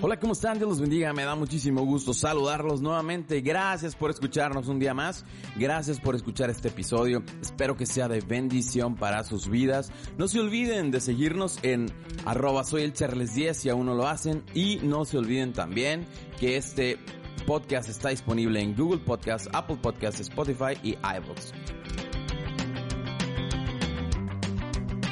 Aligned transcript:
Hola, 0.00 0.18
¿cómo 0.18 0.34
están? 0.34 0.58
Dios 0.58 0.68
los 0.68 0.80
bendiga. 0.80 1.12
Me 1.14 1.24
da 1.24 1.34
muchísimo 1.34 1.82
gusto 1.84 2.12
saludarlos 2.12 2.82
nuevamente. 2.82 3.40
Gracias 3.40 3.96
por 3.96 4.10
escucharnos 4.10 4.68
un 4.68 4.78
día 4.78 4.92
más. 4.92 5.24
Gracias 5.56 5.98
por 5.98 6.14
escuchar 6.14 6.50
este 6.50 6.68
episodio. 6.68 7.22
Espero 7.40 7.76
que 7.76 7.86
sea 7.86 8.06
de 8.08 8.20
bendición 8.20 8.96
para 8.96 9.24
sus 9.24 9.48
vidas. 9.48 9.90
No 10.18 10.28
se 10.28 10.40
olviden 10.40 10.90
de 10.90 11.00
seguirnos 11.00 11.58
en 11.62 11.86
arroba 12.26 12.64
soy 12.64 12.82
el 12.82 12.92
Charles 12.92 13.34
10 13.34 13.56
si 13.56 13.68
aún 13.70 13.86
no 13.86 13.94
lo 13.94 14.06
hacen. 14.06 14.42
Y 14.52 14.76
no 14.82 15.04
se 15.06 15.16
olviden 15.16 15.52
también 15.52 16.06
que 16.38 16.56
este 16.56 16.98
podcast 17.46 17.88
está 17.88 18.10
disponible 18.10 18.60
en 18.60 18.74
Google 18.76 19.00
Podcast, 19.00 19.46
Apple 19.52 19.78
Podcast, 19.80 20.20
Spotify 20.20 20.78
y 20.82 20.90
iVoox. 20.92 21.52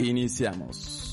Iniciamos. 0.00 1.11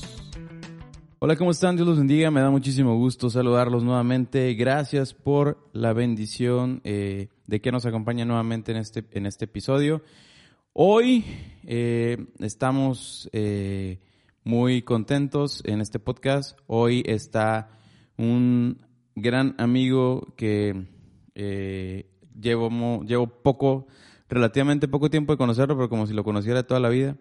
Hola, 1.22 1.36
¿cómo 1.36 1.50
están? 1.50 1.76
Dios 1.76 1.86
los 1.86 1.98
bendiga. 1.98 2.30
Me 2.30 2.40
da 2.40 2.48
muchísimo 2.48 2.96
gusto 2.96 3.28
saludarlos 3.28 3.84
nuevamente. 3.84 4.54
Gracias 4.54 5.12
por 5.12 5.58
la 5.74 5.92
bendición 5.92 6.80
eh, 6.82 7.28
de 7.46 7.60
que 7.60 7.70
nos 7.70 7.84
acompaña 7.84 8.24
nuevamente 8.24 8.72
en 8.72 8.78
este, 8.78 9.04
en 9.10 9.26
este 9.26 9.44
episodio. 9.44 10.00
Hoy 10.72 11.26
eh, 11.66 12.26
estamos 12.38 13.28
eh, 13.34 14.00
muy 14.44 14.80
contentos 14.80 15.62
en 15.66 15.82
este 15.82 15.98
podcast. 15.98 16.58
Hoy 16.66 17.02
está 17.04 17.68
un 18.16 18.78
gran 19.14 19.54
amigo 19.58 20.26
que 20.38 20.86
llevo, 21.34 23.02
llevo 23.04 23.26
poco, 23.26 23.88
relativamente 24.30 24.88
poco 24.88 25.10
tiempo 25.10 25.34
de 25.34 25.36
conocerlo, 25.36 25.76
pero 25.76 25.90
como 25.90 26.06
si 26.06 26.14
lo 26.14 26.24
conociera 26.24 26.62
toda 26.62 26.80
la 26.80 26.88
vida. 26.88 27.18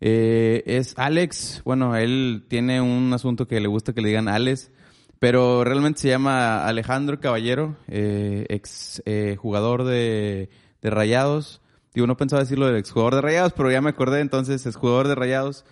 Eh, 0.00 0.62
es 0.66 0.94
Alex, 0.98 1.62
bueno, 1.64 1.96
él 1.96 2.44
tiene 2.48 2.80
un 2.80 3.12
asunto 3.12 3.48
que 3.48 3.60
le 3.60 3.68
gusta 3.68 3.92
que 3.92 4.02
le 4.02 4.08
digan 4.08 4.28
Alex, 4.28 4.70
pero 5.18 5.64
realmente 5.64 6.00
se 6.00 6.08
llama 6.08 6.66
Alejandro 6.66 7.20
Caballero, 7.20 7.76
eh, 7.88 8.44
ex 8.48 9.02
eh, 9.06 9.36
jugador 9.38 9.84
de, 9.84 10.50
Rayados. 10.82 11.62
Digo, 11.94 12.06
no 12.06 12.16
pensaba 12.16 12.42
decirlo 12.42 12.66
del 12.66 12.76
ex 12.76 12.92
jugador 12.92 13.16
de 13.16 13.22
Rayados, 13.22 13.52
pero 13.54 13.72
ya 13.72 13.80
me 13.80 13.90
acordé, 13.90 14.20
entonces 14.20 14.66
es 14.66 14.76
jugador 14.76 15.08
de 15.08 15.16
Rayados. 15.16 15.64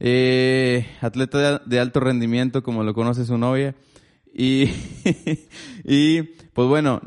Eh, 0.00 0.86
atleta 1.00 1.58
de, 1.58 1.78
alto 1.80 2.00
rendimiento, 2.00 2.62
como 2.64 2.82
lo 2.82 2.94
conoce 2.94 3.24
su 3.24 3.38
novia. 3.38 3.76
Y, 4.34 4.64
y 5.84 6.22
pues 6.22 6.66
bueno, 6.66 7.00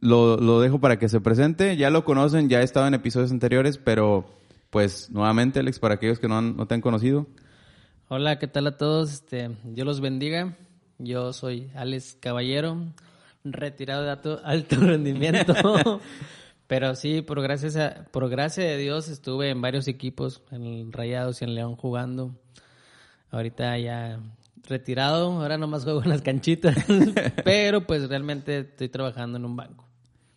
lo, 0.00 0.36
lo 0.36 0.60
dejo 0.60 0.80
para 0.80 0.98
que 0.98 1.08
se 1.08 1.20
presente. 1.20 1.78
Ya 1.78 1.88
lo 1.88 2.04
conocen, 2.04 2.50
ya 2.50 2.60
he 2.60 2.64
estado 2.64 2.86
en 2.88 2.94
episodios 2.94 3.30
anteriores, 3.30 3.78
pero 3.78 4.37
pues 4.70 5.10
nuevamente, 5.10 5.60
Alex, 5.60 5.78
para 5.78 5.94
aquellos 5.94 6.18
que 6.18 6.28
no, 6.28 6.40
no 6.40 6.66
te 6.66 6.74
han 6.74 6.80
conocido. 6.80 7.26
Hola, 8.08 8.38
¿qué 8.38 8.48
tal 8.48 8.66
a 8.66 8.76
todos? 8.76 9.12
Este, 9.12 9.50
Dios 9.64 9.86
los 9.86 10.00
bendiga. 10.00 10.56
Yo 10.98 11.32
soy 11.32 11.70
Alex 11.74 12.16
Caballero, 12.20 12.92
retirado 13.44 14.04
de 14.04 14.10
alto, 14.10 14.40
alto 14.44 14.76
rendimiento. 14.80 15.54
Pero 16.66 16.94
sí, 16.94 17.22
por 17.22 17.40
gracias 17.40 17.76
a, 17.76 18.06
por 18.10 18.28
gracia 18.28 18.62
de 18.62 18.76
Dios 18.76 19.08
estuve 19.08 19.48
en 19.50 19.62
varios 19.62 19.88
equipos, 19.88 20.42
en 20.50 20.92
Rayados 20.92 21.40
y 21.40 21.44
en 21.44 21.54
León 21.54 21.76
jugando. 21.76 22.34
Ahorita 23.30 23.78
ya 23.78 24.20
retirado, 24.68 25.32
ahora 25.32 25.56
nomás 25.56 25.84
juego 25.84 26.02
en 26.02 26.10
las 26.10 26.20
canchitas, 26.20 26.76
pero 27.44 27.86
pues 27.86 28.08
realmente 28.08 28.58
estoy 28.58 28.90
trabajando 28.90 29.38
en 29.38 29.46
un 29.46 29.56
banco. 29.56 29.86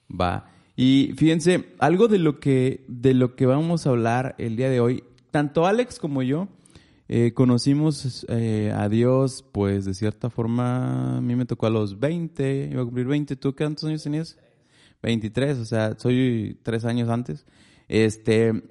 Va. 0.09 0.45
Y 0.75 1.13
fíjense, 1.17 1.73
algo 1.79 2.07
de 2.07 2.19
lo 2.19 2.39
que, 2.39 2.83
de 2.87 3.13
lo 3.13 3.35
que 3.35 3.45
vamos 3.45 3.85
a 3.85 3.89
hablar 3.91 4.35
el 4.37 4.55
día 4.55 4.69
de 4.69 4.79
hoy, 4.79 5.03
tanto 5.31 5.65
Alex 5.65 5.99
como 5.99 6.23
yo, 6.23 6.47
eh, 7.07 7.33
conocimos 7.33 8.25
eh, 8.29 8.73
a 8.75 8.87
Dios, 8.87 9.43
pues 9.51 9.85
de 9.85 9.93
cierta 9.93 10.29
forma, 10.29 11.17
a 11.17 11.21
mí 11.21 11.35
me 11.35 11.45
tocó 11.45 11.67
a 11.67 11.69
los 11.69 11.99
20, 11.99 12.69
iba 12.71 12.81
a 12.81 12.85
cumplir 12.85 13.07
20, 13.07 13.35
¿tú 13.35 13.53
cuántos 13.53 13.83
años 13.83 14.03
tenías? 14.03 14.37
23, 15.03 15.57
o 15.57 15.65
sea, 15.65 15.97
soy 15.97 16.57
tres 16.63 16.85
años 16.85 17.09
antes. 17.09 17.45
Este, 17.89 18.63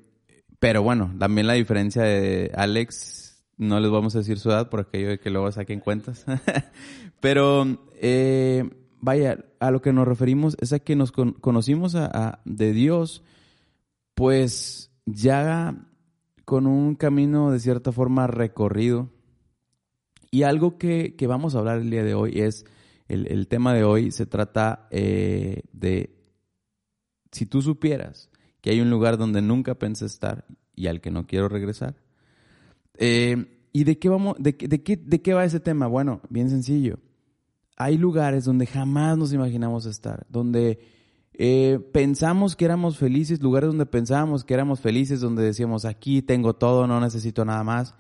pero 0.59 0.83
bueno, 0.83 1.15
también 1.19 1.47
la 1.47 1.53
diferencia 1.55 2.03
de 2.03 2.51
Alex, 2.55 3.43
no 3.59 3.79
les 3.79 3.91
vamos 3.91 4.15
a 4.15 4.21
decir 4.21 4.39
su 4.39 4.51
edad 4.51 4.71
por 4.71 4.81
aquello 4.81 5.11
de 5.11 5.19
que 5.19 5.29
luego 5.29 5.53
saquen 5.53 5.81
cuentas. 5.81 6.25
pero 7.21 7.79
eh, 8.01 8.71
vaya, 9.01 9.45
a 9.59 9.71
lo 9.71 9.81
que 9.81 9.93
nos 9.93 10.07
referimos 10.07 10.57
es 10.61 10.73
a 10.73 10.79
que 10.79 10.97
nos 10.97 11.13
conocimos 11.13 11.95
a, 11.95 12.41
de 12.45 12.73
Dios, 12.73 13.23
pues 14.15 14.91
ya 15.07 15.87
con 16.45 16.67
un 16.67 16.95
camino 16.95 17.51
de 17.51 17.61
cierta 17.61 17.93
forma 17.93 18.27
recorrido. 18.27 19.11
Y 20.31 20.43
algo 20.43 20.79
que, 20.79 21.15
vamos 21.27 21.55
a 21.55 21.59
hablar 21.59 21.79
el 21.79 21.91
día 21.91 22.05
de 22.05 22.15
hoy 22.15 22.41
es, 22.41 22.65
el, 23.09 23.49
tema 23.49 23.75
de 23.75 23.83
hoy 23.83 24.13
se 24.13 24.27
trata 24.27 24.87
eh, 24.91 25.63
de, 25.73 26.15
si 27.33 27.47
tú 27.47 27.63
supieras 27.63 28.31
que 28.61 28.71
hay 28.71 28.81
un 28.81 28.91
lugar 28.91 29.19
donde 29.19 29.43
nunca 29.43 29.75
pensé 29.75 30.07
estar 30.07 30.45
y 30.77 30.87
al 30.87 31.01
que 31.01 31.11
no 31.11 31.27
quiero 31.27 31.49
regresar. 31.49 31.97
Eh, 32.97 33.57
¿Y 33.73 33.85
de 33.85 33.99
qué, 33.99 34.09
vamos, 34.09 34.37
de, 34.39 34.53
de, 34.53 34.83
qué, 34.83 34.97
de 34.97 35.23
qué 35.23 35.35
va 35.35 35.45
ese 35.45 35.61
tema? 35.61 35.87
Bueno, 35.87 36.21
bien 36.29 36.51
sencillo 36.51 36.99
hay 37.81 37.97
lugares 37.97 38.45
donde 38.45 38.67
jamás 38.67 39.17
nos 39.17 39.33
imaginamos 39.33 39.87
estar, 39.87 40.27
donde 40.29 40.81
eh, 41.33 41.81
pensamos 41.95 42.55
que 42.55 42.67
éramos 42.67 42.99
felices, 42.99 43.41
lugares 43.41 43.69
donde 43.69 43.87
pensábamos 43.87 44.45
que 44.45 44.53
éramos 44.53 44.81
felices, 44.81 45.21
donde 45.21 45.43
decíamos, 45.43 45.87
aquí 45.87 46.21
tengo 46.21 46.55
todo, 46.55 46.87
no 46.87 47.01
necesito 47.01 47.43
nada 47.47 47.65
más, 47.65 47.95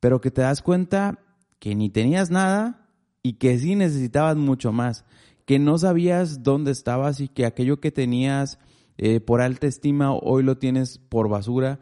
pero 0.00 0.22
que 0.22 0.30
te 0.30 0.40
das 0.40 0.62
cuenta 0.62 1.18
que 1.58 1.74
ni 1.74 1.90
tenías 1.90 2.30
nada 2.30 2.88
y 3.22 3.34
que 3.34 3.58
sí 3.58 3.74
necesitabas 3.74 4.38
mucho 4.38 4.72
más, 4.72 5.04
que 5.44 5.58
no 5.58 5.76
sabías 5.76 6.42
dónde 6.42 6.70
estabas 6.70 7.20
y 7.20 7.28
que 7.28 7.44
aquello 7.44 7.80
que 7.80 7.92
tenías 7.92 8.58
eh, 8.96 9.20
por 9.20 9.42
alta 9.42 9.66
estima 9.66 10.14
hoy 10.14 10.42
lo 10.42 10.56
tienes 10.56 10.96
por 10.96 11.28
basura, 11.28 11.80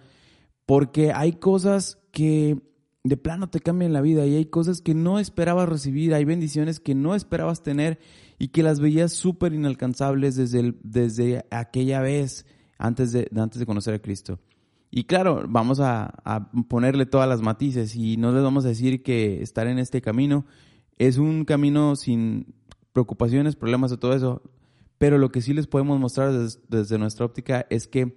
porque 0.67 1.13
hay 1.13 1.34
cosas 1.34 2.03
que 2.11 2.61
de 3.09 3.17
plano 3.17 3.49
te 3.49 3.61
cambian 3.61 3.93
la 3.93 4.00
vida 4.00 4.27
y 4.27 4.34
hay 4.34 4.47
cosas 4.47 4.81
que 4.81 4.94
no 4.94 5.19
esperabas 5.19 5.69
recibir, 5.69 6.12
hay 6.12 6.25
bendiciones 6.25 6.81
que 6.81 6.94
no 6.94 7.15
esperabas 7.15 7.62
tener 7.62 8.00
y 8.39 8.49
que 8.49 8.62
las 8.62 8.81
veías 8.81 9.12
súper 9.12 9.53
inalcanzables 9.53 10.34
desde, 10.34 10.75
desde 10.83 11.47
aquella 11.50 12.00
vez 12.00 12.47
antes 12.78 13.12
de, 13.12 13.31
antes 13.37 13.61
de 13.61 13.66
conocer 13.66 13.95
a 13.95 14.00
Cristo. 14.00 14.41
Y 14.91 15.05
claro, 15.05 15.45
vamos 15.49 15.78
a, 15.81 16.15
ponerle 16.69 17.06
todas 17.06 17.28
las 17.28 17.43
matices 17.43 17.95
y 17.95 18.16
no 18.16 18.33
les 18.33 18.43
vamos 18.43 18.65
a 18.65 18.69
decir 18.69 19.03
que 19.03 19.43
estar 19.43 19.66
en 19.66 19.78
este 19.78 20.00
camino 20.00 20.47
es 20.99 21.19
un 21.19 21.45
camino 21.45 21.97
sin 21.97 22.55
preocupaciones, 22.93 23.56
problemas 23.56 23.93
o 23.93 23.99
todo 23.99 24.15
eso, 24.15 24.43
pero 24.99 25.19
lo 25.19 25.31
que 25.31 25.43
sí 25.43 25.53
les 25.53 25.66
podemos 25.66 26.00
mostrar 26.00 26.33
desde 26.33 26.99
nuestra 26.99 27.27
óptica 27.27 27.66
es 27.69 27.87
que 27.87 28.16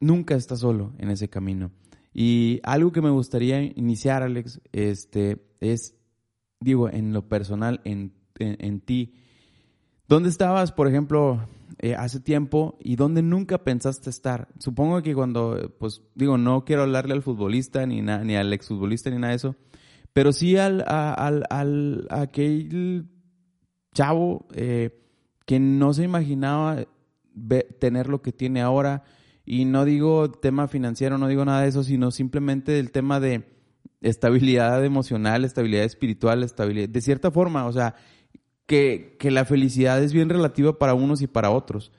nunca 0.00 0.34
estás 0.34 0.60
solo 0.60 0.92
en 0.98 1.10
ese 1.10 1.28
camino. 1.28 1.70
Y 2.20 2.58
algo 2.64 2.90
que 2.90 3.00
me 3.00 3.10
gustaría 3.10 3.62
iniciar, 3.62 4.24
Alex, 4.24 4.60
este, 4.72 5.40
es, 5.60 5.94
digo, 6.58 6.90
en 6.90 7.12
lo 7.12 7.28
personal, 7.28 7.80
en, 7.84 8.12
en, 8.40 8.80
ti. 8.80 9.14
¿Dónde 10.08 10.28
estabas, 10.28 10.72
por 10.72 10.88
ejemplo, 10.88 11.46
eh, 11.78 11.94
hace 11.94 12.18
tiempo 12.18 12.76
y 12.80 12.96
dónde 12.96 13.22
nunca 13.22 13.62
pensaste 13.62 14.10
estar? 14.10 14.48
Supongo 14.58 15.00
que 15.00 15.14
cuando, 15.14 15.72
pues, 15.78 16.02
digo, 16.16 16.38
no 16.38 16.64
quiero 16.64 16.82
hablarle 16.82 17.14
al 17.14 17.22
futbolista 17.22 17.86
ni, 17.86 18.02
ni 18.02 18.34
al 18.34 18.52
exfutbolista 18.52 19.10
ni 19.10 19.18
nada 19.18 19.28
de 19.28 19.36
eso, 19.36 19.54
pero 20.12 20.32
sí 20.32 20.56
al, 20.56 20.84
al, 20.88 21.44
al 21.50 22.08
aquel 22.10 23.06
chavo 23.94 24.48
eh, 24.56 25.04
que 25.46 25.60
no 25.60 25.94
se 25.94 26.02
imaginaba 26.02 26.84
tener 27.78 28.08
lo 28.08 28.22
que 28.22 28.32
tiene 28.32 28.60
ahora, 28.60 29.04
y 29.50 29.64
no 29.64 29.86
digo 29.86 30.30
tema 30.30 30.68
financiero, 30.68 31.16
no 31.16 31.26
digo 31.26 31.42
nada 31.42 31.62
de 31.62 31.68
eso, 31.68 31.82
sino 31.82 32.10
simplemente 32.10 32.78
el 32.78 32.92
tema 32.92 33.18
de 33.18 33.44
estabilidad 34.02 34.84
emocional, 34.84 35.42
estabilidad 35.42 35.84
espiritual, 35.84 36.42
estabilidad, 36.42 36.90
de 36.90 37.00
cierta 37.00 37.30
forma, 37.30 37.64
o 37.64 37.72
sea, 37.72 37.94
que, 38.66 39.16
que 39.18 39.30
la 39.30 39.46
felicidad 39.46 40.02
es 40.02 40.12
bien 40.12 40.28
relativa 40.28 40.78
para 40.78 40.92
unos 40.92 41.22
y 41.22 41.28
para 41.28 41.50
otros. 41.50 41.92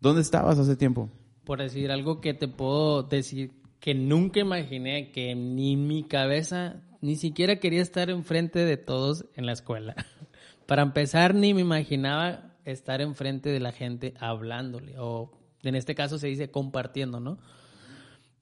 ¿Dónde 0.00 0.22
estabas 0.22 0.60
hace 0.60 0.76
tiempo? 0.76 1.10
Por 1.42 1.58
decir 1.58 1.90
algo 1.90 2.20
que 2.20 2.34
te 2.34 2.46
puedo 2.46 3.02
decir 3.02 3.50
que 3.80 3.96
nunca 3.96 4.38
imaginé 4.38 5.10
que 5.10 5.34
ni 5.34 5.76
mi 5.76 6.04
cabeza 6.04 6.84
ni 7.00 7.16
siquiera 7.16 7.56
quería 7.56 7.82
estar 7.82 8.10
enfrente 8.10 8.60
de 8.60 8.76
todos 8.76 9.26
en 9.34 9.46
la 9.46 9.52
escuela. 9.54 9.96
Para 10.66 10.82
empezar, 10.82 11.34
ni 11.34 11.52
me 11.52 11.62
imaginaba 11.62 12.54
estar 12.64 13.00
enfrente 13.00 13.48
de 13.48 13.58
la 13.58 13.72
gente 13.72 14.14
hablándole 14.20 14.94
o 14.98 15.41
en 15.68 15.74
este 15.74 15.94
caso 15.94 16.18
se 16.18 16.28
dice 16.28 16.50
compartiendo, 16.50 17.20
¿no? 17.20 17.38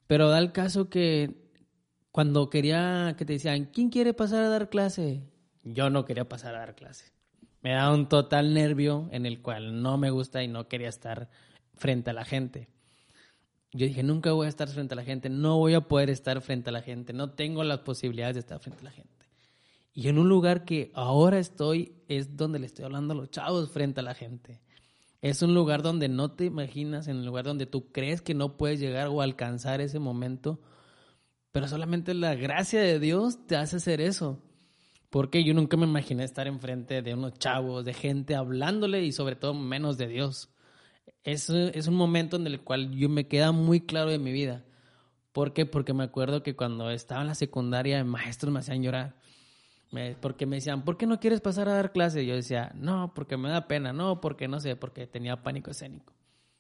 Pero 0.07 0.29
da 0.29 0.39
el 0.39 0.53
caso 0.53 0.89
que 0.89 1.51
cuando 2.11 2.51
quería 2.51 3.15
que 3.17 3.25
te 3.25 3.35
decían, 3.35 3.67
¿quién 3.67 3.91
quiere 3.91 4.15
pasar 4.15 4.45
a 4.45 4.49
dar 4.49 4.69
clase? 4.69 5.23
Yo 5.63 5.91
no 5.91 6.05
quería 6.05 6.29
pasar 6.29 6.55
a 6.55 6.61
dar 6.61 6.75
clase. 6.75 7.13
Me 7.63 7.73
da 7.73 7.93
un 7.93 8.09
total 8.09 8.55
nervio 8.55 9.09
en 9.13 9.27
el 9.27 9.43
cual 9.43 9.83
no 9.83 9.99
me 9.99 10.11
gusta 10.11 10.43
y 10.43 10.49
no 10.49 10.67
quería 10.67 10.89
estar 10.89 11.29
frente 11.75 12.11
a 12.11 12.15
la 12.15 12.25
gente. 12.25 12.69
Yo 13.73 13.87
dije, 13.87 14.03
nunca 14.03 14.33
voy 14.33 14.47
a 14.47 14.49
estar 14.49 14.69
frente 14.69 14.95
a 14.95 14.97
la 14.97 15.05
gente, 15.05 15.29
no 15.29 15.59
voy 15.59 15.75
a 15.75 15.83
poder 15.83 16.11
estar 16.11 16.41
frente 16.41 16.71
a 16.71 16.73
la 16.73 16.83
gente, 16.83 17.13
no 17.13 17.33
tengo 17.33 17.63
las 17.63 17.81
posibilidades 17.81 18.35
de 18.35 18.41
estar 18.41 18.59
frente 18.59 18.81
a 18.81 18.85
la 18.85 18.91
gente. 18.91 19.27
Y 19.93 20.09
en 20.09 20.19
un 20.19 20.29
lugar 20.29 20.65
que 20.65 20.91
ahora 20.95 21.39
estoy 21.39 21.95
es 22.09 22.37
donde 22.37 22.59
le 22.59 22.67
estoy 22.67 22.85
hablando 22.85 23.13
a 23.13 23.17
los 23.17 23.31
chavos 23.31 23.71
frente 23.71 24.01
a 24.01 24.03
la 24.03 24.15
gente. 24.15 24.61
Es 25.23 25.43
un 25.43 25.55
lugar 25.55 25.83
donde 25.83 26.09
no 26.09 26.33
te 26.33 26.47
imaginas, 26.47 27.07
en 27.07 27.19
un 27.19 27.27
lugar 27.27 27.45
donde 27.45 27.67
tú 27.67 27.93
crees 27.93 28.23
que 28.23 28.35
no 28.35 28.57
puedes 28.57 28.81
llegar 28.81 29.09
o 29.09 29.21
alcanzar 29.21 29.81
ese 29.81 29.99
momento, 29.99 30.61
pero 31.53 31.69
solamente 31.69 32.15
la 32.15 32.35
gracia 32.35 32.81
de 32.81 32.99
Dios 32.99 33.47
te 33.47 33.57
hace 33.57 33.77
hacer 33.77 34.01
eso. 34.01 34.43
Porque 35.11 35.43
yo 35.43 35.55
nunca 35.55 35.77
me 35.77 35.87
imaginé 35.87 36.23
estar 36.23 36.47
enfrente 36.47 37.03
de 37.03 37.15
unos 37.15 37.35
chavos, 37.39 37.85
de 37.85 37.95
gente 37.95 38.37
hablándole 38.37 39.03
y 39.05 39.13
sobre 39.13 39.35
todo 39.35 39.55
menos 39.55 39.99
de 39.99 40.07
Dios. 40.07 40.51
Es, 41.25 41.51
es 41.51 41.89
un 41.89 41.97
momento 41.97 42.37
en 42.37 42.47
el 42.47 42.61
cual 42.61 42.93
yo 42.93 43.09
me 43.09 43.27
queda 43.27 43.51
muy 43.51 43.81
claro 43.81 44.11
de 44.11 44.21
mi 44.21 44.33
vida. 44.33 44.65
¿Por 45.33 45.53
qué? 45.53 45.67
Porque 45.67 45.93
me 45.93 46.05
acuerdo 46.05 46.43
que 46.43 46.57
cuando 46.57 46.91
estaba 46.91 47.23
en 47.23 47.27
la 47.27 47.35
secundaria, 47.35 48.03
maestros 48.05 48.53
me 48.53 48.61
hacían 48.61 48.83
llorar. 48.83 49.17
Porque 50.21 50.47
me 50.47 50.57
decían, 50.57 50.85
¿por 50.85 50.97
qué 50.97 51.07
no 51.07 51.19
quieres 51.19 51.41
pasar 51.41 51.69
a 51.69 51.75
dar 51.75 51.93
clase? 51.93 52.25
Yo 52.25 52.35
decía, 52.35 52.73
no, 52.75 53.13
porque 53.15 53.37
me 53.37 53.49
da 53.49 53.67
pena, 53.67 53.93
no, 53.93 54.21
porque 54.21 54.47
no 54.47 54.61
sé, 54.61 54.77
porque 54.77 55.07
tenía 55.07 55.43
pánico 55.43 55.73
escénico. 55.73 56.15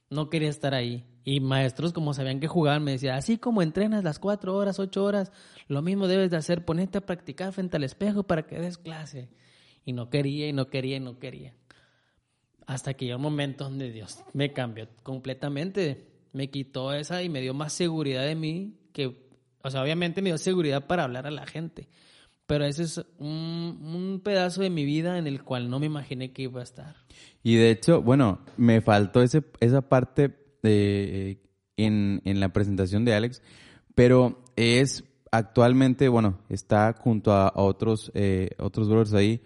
No 0.09 0.29
quería 0.29 0.49
estar 0.49 0.75
ahí. 0.75 1.05
Y 1.23 1.38
maestros, 1.38 1.93
como 1.93 2.12
sabían 2.12 2.41
que 2.41 2.49
jugaban, 2.49 2.82
me 2.82 2.93
decían, 2.93 3.17
así 3.17 3.38
como 3.38 3.62
entrenas 3.62 4.03
las 4.03 4.19
cuatro 4.19 4.56
horas, 4.56 4.81
ocho 4.81 5.05
horas, 5.05 5.31
lo 5.69 5.82
mismo 5.82 6.09
debes 6.09 6.31
de 6.31 6.38
hacer, 6.38 6.65
ponerte 6.65 6.99
a 6.99 7.06
practicar 7.06 7.53
frente 7.53 7.77
al 7.77 7.85
espejo 7.85 8.25
para 8.25 8.47
que 8.47 8.59
des 8.59 8.79
clase. 8.79 9.29
Y 9.85 9.93
no 9.93 10.11
quería, 10.11 10.49
y 10.49 10.53
no 10.53 10.67
quería, 10.67 10.97
y 10.97 11.00
no 11.00 11.21
quería. 11.21 11.55
Hasta 12.67 12.94
que 12.94 13.05
llegó 13.05 13.19
un 13.19 13.23
momento 13.23 13.65
donde 13.65 13.93
Dios 13.93 14.19
me 14.33 14.53
cambió 14.53 14.88
completamente. 15.05 16.09
Me 16.33 16.50
quitó 16.50 16.93
esa 16.93 17.23
y 17.23 17.29
me 17.29 17.41
dio 17.41 17.55
más 17.55 17.73
seguridad 17.73 18.25
de 18.25 18.35
mí 18.35 18.76
que, 18.93 19.29
o 19.62 19.71
sea, 19.71 19.83
obviamente 19.83 20.23
me 20.23 20.31
dio 20.31 20.38
seguridad 20.38 20.87
para 20.87 21.05
hablar 21.05 21.26
a 21.26 21.31
la 21.31 21.47
gente. 21.47 21.88
Pero 22.50 22.64
ese 22.64 22.82
es 22.82 23.00
un, 23.20 24.20
pedazo 24.25 24.62
de 24.62 24.70
mi 24.70 24.85
vida 24.85 25.19
en 25.19 25.29
el 25.29 25.44
cual 25.44 25.70
no 25.70 25.79
me 25.79 25.87
imaginé 25.87 26.32
que 26.32 26.43
iba 26.43 26.58
a 26.58 26.64
estar. 26.64 26.97
Y 27.44 27.55
de 27.55 27.70
hecho, 27.70 28.02
bueno, 28.02 28.41
me 28.56 28.81
faltó 28.81 29.23
ese, 29.23 29.44
esa 29.61 29.82
parte 29.82 30.37
de, 30.61 31.41
en, 31.76 32.20
en 32.25 32.41
la 32.41 32.49
presentación 32.49 33.05
de 33.05 33.14
Alex, 33.14 33.41
pero 33.94 34.43
es 34.56 35.05
actualmente, 35.31 36.08
bueno, 36.08 36.41
está 36.49 36.93
junto 36.93 37.32
a, 37.32 37.52
otros, 37.55 38.11
eh, 38.14 38.50
otros 38.58 38.88
brothers 38.88 39.14
ahí, 39.14 39.43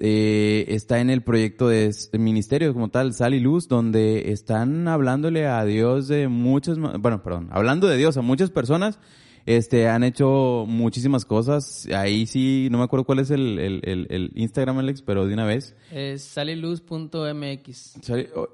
eh, 0.00 0.64
está 0.70 0.98
en 0.98 1.08
el 1.08 1.22
proyecto 1.22 1.68
de, 1.68 1.94
ministerio 2.14 2.72
como 2.72 2.88
tal, 2.88 3.14
Sal 3.14 3.32
y 3.32 3.38
Luz, 3.38 3.68
donde 3.68 4.32
están 4.32 4.88
hablándole 4.88 5.46
a 5.46 5.64
Dios 5.64 6.08
de 6.08 6.26
muchas, 6.26 6.80
bueno, 6.80 7.22
perdón, 7.22 7.48
hablando 7.52 7.86
de 7.86 7.96
Dios 7.96 8.16
a 8.16 8.22
muchas 8.22 8.50
personas 8.50 8.98
este, 9.46 9.88
han 9.88 10.04
hecho 10.04 10.64
muchísimas 10.66 11.24
cosas. 11.24 11.86
Ahí 11.94 12.26
sí, 12.26 12.68
no 12.70 12.78
me 12.78 12.84
acuerdo 12.84 13.04
cuál 13.04 13.20
es 13.20 13.30
el, 13.30 13.58
el, 13.58 14.06
el, 14.08 14.30
Instagram, 14.34 14.78
Alex, 14.78 15.02
pero 15.02 15.26
de 15.26 15.34
una 15.34 15.44
vez. 15.44 15.74
Es 15.90 16.22
saliluz.mx. 16.22 18.00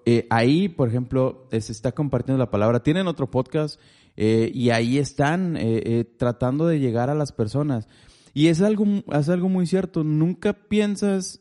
Eh, 0.04 0.26
ahí, 0.30 0.68
por 0.68 0.88
ejemplo, 0.88 1.48
se 1.50 1.72
está 1.72 1.92
compartiendo 1.92 2.38
la 2.38 2.50
palabra. 2.50 2.82
Tienen 2.82 3.06
otro 3.06 3.30
podcast 3.30 3.80
eh, 4.16 4.50
y 4.54 4.70
ahí 4.70 4.98
están 4.98 5.56
eh, 5.58 6.04
tratando 6.16 6.66
de 6.66 6.78
llegar 6.78 7.10
a 7.10 7.14
las 7.14 7.32
personas. 7.32 7.88
Y 8.32 8.48
es 8.48 8.60
algo, 8.60 8.84
es 9.12 9.28
algo 9.28 9.48
muy 9.48 9.66
cierto. 9.66 10.04
Nunca 10.04 10.52
piensas 10.52 11.40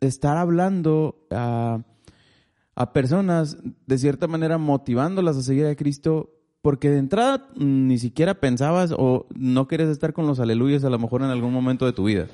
estar 0.00 0.36
hablando 0.36 1.26
a, 1.30 1.84
a 2.74 2.92
personas, 2.92 3.56
de 3.86 3.98
cierta 3.98 4.26
manera, 4.26 4.58
motivándolas 4.58 5.36
a 5.36 5.42
seguir 5.42 5.66
a 5.66 5.76
Cristo 5.76 6.41
porque 6.62 6.90
de 6.90 6.98
entrada 6.98 7.48
mm, 7.56 7.88
ni 7.88 7.98
siquiera 7.98 8.34
pensabas 8.34 8.94
o 8.96 9.26
no 9.34 9.68
querías 9.68 9.90
estar 9.90 10.12
con 10.12 10.26
los 10.26 10.40
aleluyas 10.40 10.84
a 10.84 10.90
lo 10.90 10.98
mejor 10.98 11.22
en 11.22 11.30
algún 11.30 11.52
momento 11.52 11.84
de 11.84 11.92
tu 11.92 12.04
vida. 12.04 12.28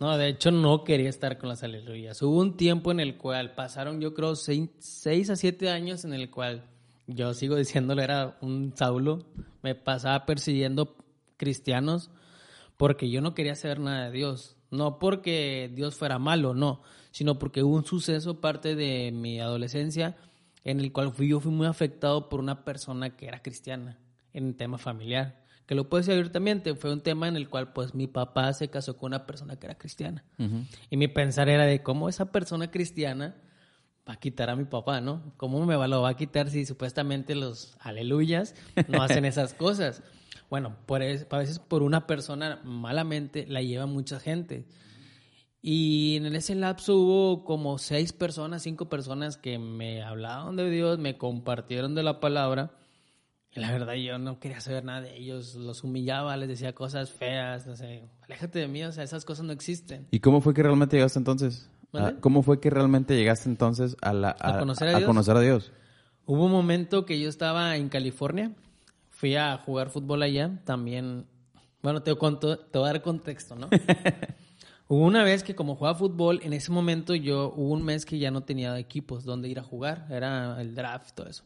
No, 0.00 0.16
de 0.16 0.28
hecho 0.28 0.50
no 0.50 0.84
quería 0.84 1.08
estar 1.08 1.38
con 1.38 1.48
las 1.48 1.62
aleluyas. 1.62 2.20
Hubo 2.22 2.38
un 2.38 2.56
tiempo 2.56 2.92
en 2.92 3.00
el 3.00 3.16
cual 3.16 3.54
pasaron 3.54 4.00
yo 4.00 4.14
creo 4.14 4.36
seis, 4.36 5.30
a 5.30 5.36
siete 5.36 5.70
años 5.70 6.04
en 6.04 6.12
el 6.12 6.30
cual 6.30 6.64
yo 7.06 7.32
sigo 7.34 7.56
diciéndolo 7.56 8.02
era 8.02 8.36
un 8.40 8.72
Saulo, 8.76 9.24
me 9.62 9.74
pasaba 9.74 10.26
persiguiendo 10.26 10.96
cristianos 11.36 12.10
porque 12.76 13.10
yo 13.10 13.20
no 13.20 13.34
quería 13.34 13.54
saber 13.54 13.80
nada 13.80 14.06
de 14.06 14.12
Dios. 14.12 14.56
No 14.70 14.98
porque 14.98 15.70
Dios 15.74 15.94
fuera 15.94 16.18
malo, 16.18 16.52
no, 16.52 16.82
sino 17.10 17.38
porque 17.38 17.62
hubo 17.62 17.74
un 17.74 17.86
suceso 17.86 18.40
parte 18.40 18.76
de 18.76 19.10
mi 19.12 19.40
adolescencia 19.40 20.16
en 20.64 20.80
el 20.80 20.92
cual 20.92 21.12
fui, 21.12 21.28
yo 21.28 21.40
fui 21.40 21.52
muy 21.52 21.66
afectado 21.66 22.28
por 22.28 22.40
una 22.40 22.64
persona 22.64 23.16
que 23.16 23.26
era 23.26 23.42
cristiana 23.42 23.98
en 24.32 24.48
el 24.48 24.56
tema 24.56 24.78
familiar. 24.78 25.44
Que 25.66 25.74
lo 25.74 25.88
puedes 25.88 26.06
decir 26.06 26.32
también, 26.32 26.62
fue 26.78 26.92
un 26.92 27.02
tema 27.02 27.28
en 27.28 27.36
el 27.36 27.48
cual 27.48 27.72
pues 27.74 27.94
mi 27.94 28.06
papá 28.06 28.52
se 28.54 28.68
casó 28.68 28.96
con 28.96 29.08
una 29.08 29.26
persona 29.26 29.56
que 29.56 29.66
era 29.66 29.76
cristiana. 29.76 30.24
Y 30.88 30.96
mi 30.96 31.08
pensar 31.08 31.48
era 31.50 31.66
de 31.66 31.82
cómo 31.82 32.08
esa 32.08 32.32
persona 32.32 32.70
cristiana 32.70 33.36
va 34.08 34.14
a 34.14 34.16
quitar 34.16 34.48
a 34.48 34.56
mi 34.56 34.64
papá, 34.64 35.02
¿no? 35.02 35.34
¿Cómo 35.36 35.64
me 35.66 35.76
va, 35.76 35.86
lo 35.86 36.00
va 36.00 36.10
a 36.10 36.16
quitar 36.16 36.48
si 36.48 36.64
supuestamente 36.64 37.34
los 37.34 37.76
aleluyas 37.80 38.54
no 38.88 39.02
hacen 39.02 39.26
esas 39.26 39.52
cosas? 39.52 40.02
Bueno, 40.48 40.74
por, 40.86 41.02
a 41.02 41.06
veces 41.38 41.58
por 41.58 41.82
una 41.82 42.06
persona 42.06 42.60
malamente 42.64 43.46
la 43.46 43.60
lleva 43.60 43.84
mucha 43.84 44.18
gente. 44.18 44.64
Y 45.60 46.16
en 46.16 46.34
ese 46.34 46.54
lapso 46.54 46.96
hubo 46.96 47.44
como 47.44 47.78
seis 47.78 48.12
personas, 48.12 48.62
cinco 48.62 48.88
personas 48.88 49.36
que 49.36 49.58
me 49.58 50.02
hablaron 50.02 50.56
de 50.56 50.70
Dios, 50.70 50.98
me 50.98 51.18
compartieron 51.18 51.94
de 51.94 52.04
la 52.04 52.20
palabra. 52.20 52.70
Y 53.52 53.60
la 53.60 53.72
verdad 53.72 53.94
yo 53.94 54.18
no 54.18 54.38
quería 54.38 54.60
saber 54.60 54.84
nada 54.84 55.00
de 55.00 55.16
ellos, 55.16 55.56
los 55.56 55.82
humillaba, 55.82 56.36
les 56.36 56.48
decía 56.48 56.74
cosas 56.74 57.10
feas, 57.10 57.66
no 57.66 57.74
sé, 57.74 58.04
aléjate 58.22 58.60
de 58.60 58.68
mí, 58.68 58.84
o 58.84 58.92
sea, 58.92 59.02
esas 59.02 59.24
cosas 59.24 59.46
no 59.46 59.52
existen. 59.52 60.06
¿Y 60.10 60.20
cómo 60.20 60.40
fue 60.40 60.54
que 60.54 60.62
realmente 60.62 60.96
llegaste 60.96 61.18
entonces? 61.18 61.68
Ah, 61.94 62.12
¿Cómo 62.20 62.42
fue 62.42 62.60
que 62.60 62.68
realmente 62.68 63.16
llegaste 63.16 63.48
entonces 63.48 63.96
a, 64.02 64.12
la, 64.12 64.36
a, 64.38 64.58
conocer 64.58 64.94
a, 64.94 65.04
conocer 65.04 65.36
a 65.36 65.40
Dios? 65.40 65.72
Hubo 66.26 66.44
un 66.44 66.52
momento 66.52 67.06
que 67.06 67.18
yo 67.18 67.28
estaba 67.30 67.74
en 67.76 67.88
California, 67.88 68.52
fui 69.08 69.34
a 69.34 69.56
jugar 69.56 69.88
fútbol 69.88 70.22
allá, 70.22 70.60
también, 70.64 71.26
bueno, 71.82 72.02
te, 72.02 72.14
te 72.14 72.78
voy 72.78 72.88
a 72.88 72.92
dar 72.92 73.02
contexto, 73.02 73.56
¿no? 73.56 73.70
Hubo 74.90 75.04
una 75.04 75.22
vez 75.22 75.42
que 75.42 75.54
como 75.54 75.76
jugaba 75.76 75.98
fútbol, 75.98 76.40
en 76.42 76.54
ese 76.54 76.72
momento 76.72 77.14
yo, 77.14 77.52
hubo 77.54 77.74
un 77.74 77.82
mes 77.82 78.06
que 78.06 78.18
ya 78.18 78.30
no 78.30 78.44
tenía 78.44 78.78
equipos 78.78 79.22
donde 79.24 79.50
ir 79.50 79.58
a 79.58 79.62
jugar, 79.62 80.06
era 80.10 80.58
el 80.62 80.74
draft 80.74 81.10
y 81.10 81.14
todo 81.14 81.28
eso. 81.28 81.44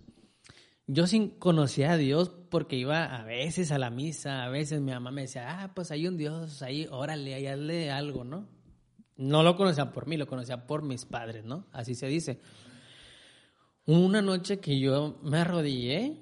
Yo 0.87 1.09
sin 1.09 1.31
conocía 1.31 1.93
a 1.93 1.97
Dios 1.97 2.31
porque 2.51 2.77
iba 2.77 3.05
a 3.05 3.25
veces 3.25 3.73
a 3.73 3.79
la 3.79 3.91
misa, 3.91 4.45
a 4.45 4.49
veces 4.49 4.81
mi 4.81 4.93
mamá 4.93 5.11
me 5.11 5.23
decía, 5.23 5.61
ah, 5.61 5.75
pues 5.75 5.91
hay 5.91 6.07
un 6.07 6.17
Dios 6.17 6.63
ahí, 6.63 6.87
órale, 6.89 7.35
ahí 7.35 7.49
hazle 7.49 7.91
algo, 7.91 8.23
¿no? 8.23 8.47
No 9.17 9.43
lo 9.43 9.57
conocía 9.57 9.93
por 9.93 10.07
mí, 10.07 10.17
lo 10.17 10.29
conocía 10.29 10.69
por 10.69 10.83
mis 10.83 11.05
padres, 11.05 11.45
¿no? 11.45 11.67
Así 11.73 11.97
se 11.97 12.07
dice. 12.07 12.41
Una 13.87 14.23
noche 14.23 14.61
que 14.61 14.79
yo 14.79 15.19
me 15.25 15.39
arrodillé, 15.39 16.21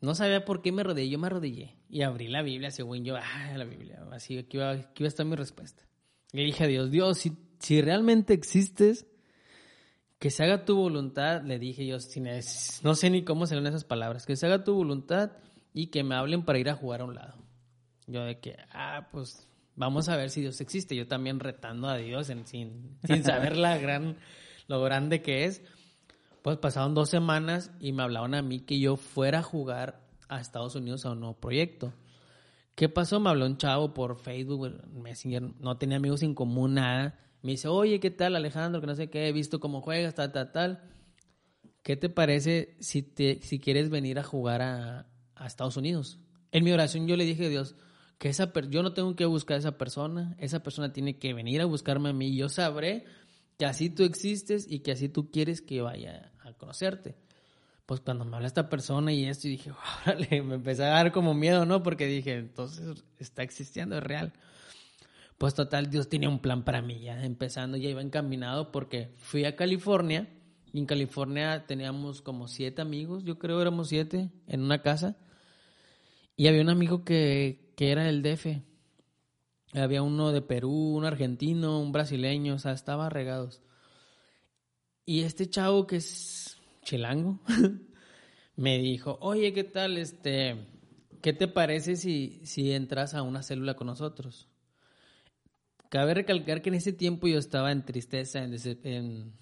no 0.00 0.14
sabía 0.14 0.46
por 0.46 0.62
qué 0.62 0.72
me 0.72 0.80
arrodillé, 0.80 1.10
yo 1.10 1.18
me 1.18 1.26
arrodillé 1.26 1.76
y 1.90 2.00
abrí 2.00 2.28
la 2.28 2.40
Biblia, 2.40 2.70
según 2.70 3.04
yo, 3.04 3.16
ah, 3.16 3.52
la 3.56 3.64
Biblia, 3.64 4.06
así 4.12 4.42
que 4.44 4.56
iba, 4.56 4.70
aquí 4.70 5.02
iba 5.02 5.06
a 5.06 5.08
estar 5.08 5.26
mi 5.26 5.36
respuesta. 5.36 5.86
Le 6.32 6.42
dije 6.42 6.64
a 6.64 6.66
Dios, 6.66 6.90
Dios, 6.90 7.18
si, 7.18 7.36
si 7.58 7.80
realmente 7.80 8.34
existes, 8.34 9.06
que 10.18 10.30
se 10.30 10.44
haga 10.44 10.64
tu 10.64 10.76
voluntad, 10.76 11.42
le 11.42 11.58
dije 11.58 11.86
yo, 11.86 11.98
no 12.82 12.94
sé 12.94 13.10
ni 13.10 13.24
cómo 13.24 13.46
serán 13.46 13.66
esas 13.66 13.84
palabras, 13.84 14.26
que 14.26 14.36
se 14.36 14.46
haga 14.46 14.64
tu 14.64 14.74
voluntad 14.74 15.32
y 15.72 15.88
que 15.88 16.02
me 16.02 16.14
hablen 16.14 16.44
para 16.44 16.58
ir 16.58 16.70
a 16.70 16.74
jugar 16.74 17.02
a 17.02 17.04
un 17.04 17.14
lado. 17.14 17.34
Yo 18.06 18.24
de 18.24 18.38
que, 18.38 18.56
ah, 18.72 19.08
pues 19.12 19.46
vamos 19.74 20.08
a 20.08 20.16
ver 20.16 20.30
si 20.30 20.40
Dios 20.40 20.60
existe. 20.60 20.96
Yo 20.96 21.06
también 21.06 21.40
retando 21.40 21.88
a 21.88 21.96
Dios 21.96 22.28
sin, 22.28 22.46
sin 22.46 22.98
saber 23.24 23.56
la 23.56 23.76
gran, 23.78 24.16
lo 24.68 24.82
grande 24.82 25.22
que 25.22 25.44
es. 25.44 25.62
Pues 26.42 26.58
pasaron 26.58 26.94
dos 26.94 27.10
semanas 27.10 27.70
y 27.80 27.92
me 27.92 28.02
hablaban 28.02 28.34
a 28.34 28.42
mí 28.42 28.60
que 28.60 28.78
yo 28.78 28.96
fuera 28.96 29.40
a 29.40 29.42
jugar 29.42 30.00
a 30.28 30.40
Estados 30.40 30.76
Unidos 30.76 31.04
a 31.04 31.10
un 31.10 31.20
nuevo 31.20 31.36
proyecto. 31.36 31.92
¿Qué 32.76 32.90
pasó? 32.90 33.20
Me 33.20 33.30
habló 33.30 33.46
un 33.46 33.56
chavo 33.56 33.94
por 33.94 34.18
Facebook, 34.18 34.82
Messenger, 34.92 35.42
no 35.60 35.78
tenía 35.78 35.96
amigos 35.96 36.22
en 36.22 36.34
común, 36.34 36.74
nada. 36.74 37.18
Me 37.40 37.52
dice, 37.52 37.68
oye, 37.68 38.00
¿qué 38.00 38.10
tal 38.10 38.36
Alejandro? 38.36 38.82
Que 38.82 38.86
no 38.86 38.94
sé 38.94 39.08
qué, 39.08 39.28
he 39.28 39.32
visto 39.32 39.60
cómo 39.60 39.80
juegas, 39.80 40.14
tal, 40.14 40.30
tal, 40.30 40.52
tal. 40.52 40.82
¿Qué 41.82 41.96
te 41.96 42.10
parece 42.10 42.76
si, 42.80 43.00
te, 43.00 43.40
si 43.40 43.60
quieres 43.60 43.88
venir 43.88 44.18
a 44.18 44.22
jugar 44.22 44.60
a, 44.60 45.06
Estados 45.46 45.78
Unidos? 45.78 46.20
En 46.52 46.64
mi 46.64 46.72
oración 46.72 47.06
yo 47.06 47.16
le 47.16 47.24
dije 47.24 47.46
a 47.46 47.48
Dios, 47.48 47.76
que 48.18 48.28
esa 48.28 48.52
yo 48.68 48.82
no 48.82 48.92
tengo 48.92 49.16
que 49.16 49.24
buscar 49.24 49.54
a 49.54 49.60
esa 49.60 49.78
persona, 49.78 50.36
esa 50.38 50.62
persona 50.62 50.92
tiene 50.92 51.18
que 51.18 51.32
venir 51.32 51.62
a 51.62 51.64
buscarme 51.64 52.10
a 52.10 52.12
mí. 52.12 52.36
Yo 52.36 52.50
sabré 52.50 53.06
que 53.56 53.64
así 53.64 53.88
tú 53.88 54.04
existes 54.04 54.70
y 54.70 54.80
que 54.80 54.92
así 54.92 55.08
tú 55.08 55.30
quieres 55.30 55.62
que 55.62 55.80
vaya 55.80 56.30
a 56.40 56.52
conocerte 56.52 57.16
pues 57.86 58.00
cuando 58.00 58.24
me 58.24 58.34
habla 58.36 58.48
esta 58.48 58.68
persona 58.68 59.12
y 59.12 59.24
esto, 59.26 59.46
y 59.46 59.52
dije, 59.52 59.72
órale, 60.06 60.42
me 60.42 60.56
empecé 60.56 60.84
a 60.84 60.88
dar 60.88 61.12
como 61.12 61.34
miedo, 61.34 61.64
¿no? 61.64 61.82
Porque 61.82 62.06
dije, 62.06 62.34
entonces 62.34 63.04
está 63.18 63.42
existiendo, 63.42 63.96
es 63.96 64.02
real. 64.02 64.32
Pues 65.38 65.54
total, 65.54 65.90
Dios 65.90 66.08
tenía 66.08 66.28
un 66.28 66.40
plan 66.40 66.64
para 66.64 66.82
mí, 66.82 67.00
ya 67.00 67.24
empezando, 67.24 67.76
ya 67.76 67.88
iba 67.88 68.00
encaminado 68.00 68.72
porque 68.72 69.12
fui 69.16 69.44
a 69.44 69.54
California 69.54 70.28
y 70.72 70.78
en 70.78 70.86
California 70.86 71.66
teníamos 71.66 72.22
como 72.22 72.48
siete 72.48 72.82
amigos, 72.82 73.24
yo 73.24 73.38
creo 73.38 73.60
éramos 73.60 73.88
siete, 73.88 74.30
en 74.46 74.62
una 74.62 74.82
casa. 74.82 75.16
Y 76.36 76.48
había 76.48 76.62
un 76.62 76.70
amigo 76.70 77.04
que, 77.04 77.72
que 77.76 77.92
era 77.92 78.08
el 78.08 78.22
DF. 78.22 78.62
Había 79.72 80.02
uno 80.02 80.32
de 80.32 80.42
Perú, 80.42 80.70
un 80.70 81.04
argentino, 81.04 81.80
un 81.80 81.92
brasileño, 81.92 82.54
o 82.54 82.58
sea, 82.58 82.72
estaba 82.72 83.08
regados. 83.08 83.62
Y 85.06 85.22
este 85.22 85.48
chavo 85.48 85.86
que 85.86 85.96
es 85.96 86.55
chilango 86.86 87.40
me 88.56 88.78
dijo, 88.78 89.18
oye, 89.20 89.52
¿qué 89.52 89.64
tal? 89.64 89.98
Este, 89.98 90.56
¿qué 91.20 91.32
te 91.32 91.48
parece 91.48 91.96
si, 91.96 92.40
si 92.44 92.72
entras 92.72 93.14
a 93.14 93.22
una 93.22 93.42
célula 93.42 93.74
con 93.74 93.88
nosotros? 93.88 94.48
Cabe 95.90 96.14
recalcar 96.14 96.62
que 96.62 96.70
en 96.70 96.76
ese 96.76 96.92
tiempo 96.92 97.26
yo 97.26 97.38
estaba 97.38 97.72
en 97.72 97.84
tristeza, 97.84 98.42
en, 98.42 98.54
en 98.84 99.32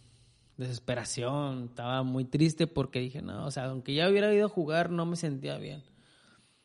desesperación, 0.56 1.66
estaba 1.70 2.02
muy 2.02 2.24
triste 2.24 2.66
porque 2.66 3.00
dije, 3.00 3.22
no, 3.22 3.46
o 3.46 3.50
sea, 3.50 3.66
aunque 3.66 3.94
ya 3.94 4.08
hubiera 4.08 4.34
ido 4.34 4.46
a 4.46 4.50
jugar, 4.50 4.90
no 4.90 5.06
me 5.06 5.16
sentía 5.16 5.58
bien. 5.58 5.84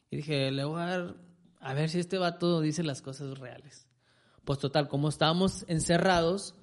Y 0.09 0.17
dije, 0.17 0.51
le 0.51 0.63
voy 0.63 0.81
a 0.81 0.85
dar, 0.85 1.15
a 1.59 1.73
ver 1.73 1.89
si 1.89 1.99
este 1.99 2.17
vato 2.17 2.61
dice 2.61 2.83
las 2.83 3.01
cosas 3.01 3.37
reales. 3.37 3.87
Pues 4.45 4.59
total, 4.59 4.87
como 4.87 5.09
estábamos 5.09 5.65
encerrados, 5.67 6.55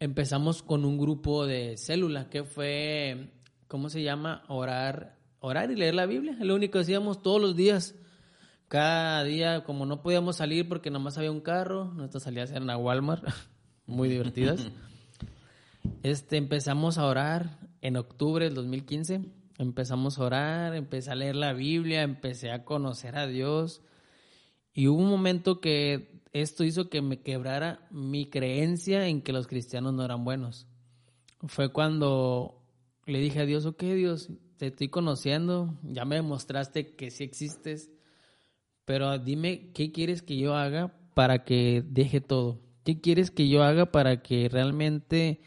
empezamos 0.00 0.62
con 0.62 0.84
un 0.84 0.98
grupo 0.98 1.46
de 1.46 1.76
célula 1.76 2.28
que 2.28 2.44
fue, 2.44 3.30
¿cómo 3.68 3.88
se 3.88 4.02
llama? 4.02 4.44
Orar, 4.48 5.18
orar 5.40 5.70
y 5.70 5.76
leer 5.76 5.94
la 5.94 6.06
Biblia. 6.06 6.36
Es 6.38 6.46
lo 6.46 6.54
único 6.54 6.72
que 6.74 6.80
hacíamos 6.80 7.22
todos 7.22 7.40
los 7.40 7.56
días. 7.56 7.94
Cada 8.68 9.22
día, 9.24 9.64
como 9.64 9.86
no 9.86 10.02
podíamos 10.02 10.36
salir 10.36 10.68
porque 10.68 10.90
nomás 10.90 11.18
había 11.18 11.30
un 11.30 11.40
carro, 11.40 11.92
nuestras 11.94 12.24
salidas 12.24 12.50
eran 12.50 12.70
a 12.70 12.76
Walmart, 12.76 13.24
muy 13.86 14.08
divertidas. 14.08 14.70
Este, 16.02 16.38
empezamos 16.38 16.96
a 16.96 17.06
orar 17.06 17.58
en 17.82 17.96
octubre 17.96 18.46
del 18.46 18.54
2015. 18.54 19.20
Empezamos 19.58 20.18
a 20.18 20.24
orar, 20.24 20.74
empecé 20.74 21.10
a 21.10 21.14
leer 21.14 21.36
la 21.36 21.52
Biblia, 21.52 22.02
empecé 22.02 22.50
a 22.50 22.64
conocer 22.64 23.16
a 23.16 23.26
Dios. 23.26 23.82
Y 24.72 24.88
hubo 24.88 25.02
un 25.02 25.10
momento 25.10 25.60
que 25.60 26.13
esto 26.34 26.64
hizo 26.64 26.90
que 26.90 27.00
me 27.00 27.22
quebrara 27.22 27.88
mi 27.90 28.26
creencia 28.26 29.08
en 29.08 29.22
que 29.22 29.32
los 29.32 29.46
cristianos 29.46 29.94
no 29.94 30.04
eran 30.04 30.24
buenos. 30.24 30.66
Fue 31.46 31.72
cuando 31.72 32.62
le 33.06 33.20
dije 33.20 33.40
a 33.40 33.46
Dios, 33.46 33.64
ok 33.64 33.82
Dios, 33.82 34.28
te 34.58 34.66
estoy 34.66 34.90
conociendo, 34.90 35.78
ya 35.82 36.04
me 36.04 36.16
demostraste 36.16 36.94
que 36.94 37.10
sí 37.10 37.24
existes, 37.24 37.90
pero 38.84 39.18
dime 39.18 39.72
qué 39.72 39.92
quieres 39.92 40.20
que 40.20 40.36
yo 40.36 40.54
haga 40.54 40.94
para 41.14 41.44
que 41.44 41.82
deje 41.88 42.20
todo. 42.20 42.60
¿Qué 42.84 43.00
quieres 43.00 43.30
que 43.30 43.48
yo 43.48 43.62
haga 43.62 43.90
para 43.90 44.22
que 44.22 44.50
realmente 44.50 45.40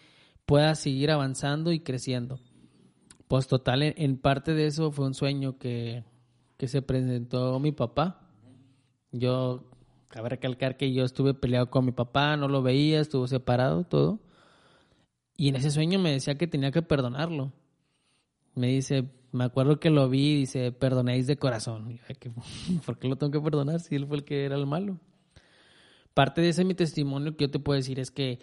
pueda 0.47 0.73
seguir 0.75 1.11
avanzando 1.11 1.71
y 1.73 1.81
creciendo. 1.81 2.39
Pues 3.27 3.47
total, 3.47 3.83
en, 3.83 4.17
parte 4.17 4.53
de 4.53 4.65
eso 4.65 4.91
fue 4.91 5.05
un 5.05 5.13
sueño 5.13 5.59
que, 5.59 6.05
que 6.55 6.69
se 6.69 6.81
presentó 6.81 7.59
mi 7.59 7.73
papá. 7.73 8.31
Yo, 9.11 9.69
cabe 10.07 10.29
recalcar 10.29 10.77
que 10.77 10.93
yo 10.93 11.03
estuve 11.03 11.33
peleado 11.33 11.69
con 11.69 11.85
mi 11.85 11.91
papá, 11.91 12.35
no 12.37 12.47
lo 12.47 12.61
veía, 12.61 12.99
estuvo 12.99 13.27
separado, 13.27 13.83
todo. 13.83 14.19
Y 15.35 15.49
en 15.49 15.55
ese 15.55 15.71
sueño 15.71 15.99
me 15.99 16.11
decía 16.11 16.37
que 16.37 16.47
tenía 16.47 16.71
que 16.71 16.81
perdonarlo. 16.81 17.51
Me 18.55 18.67
dice, 18.67 19.09
me 19.31 19.43
acuerdo 19.43 19.79
que 19.79 19.89
lo 19.89 20.09
vi, 20.09 20.35
dice, 20.35 20.71
perdonéis 20.71 21.27
de 21.27 21.37
corazón. 21.37 21.99
¿Por 22.85 22.97
qué 22.97 23.07
lo 23.07 23.17
tengo 23.17 23.31
que 23.31 23.41
perdonar 23.41 23.79
si 23.79 23.95
él 23.95 24.07
fue 24.07 24.17
el 24.17 24.23
que 24.23 24.45
era 24.45 24.55
el 24.55 24.65
malo? 24.65 24.99
Parte 26.13 26.41
de 26.41 26.49
ese 26.49 26.65
mi 26.65 26.73
testimonio 26.73 27.37
que 27.37 27.45
yo 27.45 27.51
te 27.51 27.59
puedo 27.59 27.77
decir 27.77 27.99
es 27.99 28.09
que 28.09 28.39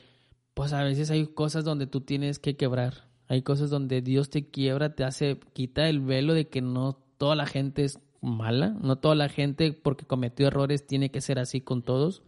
pues 0.54 0.72
a 0.72 0.84
veces 0.84 1.10
hay 1.10 1.26
cosas 1.26 1.64
donde 1.64 1.88
tú 1.88 2.00
tienes 2.00 2.38
que 2.38 2.56
quebrar. 2.56 3.08
Hay 3.26 3.42
cosas 3.42 3.70
donde 3.70 4.02
Dios 4.02 4.30
te 4.30 4.48
quiebra, 4.48 4.94
te 4.94 5.02
hace, 5.02 5.40
quita 5.52 5.88
el 5.88 6.00
velo 6.00 6.34
de 6.34 6.48
que 6.48 6.60
no 6.60 6.92
toda 7.18 7.34
la 7.34 7.46
gente 7.46 7.84
es 7.84 7.98
mala, 8.24 8.76
no 8.80 8.96
toda 8.96 9.14
la 9.14 9.28
gente 9.28 9.72
porque 9.72 10.06
cometió 10.06 10.46
errores 10.46 10.86
tiene 10.86 11.10
que 11.10 11.20
ser 11.20 11.38
así 11.38 11.60
con 11.60 11.82
todos. 11.82 12.22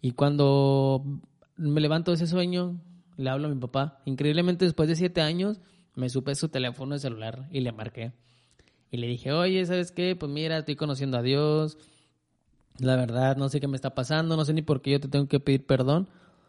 Y 0.00 0.12
cuando 0.12 1.04
me 1.56 1.80
levanto 1.80 2.10
de 2.10 2.16
ese 2.16 2.26
sueño, 2.26 2.80
le 3.16 3.30
hablo 3.30 3.48
a 3.48 3.50
mi 3.50 3.60
papá. 3.60 4.02
Increíblemente 4.04 4.64
después 4.64 4.88
de 4.88 4.96
siete 4.96 5.20
años, 5.20 5.60
me 5.94 6.08
supe 6.08 6.34
su 6.34 6.48
teléfono 6.48 6.94
de 6.94 7.00
celular 7.00 7.48
y 7.50 7.60
le 7.60 7.72
marqué. 7.72 8.12
Y 8.90 8.98
le 8.98 9.06
dije, 9.06 9.32
oye, 9.32 9.64
¿sabes 9.64 9.92
qué? 9.92 10.14
Pues 10.16 10.30
mira, 10.30 10.58
estoy 10.58 10.76
conociendo 10.76 11.16
a 11.18 11.22
Dios. 11.22 11.78
La 12.78 12.96
verdad, 12.96 13.36
no 13.36 13.48
sé 13.48 13.60
qué 13.60 13.68
me 13.68 13.76
está 13.76 13.94
pasando, 13.94 14.36
no 14.36 14.44
sé 14.44 14.52
ni 14.52 14.62
por 14.62 14.82
qué 14.82 14.92
yo 14.92 15.00
te 15.00 15.08
tengo 15.08 15.28
que 15.28 15.40
pedir 15.40 15.64
perdón 15.64 16.08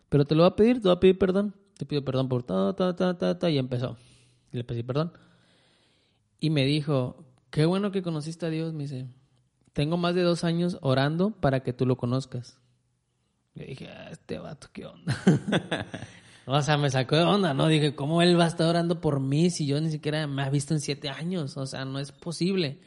pero 0.10 0.26
te 0.26 0.36
lo 0.36 0.44
va 0.44 0.50
a 0.50 0.56
pedir, 0.56 0.82
te 0.82 0.88
va 0.88 0.96
a 0.96 1.00
pedir 1.00 1.18
perdón. 1.18 1.56
Te 1.78 1.86
pido 1.86 2.04
perdón 2.04 2.30
por 2.30 2.44
ta, 2.44 2.74
ta, 2.76 2.96
ta, 2.96 3.18
ta, 3.18 3.38
ta, 3.38 3.50
y 3.50 3.58
empezó. 3.58 3.98
le 4.52 4.64
pedí 4.64 4.84
perdón. 4.84 5.12
Y 6.40 6.50
me 6.50 6.66
dijo, 6.66 7.24
qué 7.50 7.66
bueno 7.66 7.92
que 7.92 8.02
conociste 8.02 8.46
a 8.46 8.50
Dios, 8.50 8.74
me 8.74 8.84
dice. 8.84 9.08
Tengo 9.74 9.98
más 9.98 10.16
de 10.16 10.24
dos 10.24 10.44
años 10.44 10.78
orando 10.82 11.32
para 11.32 11.62
que 11.62 11.74
tú 11.74 11.86
lo 11.86 11.98
conozcas. 11.98 12.60
Le 13.54 13.66
dije, 13.66 13.90
ah, 13.90 14.10
este 14.12 14.40
vato, 14.40 14.68
¿qué 14.74 14.86
onda? 14.86 15.16
o 16.46 16.62
sea, 16.62 16.78
me 16.78 16.90
sacó 16.90 17.16
de 17.16 17.24
onda, 17.24 17.54
¿no? 17.54 17.68
Dije, 17.68 17.96
¿cómo 17.96 18.22
él 18.22 18.40
va 18.40 18.46
a 18.46 18.48
estar 18.48 18.68
orando 18.68 19.02
por 19.02 19.20
mí 19.20 19.50
si 19.50 19.68
yo 19.68 19.80
ni 19.82 19.92
siquiera 19.92 20.26
me 20.28 20.44
ha 20.44 20.50
visto 20.50 20.74
en 20.74 20.80
siete 20.80 21.10
años? 21.10 21.58
O 21.58 21.66
sea, 21.66 21.86
no 21.86 22.00
es 22.00 22.12
posible. 22.12 22.80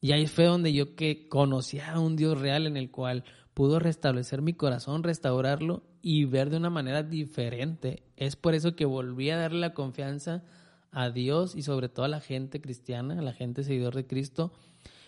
Y 0.00 0.12
ahí 0.12 0.26
fue 0.26 0.44
donde 0.44 0.72
yo 0.72 0.96
que 0.96 1.28
conocía 1.28 1.92
a 1.92 2.00
un 2.00 2.14
Dios 2.16 2.40
real 2.40 2.66
en 2.66 2.76
el 2.76 2.90
cual 2.90 3.24
pudo 3.54 3.78
restablecer 3.78 4.42
mi 4.42 4.52
corazón, 4.52 5.02
restaurarlo 5.02 5.82
y 6.02 6.26
ver 6.26 6.50
de 6.50 6.58
una 6.58 6.70
manera 6.70 7.02
diferente. 7.02 8.02
Es 8.16 8.36
por 8.36 8.54
eso 8.54 8.76
que 8.76 8.84
volví 8.84 9.30
a 9.30 9.38
darle 9.38 9.60
la 9.60 9.74
confianza 9.74 10.42
a 10.94 11.10
Dios 11.10 11.54
y 11.54 11.62
sobre 11.62 11.88
todo 11.88 12.06
a 12.06 12.08
la 12.08 12.20
gente 12.20 12.60
cristiana, 12.60 13.18
a 13.18 13.22
la 13.22 13.32
gente 13.32 13.64
seguidor 13.64 13.94
de 13.94 14.06
Cristo, 14.06 14.52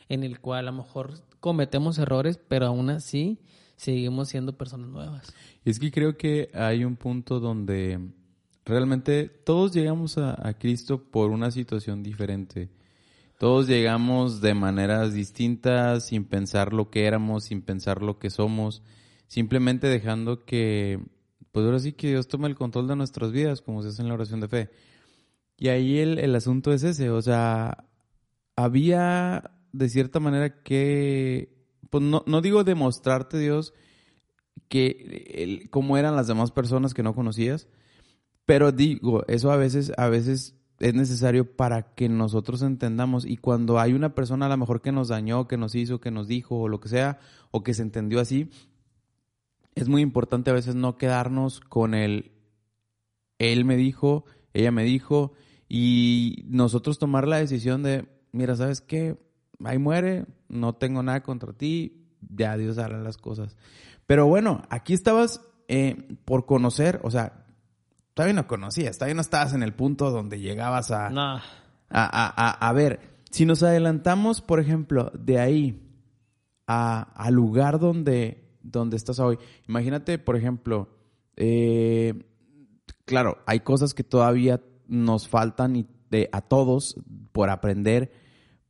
en 0.08 0.22
el 0.22 0.40
cual 0.40 0.68
a 0.68 0.70
lo 0.70 0.78
mejor 0.78 1.14
cometemos 1.40 1.98
errores, 1.98 2.38
pero 2.48 2.66
aún 2.66 2.90
así 2.90 3.38
seguimos 3.76 4.28
siendo 4.28 4.56
personas 4.56 4.90
nuevas. 4.90 5.32
Es 5.64 5.78
que 5.78 5.90
creo 5.90 6.16
que 6.16 6.50
hay 6.54 6.84
un 6.84 6.96
punto 6.96 7.40
donde 7.40 8.00
realmente 8.64 9.28
todos 9.28 9.72
llegamos 9.72 10.18
a, 10.18 10.36
a 10.46 10.54
Cristo 10.54 11.02
por 11.02 11.30
una 11.30 11.50
situación 11.50 12.02
diferente. 12.02 12.68
Todos 13.38 13.68
llegamos 13.68 14.40
de 14.40 14.54
maneras 14.54 15.12
distintas, 15.12 16.06
sin 16.06 16.24
pensar 16.24 16.72
lo 16.72 16.88
que 16.90 17.04
éramos, 17.04 17.44
sin 17.44 17.60
pensar 17.60 18.00
lo 18.00 18.18
que 18.18 18.30
somos, 18.30 18.82
simplemente 19.26 19.88
dejando 19.88 20.46
que, 20.46 21.00
pues 21.52 21.66
ahora 21.66 21.78
sí 21.78 21.92
que 21.92 22.08
Dios 22.08 22.28
tome 22.28 22.48
el 22.48 22.54
control 22.54 22.88
de 22.88 22.96
nuestras 22.96 23.32
vidas, 23.32 23.60
como 23.60 23.82
se 23.82 23.88
hace 23.88 24.00
en 24.00 24.08
la 24.08 24.14
oración 24.14 24.40
de 24.40 24.48
fe. 24.48 24.70
Y 25.58 25.68
ahí 25.68 25.98
el, 25.98 26.18
el 26.18 26.34
asunto 26.34 26.72
es 26.72 26.82
ese, 26.82 27.10
o 27.10 27.22
sea, 27.22 27.86
había 28.56 29.52
de 29.72 29.88
cierta 29.88 30.20
manera 30.20 30.62
que, 30.62 31.54
pues 31.90 32.02
no, 32.02 32.22
no 32.26 32.40
digo 32.40 32.64
demostrarte 32.64 33.38
Dios 33.38 33.74
que 34.68 35.24
el, 35.34 35.70
cómo 35.70 35.96
eran 35.96 36.16
las 36.16 36.26
demás 36.26 36.50
personas 36.50 36.94
que 36.94 37.02
no 37.02 37.14
conocías, 37.14 37.68
pero 38.44 38.72
digo, 38.72 39.24
eso 39.28 39.50
a 39.50 39.56
veces, 39.56 39.92
a 39.96 40.08
veces 40.08 40.56
es 40.78 40.94
necesario 40.94 41.56
para 41.56 41.94
que 41.94 42.08
nosotros 42.08 42.62
entendamos. 42.62 43.24
Y 43.24 43.36
cuando 43.36 43.78
hay 43.80 43.92
una 43.92 44.14
persona 44.14 44.46
a 44.46 44.48
lo 44.48 44.56
mejor 44.56 44.82
que 44.82 44.92
nos 44.92 45.08
dañó, 45.08 45.48
que 45.48 45.56
nos 45.56 45.74
hizo, 45.74 46.00
que 46.00 46.10
nos 46.10 46.28
dijo, 46.28 46.60
o 46.60 46.68
lo 46.68 46.80
que 46.80 46.88
sea, 46.88 47.18
o 47.50 47.62
que 47.62 47.74
se 47.74 47.82
entendió 47.82 48.20
así, 48.20 48.50
es 49.74 49.88
muy 49.88 50.02
importante 50.02 50.50
a 50.50 50.54
veces 50.54 50.74
no 50.74 50.96
quedarnos 50.96 51.60
con 51.60 51.94
el, 51.94 52.32
él 53.38 53.64
me 53.64 53.76
dijo, 53.76 54.24
ella 54.54 54.70
me 54.70 54.84
dijo, 54.84 55.32
y 55.68 56.44
nosotros 56.48 56.98
tomar 56.98 57.26
la 57.26 57.38
decisión 57.38 57.82
de, 57.82 58.08
mira, 58.32 58.56
¿sabes 58.56 58.80
qué? 58.80 59.18
Ahí 59.64 59.78
muere, 59.78 60.26
no 60.48 60.74
tengo 60.74 61.02
nada 61.02 61.22
contra 61.22 61.52
ti, 61.52 62.06
ya 62.20 62.56
Dios 62.56 62.78
hará 62.78 62.98
las 62.98 63.16
cosas. 63.16 63.56
Pero 64.06 64.26
bueno, 64.26 64.62
aquí 64.70 64.94
estabas 64.94 65.40
eh, 65.68 65.96
por 66.24 66.46
conocer, 66.46 67.00
o 67.02 67.10
sea, 67.10 67.46
todavía 68.14 68.34
no 68.34 68.46
conocías, 68.46 68.96
todavía 68.96 69.14
no 69.14 69.20
estabas 69.20 69.52
en 69.52 69.62
el 69.62 69.74
punto 69.74 70.10
donde 70.10 70.40
llegabas 70.40 70.90
a, 70.90 71.08
a, 71.08 71.40
a, 71.90 72.68
a, 72.68 72.72
ver. 72.72 73.00
Si 73.30 73.44
nos 73.44 73.62
adelantamos, 73.62 74.40
por 74.40 74.60
ejemplo, 74.60 75.10
de 75.18 75.40
ahí 75.40 75.82
al 76.66 77.34
lugar 77.34 77.78
donde, 77.78 78.58
donde 78.62 78.96
estás 78.96 79.18
hoy, 79.18 79.38
imagínate, 79.68 80.18
por 80.18 80.36
ejemplo, 80.36 80.88
eh, 81.36 82.14
claro, 83.04 83.38
hay 83.46 83.60
cosas 83.60 83.92
que 83.92 84.04
todavía 84.04 84.60
nos 84.88 85.28
faltan 85.28 85.76
y 85.76 85.86
de, 86.10 86.28
a 86.32 86.40
todos 86.40 86.96
por 87.32 87.50
aprender, 87.50 88.12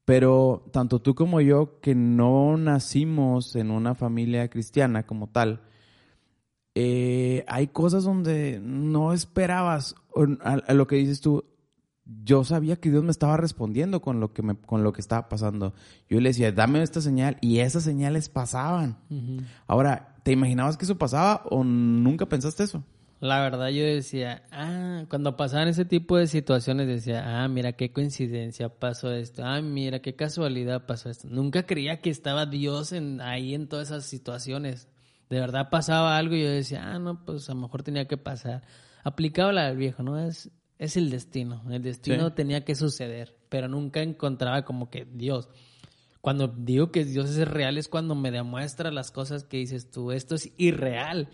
pero 0.04 0.68
tanto 0.72 1.00
tú 1.00 1.14
como 1.14 1.40
yo, 1.40 1.80
que 1.80 1.94
no 1.94 2.56
nacimos 2.56 3.56
en 3.56 3.70
una 3.70 3.94
familia 3.94 4.48
cristiana 4.48 5.04
como 5.04 5.28
tal, 5.28 5.62
eh, 6.74 7.44
hay 7.48 7.68
cosas 7.68 8.04
donde 8.04 8.60
no 8.62 9.12
esperabas, 9.12 9.94
a, 10.42 10.74
lo 10.74 10.86
que 10.86 10.96
dices 10.96 11.20
tú, 11.20 11.44
yo 12.04 12.44
sabía 12.44 12.76
que 12.76 12.90
Dios 12.90 13.02
me 13.02 13.10
estaba 13.10 13.36
respondiendo 13.36 14.00
con 14.00 14.20
lo 14.20 14.32
que 14.32 14.42
me, 14.42 14.56
con 14.56 14.84
lo 14.84 14.92
que 14.92 15.00
estaba 15.00 15.28
pasando. 15.28 15.74
Yo 16.08 16.20
le 16.20 16.28
decía, 16.28 16.52
dame 16.52 16.82
esta 16.82 17.00
señal, 17.00 17.36
y 17.40 17.58
esas 17.58 17.82
señales 17.82 18.28
pasaban. 18.28 18.98
Ahora, 19.66 20.16
¿te 20.22 20.32
imaginabas 20.32 20.76
que 20.76 20.84
eso 20.84 20.98
pasaba 20.98 21.42
o 21.50 21.64
nunca 21.64 22.26
pensaste 22.26 22.62
eso? 22.62 22.84
La 23.26 23.40
verdad 23.40 23.68
yo 23.68 23.84
decía, 23.84 24.44
ah, 24.50 25.04
cuando 25.10 25.36
pasaban 25.36 25.68
ese 25.68 25.84
tipo 25.84 26.16
de 26.16 26.26
situaciones 26.26 26.86
decía, 26.86 27.42
ah, 27.42 27.48
mira 27.48 27.72
qué 27.72 27.92
coincidencia 27.92 28.68
pasó 28.68 29.12
esto, 29.12 29.44
ah, 29.44 29.60
mira 29.60 30.00
qué 30.00 30.14
casualidad 30.16 30.86
pasó 30.86 31.10
esto. 31.10 31.28
Nunca 31.28 31.66
creía 31.66 32.00
que 32.00 32.10
estaba 32.10 32.46
Dios 32.46 32.92
en, 32.92 33.20
ahí 33.20 33.54
en 33.54 33.68
todas 33.68 33.88
esas 33.88 34.06
situaciones. 34.06 34.88
de 35.28 35.40
verdad 35.40 35.70
pasaba 35.70 36.16
algo 36.16 36.36
y 36.36 36.42
yo 36.42 36.50
decía, 36.50 36.82
ah, 36.94 36.98
no, 36.98 37.24
pues 37.24 37.50
a 37.50 37.54
lo 37.54 37.60
mejor 37.60 37.82
tenía 37.82 38.06
que 38.06 38.16
pasar. 38.16 38.62
Aplicaba 39.04 39.52
la 39.52 39.66
del 39.68 39.76
viejo, 39.76 40.02
¿no? 40.02 40.18
Es, 40.18 40.50
es 40.78 40.96
el 40.96 41.10
destino. 41.10 41.62
El 41.70 41.82
destino 41.82 42.28
Sí. 42.28 42.34
tenía 42.36 42.64
que 42.64 42.74
suceder, 42.74 43.36
pero 43.48 43.66
nunca 43.68 44.02
encontraba 44.02 44.64
como 44.64 44.88
que 44.90 45.04
Dios. 45.04 45.48
Cuando 46.20 46.48
digo 46.48 46.90
que 46.92 47.04
Dios 47.04 47.30
es 47.36 47.46
real 47.48 47.78
es 47.78 47.88
cuando 47.88 48.14
me 48.14 48.30
demuestra 48.30 48.90
las 48.90 49.10
cosas 49.10 49.44
que 49.44 49.58
dices 49.58 49.90
tú, 49.90 50.10
esto 50.12 50.34
es 50.34 50.52
irreal, 50.56 51.28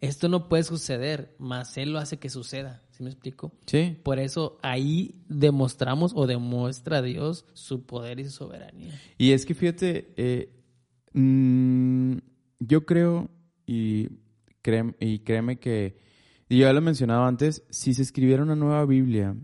esto 0.00 0.28
no 0.28 0.48
puede 0.48 0.62
suceder, 0.62 1.34
más 1.38 1.76
Él 1.76 1.92
lo 1.92 1.98
hace 1.98 2.18
que 2.18 2.28
suceda, 2.30 2.82
¿sí 2.90 3.02
me 3.02 3.10
explico? 3.10 3.52
Sí. 3.66 3.96
Por 4.02 4.18
eso 4.18 4.58
ahí 4.62 5.16
demostramos 5.28 6.12
o 6.14 6.26
demuestra 6.26 7.02
Dios 7.02 7.44
su 7.52 7.84
poder 7.84 8.20
y 8.20 8.24
su 8.24 8.30
soberanía. 8.30 8.94
Y 9.18 9.32
es 9.32 9.44
que 9.44 9.54
fíjate, 9.54 10.12
eh, 10.16 10.52
mm, 11.14 12.18
yo 12.60 12.86
creo 12.86 13.28
y, 13.66 14.08
créeme, 14.62 14.94
y 15.00 15.18
créeme 15.20 15.58
que, 15.58 15.98
y 16.48 16.60
ya 16.60 16.72
lo 16.72 16.78
he 16.78 16.82
mencionado 16.82 17.24
antes, 17.24 17.64
si 17.70 17.92
se 17.94 18.02
escribiera 18.02 18.42
una 18.42 18.56
nueva 18.56 18.84
Biblia, 18.86 19.36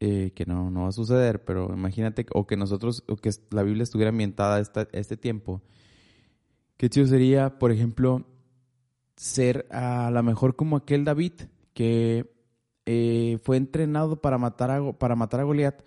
eh, 0.00 0.32
que 0.34 0.46
no, 0.46 0.70
no 0.70 0.82
va 0.82 0.88
a 0.88 0.92
suceder, 0.92 1.44
pero 1.44 1.72
imagínate, 1.72 2.26
o 2.32 2.46
que 2.46 2.56
nosotros, 2.56 3.04
o 3.08 3.16
que 3.16 3.30
la 3.50 3.62
Biblia 3.62 3.82
estuviera 3.84 4.08
ambientada 4.10 4.56
a 4.56 4.60
esta- 4.60 4.88
a 4.92 4.98
este 4.98 5.16
tiempo, 5.16 5.62
qué 6.76 6.88
chido 6.88 7.06
sería, 7.06 7.58
por 7.58 7.70
ejemplo, 7.70 8.26
ser 9.20 9.66
a 9.70 10.10
lo 10.10 10.22
mejor 10.22 10.56
como 10.56 10.76
aquel 10.76 11.04
David 11.04 11.32
que 11.74 12.32
eh, 12.86 13.38
fue 13.42 13.58
entrenado 13.58 14.22
para 14.22 14.38
matar 14.38 14.70
a, 14.70 14.92
para 14.94 15.14
matar 15.14 15.40
a 15.40 15.42
Goliat 15.42 15.82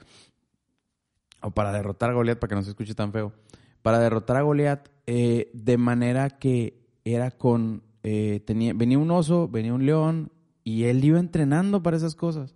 o 1.41 1.49
para 1.49 1.71
derrotar 1.71 2.11
a 2.11 2.13
Goliat 2.13 2.37
para 2.37 2.49
que 2.49 2.55
no 2.55 2.61
se 2.61 2.69
escuche 2.69 2.93
tan 2.93 3.11
feo 3.11 3.33
para 3.81 3.97
derrotar 3.97 4.37
a 4.37 4.43
Goliat 4.43 4.87
eh, 5.07 5.49
de 5.55 5.77
manera 5.79 6.29
que 6.29 6.85
era 7.05 7.31
con 7.31 7.81
eh, 8.03 8.43
tenía 8.45 8.73
venía 8.75 8.99
un 8.99 9.09
oso 9.09 9.47
venía 9.47 9.73
un 9.73 9.87
león 9.87 10.31
y 10.63 10.83
él 10.83 11.03
iba 11.03 11.19
entrenando 11.19 11.81
para 11.81 11.97
esas 11.97 12.13
cosas. 12.13 12.53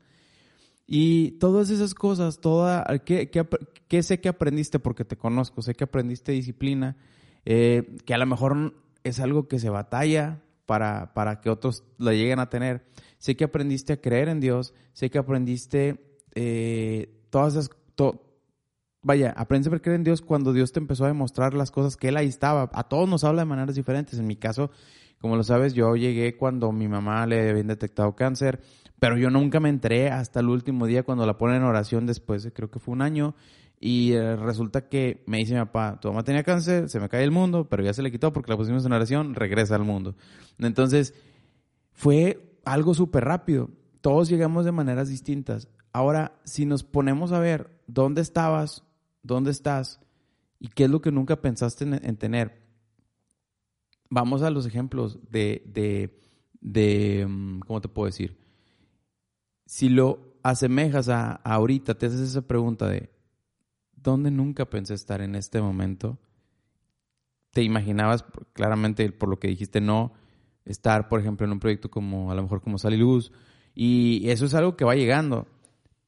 Y 0.86 1.31
todas 1.39 1.72
esas 1.72 1.96
cosas 1.96 2.39
toda 2.39 2.86
¿qué, 3.03 3.31
qué, 3.31 3.48
qué 3.88 4.03
sé 4.03 4.19
que 4.22 4.29
aprendiste 4.29 4.77
porque 4.77 5.05
te 5.05 5.17
conozco 5.17 5.63
sé 5.63 5.74
que 5.74 5.86
aprendiste 5.86 6.34
disciplina 6.34 6.98
eh, 7.46 7.98
que 8.05 8.13
a 8.13 8.19
lo 8.19 8.27
mejor 8.27 8.75
es 9.03 9.19
algo 9.19 9.48
que 9.48 9.57
se 9.57 9.72
batalla 9.72 10.43
para, 10.68 11.16
para 11.16 11.42
que 11.42 11.50
otros 11.50 11.84
lo 11.98 12.12
lleguen 12.12 12.38
a 12.40 12.50
tener. 12.50 12.86
Sé 13.18 13.36
que 13.36 13.46
aprendiste 13.46 13.94
a 13.94 14.02
creer 14.02 14.30
en 14.30 14.40
Dios, 14.40 14.76
sé 14.94 15.10
que 15.10 15.18
aprendiste 15.18 16.20
eh, 16.36 17.24
todas 17.32 17.54
esas... 17.54 17.72
to- 17.96 18.24
vaya, 19.02 19.34
aprendiste 19.36 19.76
a 19.76 19.80
creer 19.80 19.96
en 19.96 20.04
Dios 20.04 20.22
cuando 20.22 20.54
Dios 20.54 20.72
te 20.74 20.80
empezó 20.80 21.06
a 21.06 21.08
demostrar 21.08 21.56
las 21.56 21.72
cosas 21.72 21.98
que 21.98 22.10
Él 22.10 22.18
ahí 22.18 22.28
estaba. 22.28 22.70
A 22.74 22.84
todos 22.84 23.10
nos 23.10 23.24
habla 23.24 23.42
de 23.42 23.46
maneras 23.46 23.74
diferentes. 23.76 24.20
En 24.20 24.28
mi 24.28 24.36
caso, 24.36 24.70
como 25.20 25.36
lo 25.36 25.44
sabes, 25.44 25.74
yo 25.74 25.96
llegué 25.96 26.38
cuando 26.38 26.72
mi 26.72 26.88
mamá 26.88 27.26
le 27.26 27.50
habían 27.50 27.68
detectado 27.68 28.16
cáncer, 28.16 28.60
pero 29.00 29.18
yo 29.18 29.30
nunca 29.30 29.60
me 29.60 29.70
enteré 29.70 30.10
hasta 30.10 30.42
el 30.42 30.50
último 30.50 30.86
día 30.86 31.04
cuando 31.04 31.26
la 31.26 31.38
ponen 31.38 31.58
en 31.58 31.64
oración 31.64 32.06
después, 32.06 32.44
de, 32.44 32.52
creo 32.52 32.70
que 32.70 32.80
fue 32.80 32.94
un 32.94 33.02
año, 33.02 33.36
y 33.79 34.13
eh, 34.13 34.36
resulta 34.36 34.89
que 34.89 35.24
me 35.27 35.38
dice 35.38 35.53
mi 35.53 35.60
papá, 35.60 36.00
tu 36.00 36.07
mamá 36.07 36.24
tenía 36.24 36.43
cáncer, 36.43 36.89
se 36.89 37.00
me 37.00 37.10
cae 37.10 37.24
el 37.24 37.31
mundo, 37.31 37.69
pero 37.69 37.84
ya 37.84 37.93
se 37.93 38.01
le 38.01 38.12
quitó 38.12 38.34
porque 38.34 38.51
la 38.51 38.57
pusimos 38.57 38.86
en 38.86 38.91
oración, 38.91 39.36
regresa 39.36 39.75
al 39.75 39.84
mundo. 39.84 40.15
Entonces, 40.57 41.13
fue 41.91 42.60
algo 42.65 42.93
súper 42.93 43.25
rápido. 43.25 43.69
Todos 44.01 44.29
llegamos 44.29 44.65
de 44.65 44.72
maneras 44.72 45.10
distintas. 45.10 45.67
Ahora, 45.93 46.39
si 46.43 46.65
nos 46.65 46.84
ponemos 46.84 47.31
a 47.31 47.39
ver 47.39 47.69
dónde 47.86 48.22
estabas, 48.22 48.84
dónde 49.22 49.51
estás 49.51 50.00
y 50.60 50.69
qué 50.69 50.86
es 50.86 50.89
lo 50.89 51.01
que 51.01 51.12
nunca 51.12 51.41
pensaste 51.41 51.84
en, 51.84 51.93
en 52.03 52.17
tener, 52.17 52.63
vamos 54.10 54.41
a 54.41 54.50
los 54.50 54.65
ejemplos 54.65 55.19
de, 55.29 55.63
de, 55.67 56.19
de, 56.62 57.27
mm, 57.29 57.60
¿cómo 57.60 57.79
te 57.79 57.89
puedo 57.89 58.07
decir? 58.07 58.37
Si 59.68 59.90
lo 59.90 60.40
asemejas 60.42 61.09
a, 61.09 61.33
a 61.44 61.53
ahorita, 61.53 61.96
te 61.96 62.07
haces 62.07 62.22
esa 62.22 62.42
pregunta 62.42 62.87
de, 62.87 63.11
¿dónde 64.01 64.31
nunca 64.31 64.66
pensé 64.66 64.94
estar 64.94 65.22
en 65.22 65.36
este 65.36 65.62
momento? 65.62 66.18
Te 67.51 67.64
imaginabas 67.64 68.25
claramente 68.53 69.12
por 69.12 69.29
lo 69.29 69.40
que 69.40 69.48
dijiste 69.48 69.81
no 69.81 70.14
estar, 70.66 71.07
por 71.07 71.20
ejemplo, 71.20 71.46
en 71.46 71.53
un 71.53 71.60
proyecto 71.60 71.90
como 71.90 72.31
a 72.31 72.36
lo 72.36 72.44
mejor 72.44 72.62
como 72.62 72.77
Sal 72.77 72.94
y 72.94 72.98
Luz 72.98 73.31
y 73.74 74.29
eso 74.29 74.46
es 74.46 74.53
algo 74.53 74.75
que 74.75 74.86
va 74.86 74.96
llegando 74.96 75.48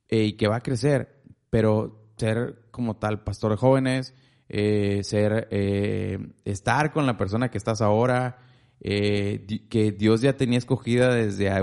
eh, 0.07 0.25
y 0.25 0.33
que 0.33 0.47
va 0.47 0.57
a 0.57 0.61
crecer, 0.61 1.21
pero 1.49 2.11
ser 2.17 2.63
como 2.71 2.97
tal 2.97 3.23
pastor 3.23 3.51
de 3.51 3.57
jóvenes, 3.57 4.13
eh, 4.49 5.01
ser 5.03 5.47
eh, 5.51 6.33
estar 6.43 6.91
con 6.91 7.05
la 7.05 7.17
persona 7.17 7.49
que 7.49 7.57
estás 7.57 7.81
ahora, 7.81 8.39
eh, 8.81 9.45
que 9.69 9.91
Dios 9.91 10.21
ya 10.21 10.37
tenía 10.37 10.57
escogida 10.57 11.13
desde 11.13 11.49
ah, 11.49 11.61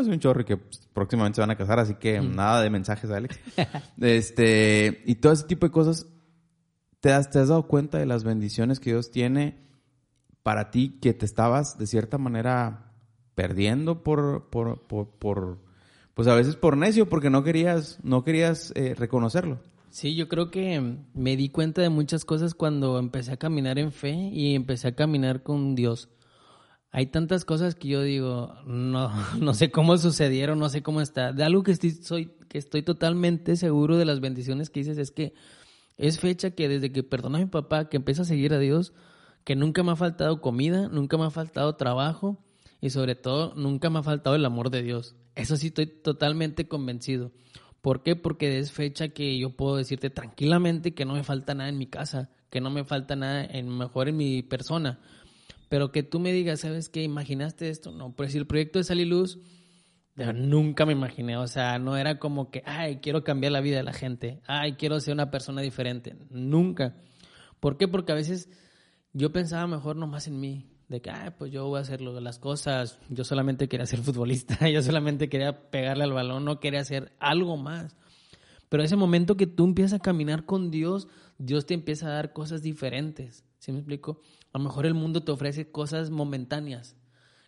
uh, 0.00 0.02
hace 0.02 0.10
un 0.10 0.20
chorro 0.20 0.40
y 0.42 0.44
que 0.44 0.56
pues, 0.56 0.88
próximamente 0.92 1.36
se 1.36 1.40
van 1.40 1.50
a 1.50 1.56
casar, 1.56 1.78
así 1.78 1.94
que 1.94 2.20
nada 2.20 2.62
de 2.62 2.70
mensajes, 2.70 3.10
Alex. 3.10 3.38
este, 4.00 5.02
y 5.06 5.16
todo 5.16 5.32
ese 5.32 5.44
tipo 5.44 5.66
de 5.66 5.72
cosas, 5.72 6.06
¿te 7.00 7.12
has, 7.12 7.30
te 7.30 7.38
has 7.38 7.48
dado 7.48 7.66
cuenta 7.66 7.98
de 7.98 8.06
las 8.06 8.24
bendiciones 8.24 8.80
que 8.80 8.90
Dios 8.90 9.10
tiene 9.10 9.58
para 10.42 10.70
ti 10.70 10.98
que 11.00 11.12
te 11.12 11.26
estabas 11.26 11.78
de 11.78 11.86
cierta 11.86 12.18
manera 12.18 12.92
perdiendo 13.34 14.02
por, 14.02 14.50
por, 14.50 14.86
por, 14.86 15.08
por 15.08 15.58
pues 16.14 16.28
a 16.28 16.34
veces 16.34 16.56
por 16.56 16.76
necio, 16.76 17.08
porque 17.08 17.30
no 17.30 17.42
querías, 17.42 17.98
no 18.02 18.24
querías 18.24 18.72
eh, 18.76 18.94
reconocerlo. 18.94 19.58
Sí, 19.90 20.14
yo 20.14 20.28
creo 20.28 20.50
que 20.50 20.98
me 21.14 21.36
di 21.36 21.48
cuenta 21.48 21.82
de 21.82 21.88
muchas 21.88 22.24
cosas 22.24 22.54
cuando 22.54 22.98
empecé 22.98 23.32
a 23.32 23.36
caminar 23.36 23.78
en 23.78 23.90
fe 23.90 24.12
y 24.12 24.54
empecé 24.54 24.88
a 24.88 24.94
caminar 24.94 25.42
con 25.42 25.74
Dios. 25.74 26.08
Hay 26.92 27.06
tantas 27.06 27.44
cosas 27.44 27.76
que 27.76 27.88
yo 27.88 28.02
digo, 28.02 28.54
no, 28.66 29.12
no 29.38 29.54
sé 29.54 29.70
cómo 29.70 29.96
sucedieron, 29.96 30.58
no 30.58 30.68
sé 30.68 30.82
cómo 30.82 31.00
está. 31.00 31.32
De 31.32 31.44
algo 31.44 31.62
que 31.62 31.72
estoy, 31.72 31.90
soy, 31.90 32.32
que 32.48 32.58
estoy 32.58 32.82
totalmente 32.82 33.56
seguro 33.56 33.96
de 33.96 34.04
las 34.04 34.20
bendiciones 34.20 34.70
que 34.70 34.80
dices 34.80 34.98
es 34.98 35.10
que 35.10 35.34
es 35.96 36.18
fecha 36.18 36.50
que 36.50 36.68
desde 36.68 36.92
que 36.92 37.02
perdoné 37.02 37.38
a 37.38 37.40
mi 37.44 37.46
papá, 37.46 37.88
que 37.88 37.98
empecé 37.98 38.22
a 38.22 38.24
seguir 38.24 38.54
a 38.54 38.58
Dios, 38.58 38.92
que 39.44 39.54
nunca 39.54 39.82
me 39.82 39.92
ha 39.92 39.96
faltado 39.96 40.40
comida, 40.40 40.88
nunca 40.88 41.16
me 41.16 41.24
ha 41.24 41.30
faltado 41.30 41.76
trabajo 41.76 42.38
y 42.80 42.90
sobre 42.90 43.14
todo 43.14 43.54
nunca 43.54 43.90
me 43.90 43.98
ha 43.98 44.02
faltado 44.02 44.34
el 44.34 44.44
amor 44.44 44.70
de 44.70 44.82
Dios. 44.82 45.14
Eso 45.34 45.56
sí 45.56 45.68
estoy 45.68 45.86
totalmente 45.86 46.68
convencido. 46.68 47.32
¿Por 47.80 48.02
qué? 48.02 48.16
Porque 48.16 48.58
es 48.58 48.72
fecha 48.72 49.08
que 49.08 49.38
yo 49.38 49.56
puedo 49.56 49.76
decirte 49.76 50.10
tranquilamente 50.10 50.92
que 50.94 51.04
no 51.04 51.14
me 51.14 51.24
falta 51.24 51.54
nada 51.54 51.68
en 51.70 51.78
mi 51.78 51.86
casa, 51.86 52.30
que 52.50 52.60
no 52.60 52.70
me 52.70 52.84
falta 52.84 53.16
nada 53.16 53.44
en 53.44 53.68
mejor 53.68 54.08
en 54.08 54.16
mi 54.16 54.42
persona. 54.42 55.00
Pero 55.70 55.92
que 55.92 56.02
tú 56.02 56.18
me 56.18 56.32
digas, 56.32 56.60
¿sabes 56.60 56.88
qué? 56.88 57.04
¿Imaginaste 57.04 57.68
esto? 57.68 57.92
No, 57.92 58.12
por 58.12 58.26
decir, 58.26 58.40
el 58.40 58.48
proyecto 58.48 58.80
de 58.80 58.84
Sal 58.84 58.98
y 58.98 59.04
Luz, 59.04 59.38
de 60.16 60.26
verdad, 60.26 60.42
nunca 60.42 60.84
me 60.84 60.94
imaginé. 60.94 61.36
O 61.36 61.46
sea, 61.46 61.78
no 61.78 61.96
era 61.96 62.18
como 62.18 62.50
que, 62.50 62.64
ay, 62.66 62.96
quiero 62.96 63.22
cambiar 63.22 63.52
la 63.52 63.60
vida 63.60 63.76
de 63.76 63.84
la 63.84 63.92
gente. 63.92 64.40
Ay, 64.48 64.72
quiero 64.72 64.98
ser 64.98 65.14
una 65.14 65.30
persona 65.30 65.62
diferente. 65.62 66.16
Nunca. 66.28 66.96
¿Por 67.60 67.76
qué? 67.76 67.86
Porque 67.86 68.10
a 68.10 68.16
veces 68.16 68.50
yo 69.12 69.30
pensaba 69.30 69.68
mejor 69.68 69.94
nomás 69.94 70.26
en 70.26 70.40
mí. 70.40 70.66
De 70.88 71.00
que, 71.00 71.10
ay, 71.10 71.30
pues 71.38 71.52
yo 71.52 71.68
voy 71.68 71.78
a 71.78 71.82
hacer 71.82 72.00
las 72.00 72.40
cosas. 72.40 72.98
Yo 73.08 73.22
solamente 73.22 73.68
quería 73.68 73.86
ser 73.86 74.00
futbolista. 74.02 74.68
Yo 74.68 74.82
solamente 74.82 75.28
quería 75.28 75.70
pegarle 75.70 76.02
al 76.02 76.12
balón. 76.12 76.44
No 76.44 76.58
quería 76.58 76.80
hacer 76.80 77.12
algo 77.20 77.56
más. 77.56 77.96
Pero 78.68 78.82
ese 78.82 78.96
momento 78.96 79.36
que 79.36 79.46
tú 79.46 79.66
empiezas 79.66 80.00
a 80.00 80.02
caminar 80.02 80.46
con 80.46 80.72
Dios, 80.72 81.06
Dios 81.38 81.64
te 81.64 81.74
empieza 81.74 82.08
a 82.08 82.14
dar 82.14 82.32
cosas 82.32 82.60
diferentes. 82.60 83.44
¿Sí 83.60 83.70
me 83.70 83.78
explico? 83.78 84.20
A 84.52 84.58
lo 84.58 84.64
mejor 84.64 84.86
el 84.86 84.94
mundo 84.94 85.22
te 85.22 85.32
ofrece 85.32 85.70
cosas 85.70 86.10
momentáneas. 86.10 86.96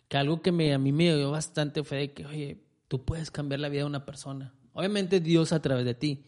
Que 0.07 0.17
algo 0.17 0.41
que 0.41 0.51
me, 0.51 0.73
a 0.73 0.77
mí 0.77 0.91
me 0.91 1.15
dio 1.15 1.31
bastante 1.31 1.83
fue 1.83 1.97
de 1.97 2.13
que, 2.13 2.25
oye, 2.25 2.63
tú 2.87 3.03
puedes 3.03 3.31
cambiar 3.31 3.59
la 3.59 3.69
vida 3.69 3.81
de 3.81 3.87
una 3.87 4.05
persona. 4.05 4.53
Obviamente 4.73 5.19
Dios 5.19 5.53
a 5.53 5.61
través 5.61 5.85
de 5.85 5.93
ti, 5.93 6.23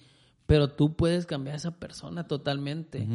pero 0.46 0.70
tú 0.70 0.96
puedes 0.96 1.26
cambiar 1.26 1.56
a 1.56 1.58
esa 1.58 1.80
persona 1.80 2.28
totalmente. 2.28 3.08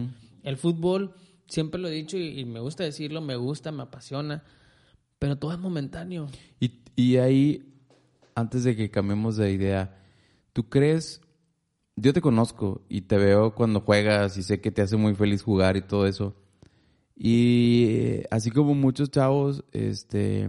El 0.43 0.57
fútbol, 0.57 1.15
siempre 1.47 1.81
lo 1.81 1.89
he 1.89 1.93
dicho 1.93 2.17
y, 2.17 2.41
y 2.41 2.45
me 2.45 2.61
gusta 2.61 2.85
decirlo, 2.85 3.21
me 3.21 3.37
gusta, 3.37 3.73
me 3.73 3.83
apasiona, 3.83 4.45
pero 5.19 5.37
todo 5.37 5.53
es 5.53 5.59
momentáneo. 5.59 6.29
Y, 6.61 6.81
y 6.97 7.19
ahí, 7.19 7.75
antes 8.35 8.65
de 8.65 8.75
que 8.75 8.91
cambiemos 8.91 9.37
de 9.37 9.53
idea, 9.53 10.03
¿tú 10.53 10.69
crees? 10.69 11.21
Yo 11.97 12.13
te 12.13 12.21
conozco 12.21 12.83
y 12.89 13.03
te 13.03 13.19
veo 13.19 13.55
cuando 13.55 13.81
juegas 13.81 14.37
y 14.39 14.43
sé 14.43 14.61
que 14.61 14.71
te 14.71 14.83
hace 14.83 14.97
muy 14.97 15.15
feliz 15.15 15.43
jugar 15.43 15.77
y 15.77 15.83
todo 15.83 16.07
eso. 16.07 16.35
Y 17.23 17.85
eh, 17.91 18.27
así 18.31 18.51
como 18.51 18.75
muchos 18.75 19.11
chavos, 19.11 19.63
este, 19.73 20.49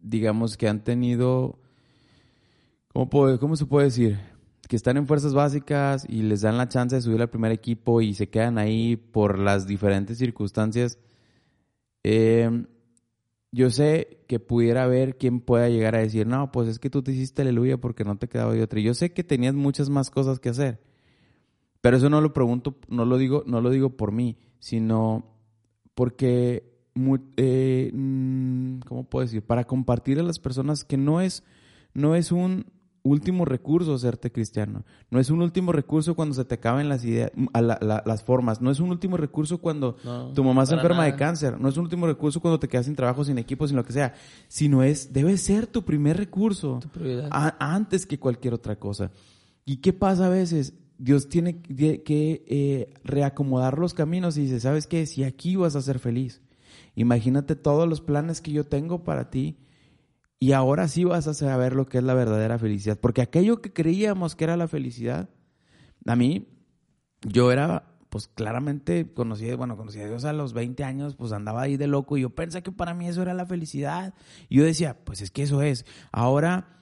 digamos 0.00 0.56
que 0.56 0.68
han 0.68 0.84
tenido, 0.84 1.58
¿cómo, 2.92 3.10
puedo- 3.10 3.40
¿cómo 3.40 3.56
se 3.56 3.66
puede 3.66 3.86
decir? 3.86 4.20
Que 4.68 4.76
están 4.76 4.98
en 4.98 5.08
fuerzas 5.08 5.34
básicas 5.34 6.06
y 6.08 6.22
les 6.22 6.42
dan 6.42 6.58
la 6.58 6.68
chance 6.68 6.94
de 6.94 7.02
subir 7.02 7.20
al 7.20 7.28
primer 7.30 7.50
equipo 7.50 8.02
y 8.02 8.14
se 8.14 8.28
quedan 8.28 8.56
ahí 8.56 8.94
por 8.94 9.40
las 9.40 9.66
diferentes 9.66 10.16
circunstancias. 10.18 11.00
Eh, 12.04 12.66
yo 13.50 13.70
sé 13.70 14.22
que 14.28 14.38
pudiera 14.38 14.84
haber 14.84 15.18
quien 15.18 15.40
pueda 15.40 15.68
llegar 15.68 15.96
a 15.96 15.98
decir, 15.98 16.24
no, 16.24 16.52
pues 16.52 16.68
es 16.68 16.78
que 16.78 16.88
tú 16.88 17.02
te 17.02 17.10
hiciste 17.10 17.42
aleluya 17.42 17.78
porque 17.78 18.04
no 18.04 18.16
te 18.16 18.28
quedaba 18.28 18.52
de 18.52 18.62
otra. 18.62 18.78
Yo 18.78 18.94
sé 18.94 19.12
que 19.12 19.24
tenías 19.24 19.54
muchas 19.56 19.90
más 19.90 20.08
cosas 20.08 20.38
que 20.38 20.50
hacer. 20.50 20.80
Pero 21.80 21.96
eso 21.96 22.08
no 22.10 22.20
lo 22.20 22.32
pregunto, 22.32 22.76
no 22.88 23.04
lo 23.04 23.18
digo, 23.18 23.42
no 23.44 23.60
lo 23.60 23.70
digo 23.70 23.96
por 23.96 24.12
mí, 24.12 24.36
sino 24.60 25.39
porque 26.00 26.64
eh, 27.36 27.90
mm, 27.92 28.78
¿cómo 28.88 29.04
puedo 29.04 29.26
decir? 29.26 29.42
Para 29.42 29.66
compartir 29.66 30.18
a 30.18 30.22
las 30.22 30.38
personas 30.38 30.82
que 30.82 30.96
no 30.96 31.20
es, 31.20 31.42
no 31.92 32.14
es 32.14 32.32
un 32.32 32.64
último 33.02 33.44
recurso 33.44 33.98
serte 33.98 34.32
cristiano. 34.32 34.82
No 35.10 35.20
es 35.20 35.28
un 35.28 35.42
último 35.42 35.72
recurso 35.72 36.14
cuando 36.16 36.34
se 36.34 36.46
te 36.46 36.54
acaben 36.54 36.88
las 36.88 37.04
ideas, 37.04 37.32
las 37.52 38.24
formas. 38.24 38.62
No 38.62 38.70
es 38.70 38.80
un 38.80 38.88
último 38.88 39.18
recurso 39.18 39.58
cuando 39.58 39.96
tu 40.34 40.42
mamá 40.42 40.64
se 40.64 40.72
enferma 40.72 41.04
de 41.04 41.16
cáncer. 41.16 41.60
No 41.60 41.68
es 41.68 41.76
un 41.76 41.82
último 41.82 42.06
recurso 42.06 42.40
cuando 42.40 42.58
te 42.58 42.66
quedas 42.66 42.86
sin 42.86 42.96
trabajo, 42.96 43.22
sin 43.22 43.36
equipo, 43.36 43.68
sin 43.68 43.76
lo 43.76 43.84
que 43.84 43.92
sea. 43.92 44.14
Sino 44.48 44.82
es, 44.82 45.12
debe 45.12 45.36
ser 45.36 45.66
tu 45.66 45.84
primer 45.84 46.16
recurso. 46.16 46.80
antes 47.58 48.06
que 48.06 48.18
cualquier 48.18 48.54
otra 48.54 48.76
cosa. 48.76 49.10
¿Y 49.66 49.82
qué 49.82 49.92
pasa 49.92 50.28
a 50.28 50.30
veces? 50.30 50.72
Dios 51.00 51.30
tiene 51.30 51.62
que 51.62 52.44
eh, 52.46 52.92
reacomodar 53.04 53.78
los 53.78 53.94
caminos 53.94 54.36
y 54.36 54.42
dice, 54.42 54.60
¿sabes 54.60 54.86
qué? 54.86 55.06
Si 55.06 55.24
aquí 55.24 55.56
vas 55.56 55.74
a 55.74 55.80
ser 55.80 55.98
feliz. 55.98 56.42
Imagínate 56.94 57.56
todos 57.56 57.88
los 57.88 58.02
planes 58.02 58.42
que 58.42 58.52
yo 58.52 58.64
tengo 58.64 59.02
para 59.02 59.30
ti 59.30 59.56
y 60.38 60.52
ahora 60.52 60.88
sí 60.88 61.04
vas 61.04 61.26
a 61.26 61.32
saber 61.32 61.74
lo 61.74 61.86
que 61.86 61.96
es 61.96 62.04
la 62.04 62.12
verdadera 62.12 62.58
felicidad. 62.58 62.98
Porque 63.00 63.22
aquello 63.22 63.62
que 63.62 63.72
creíamos 63.72 64.36
que 64.36 64.44
era 64.44 64.58
la 64.58 64.68
felicidad, 64.68 65.30
a 66.04 66.16
mí, 66.16 66.48
yo 67.22 67.50
era, 67.50 67.94
pues 68.10 68.28
claramente 68.28 69.10
conocí, 69.14 69.50
bueno, 69.54 69.78
conocí 69.78 70.00
a 70.00 70.06
Dios 70.06 70.26
a 70.26 70.34
los 70.34 70.52
20 70.52 70.84
años, 70.84 71.16
pues 71.16 71.32
andaba 71.32 71.62
ahí 71.62 71.78
de 71.78 71.86
loco 71.86 72.18
y 72.18 72.22
yo 72.22 72.30
pensé 72.30 72.62
que 72.62 72.72
para 72.72 72.92
mí 72.92 73.08
eso 73.08 73.22
era 73.22 73.32
la 73.32 73.46
felicidad. 73.46 74.12
Y 74.50 74.58
yo 74.58 74.64
decía, 74.64 74.98
pues 75.02 75.22
es 75.22 75.30
que 75.30 75.44
eso 75.44 75.62
es. 75.62 75.86
Ahora, 76.12 76.79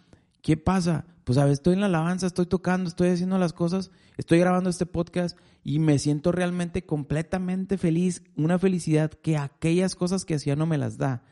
¿qué 0.49 0.57
pasa? 0.57 1.05
Pues 1.25 1.37
a 1.37 1.45
ver, 1.45 1.53
estoy 1.53 1.75
en 1.75 1.81
la 1.81 1.89
alabanza, 1.89 2.27
estoy 2.27 2.47
tocando, 2.47 2.89
estoy 2.89 3.11
haciendo 3.11 3.37
las 3.37 3.53
cosas, 3.53 3.91
estoy 4.17 4.39
grabando 4.39 4.71
este 4.71 4.87
podcast 4.87 5.37
y 5.63 5.79
me 5.79 5.99
siento 5.99 6.33
realmente 6.33 6.87
completamente 6.87 7.77
feliz, 7.77 8.23
una 8.35 8.59
felicidad 8.59 9.11
que 9.11 9.37
aquellas 9.37 9.95
cosas 9.95 10.25
que 10.25 10.37
hacía 10.37 10.57
no 10.57 10.65
me 10.65 10.79
las 10.79 10.97
da. 10.97 11.23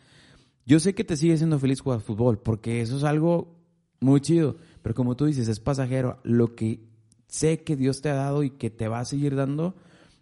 Yo 0.66 0.80
sé 0.80 0.94
que 0.94 1.02
te 1.02 1.16
sigue 1.16 1.38
siendo 1.38 1.58
feliz 1.58 1.80
jugar 1.80 2.00
fútbol, 2.00 2.42
porque 2.42 2.82
eso 2.82 2.98
es 2.98 3.04
algo 3.04 3.56
muy 4.00 4.20
chido, 4.20 4.58
pero 4.82 4.94
como 4.94 5.16
tú 5.16 5.24
dices, 5.24 5.48
es 5.48 5.60
pasajero. 5.60 6.20
Lo 6.22 6.54
que 6.54 6.86
sé 7.26 7.64
que 7.64 7.74
Dios 7.74 8.02
te 8.02 8.10
ha 8.10 8.16
dado 8.16 8.42
y 8.42 8.50
que 8.50 8.68
te 8.68 8.86
va 8.86 8.98
a 8.98 9.06
seguir 9.06 9.34
dando, 9.34 9.76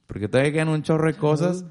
porque 0.07 0.29
todavía 0.29 0.53
quedan 0.53 0.69
un 0.69 0.85
chorro 0.85 1.09
de 1.09 1.19
cosas, 1.19 1.65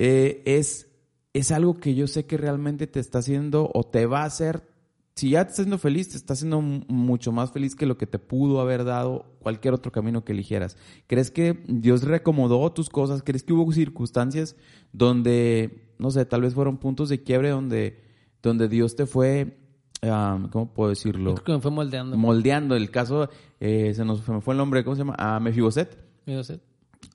eh, 0.00 0.42
es, 0.44 0.88
es 1.34 1.52
algo 1.52 1.78
que 1.78 1.94
yo 1.94 2.08
sé 2.08 2.26
que 2.26 2.36
realmente 2.36 2.88
te 2.88 2.98
está 2.98 3.20
haciendo 3.20 3.70
o 3.72 3.84
te 3.84 4.06
va 4.06 4.22
a 4.22 4.26
hacer 4.26 4.74
si 5.16 5.30
ya 5.30 5.44
te 5.44 5.50
estás 5.50 5.64
siendo 5.64 5.78
feliz, 5.78 6.10
te 6.10 6.18
está 6.18 6.34
haciendo 6.34 6.60
mucho 6.60 7.32
más 7.32 7.50
feliz 7.50 7.74
que 7.74 7.86
lo 7.86 7.96
que 7.96 8.06
te 8.06 8.18
pudo 8.18 8.60
haber 8.60 8.84
dado 8.84 9.24
cualquier 9.40 9.72
otro 9.72 9.90
camino 9.90 10.24
que 10.26 10.32
eligieras. 10.32 10.76
¿Crees 11.06 11.30
que 11.30 11.64
Dios 11.66 12.04
reacomodó 12.04 12.70
tus 12.72 12.90
cosas? 12.90 13.22
¿Crees 13.22 13.42
que 13.42 13.54
hubo 13.54 13.72
circunstancias 13.72 14.56
donde, 14.92 15.94
no 15.98 16.10
sé, 16.10 16.26
tal 16.26 16.42
vez 16.42 16.52
fueron 16.52 16.76
puntos 16.76 17.08
de 17.08 17.22
quiebre 17.22 17.48
donde, 17.48 18.04
donde 18.42 18.68
Dios 18.68 18.94
te 18.94 19.06
fue, 19.06 19.56
¿cómo 20.02 20.74
puedo 20.74 20.90
decirlo? 20.90 21.32
Creo 21.36 21.44
que 21.44 21.52
me 21.52 21.60
fue 21.60 21.70
moldeando. 21.70 22.18
Moldeando. 22.18 22.76
El 22.76 22.90
caso, 22.90 23.30
eh, 23.58 23.94
se 23.94 24.04
nos 24.04 24.28
me 24.28 24.42
fue 24.42 24.52
el 24.52 24.58
nombre, 24.58 24.84
¿cómo 24.84 24.96
se 24.96 25.00
llama? 25.00 25.16
A 25.18 25.40
Mefiboset. 25.40 25.96
Mefiboset. 26.26 26.60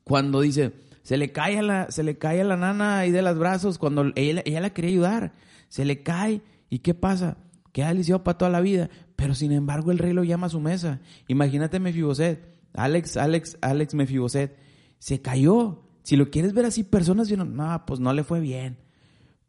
Cuando 0.03 0.41
dice, 0.41 0.73
se 1.03 1.17
le 1.17 1.31
cae 1.31 1.59
a 1.59 1.61
la, 1.61 1.91
se 1.91 2.01
le 2.01 2.17
cae 2.17 2.41
a 2.41 2.45
la 2.45 2.57
nana 2.57 2.97
ahí 2.97 3.11
de 3.11 3.21
los 3.21 3.37
brazos 3.37 3.77
cuando 3.77 4.11
ella, 4.15 4.41
ella 4.43 4.59
la 4.59 4.71
quería 4.71 4.89
ayudar. 4.89 5.33
Se 5.69 5.85
le 5.85 6.01
cae. 6.01 6.41
¿Y 6.67 6.79
qué 6.79 6.95
pasa? 6.95 7.37
Queda 7.71 7.93
lisiado 7.93 8.23
para 8.23 8.37
toda 8.37 8.51
la 8.51 8.61
vida, 8.61 8.89
pero 9.15 9.35
sin 9.35 9.51
embargo 9.51 9.91
el 9.91 9.97
rey 9.97 10.13
lo 10.13 10.23
llama 10.23 10.47
a 10.47 10.49
su 10.49 10.59
mesa. 10.59 10.99
Imagínate 11.27 11.79
Mefiboset, 11.79 12.47
Alex, 12.73 13.17
Alex, 13.17 13.57
Alex 13.61 13.93
Mefiboset, 13.93 14.57
se 14.99 15.21
cayó. 15.21 15.83
Si 16.03 16.15
lo 16.15 16.29
quieres 16.29 16.53
ver 16.53 16.65
así, 16.65 16.83
personas 16.83 17.27
dijeron, 17.27 17.55
no, 17.55 17.83
pues 17.85 17.99
no 17.99 18.13
le 18.13 18.23
fue 18.23 18.39
bien. 18.39 18.77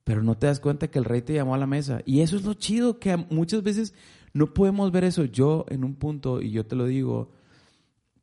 Pero 0.05 0.23
no 0.23 0.37
te 0.37 0.47
das 0.47 0.61
cuenta 0.61 0.89
que 0.89 0.99
el 0.99 1.05
rey 1.05 1.23
te 1.23 1.35
llamó 1.35 1.55
a 1.55 1.59
la 1.59 1.67
mesa. 1.67 2.01
Y 2.05 2.21
eso 2.21 2.37
es 2.37 2.45
lo 2.45 2.55
chido, 2.55 2.99
que 2.99 3.17
muchas 3.17 3.63
veces 3.63 3.95
no 4.33 4.53
podemos 4.53 4.91
ver 4.93 5.05
eso. 5.05 5.25
Yo 5.25 5.65
en 5.69 5.85
un 5.85 5.95
punto, 5.95 6.43
y 6.43 6.51
yo 6.51 6.67
te 6.67 6.77
lo 6.77 6.87
digo, 6.87 7.31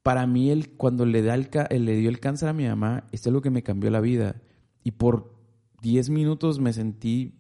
para 0.04 0.28
mí 0.28 0.50
el, 0.50 0.72
cuando 0.72 1.06
le, 1.06 1.22
da 1.22 1.36
el, 1.36 1.86
le 1.86 1.96
dio 1.96 2.10
el 2.10 2.20
cáncer 2.20 2.50
a 2.50 2.54
mi 2.54 2.68
mamá, 2.68 3.06
esto 3.12 3.30
es 3.30 3.34
lo 3.34 3.42
que 3.42 3.50
me 3.50 3.64
cambió 3.64 3.90
la 3.90 4.02
vida. 4.02 4.42
Y 4.84 4.92
por 4.92 5.34
10 5.82 6.10
minutos 6.10 6.60
me 6.60 6.74
sentí 6.74 7.36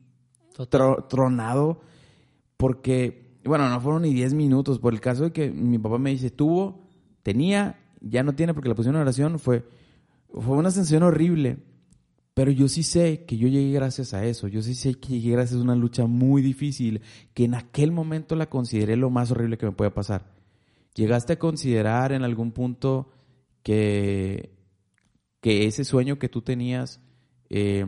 tronado 1.09 1.81
porque, 2.59 3.39
bueno, 3.45 3.69
no 3.69 3.79
fueron 3.79 4.01
ni 4.01 4.13
10 4.13 4.33
minutos, 4.33 4.79
por 4.79 4.93
el 4.93 4.99
caso 4.99 5.23
de 5.23 5.31
que 5.31 5.49
mi 5.49 5.79
papá 5.79 5.97
me 5.97 6.09
dice, 6.09 6.29
tuvo, 6.29 6.89
tenía, 7.23 7.79
ya 8.01 8.21
no 8.21 8.35
tiene 8.35 8.53
porque 8.53 8.67
la 8.67 8.75
pusieron 8.75 8.97
en 8.97 9.03
oración, 9.03 9.39
fue, 9.39 9.63
fue 10.27 10.57
una 10.57 10.69
sensación 10.69 11.03
horrible. 11.03 11.59
Pero 12.33 12.51
yo 12.51 12.67
sí 12.67 12.83
sé 12.83 13.23
que 13.23 13.37
yo 13.37 13.47
llegué 13.47 13.71
gracias 13.71 14.13
a 14.13 14.25
eso. 14.25 14.49
Yo 14.49 14.61
sí 14.61 14.75
sé 14.75 14.95
que 14.95 15.07
llegué 15.07 15.31
gracias 15.31 15.61
a 15.61 15.63
una 15.63 15.75
lucha 15.75 16.05
muy 16.05 16.41
difícil, 16.41 17.01
que 17.33 17.45
en 17.45 17.55
aquel 17.55 17.93
momento 17.93 18.35
la 18.35 18.49
consideré 18.49 18.97
lo 18.97 19.09
más 19.09 19.31
horrible 19.31 19.57
que 19.57 19.65
me 19.65 19.71
puede 19.71 19.91
pasar. 19.91 20.25
¿Llegaste 20.95 21.33
a 21.33 21.39
considerar 21.39 22.11
en 22.11 22.23
algún 22.23 22.51
punto 22.51 23.09
que, 23.63 24.53
que 25.39 25.65
ese 25.65 25.85
sueño 25.85 26.19
que 26.19 26.27
tú 26.27 26.41
tenías, 26.41 27.01
eh, 27.49 27.85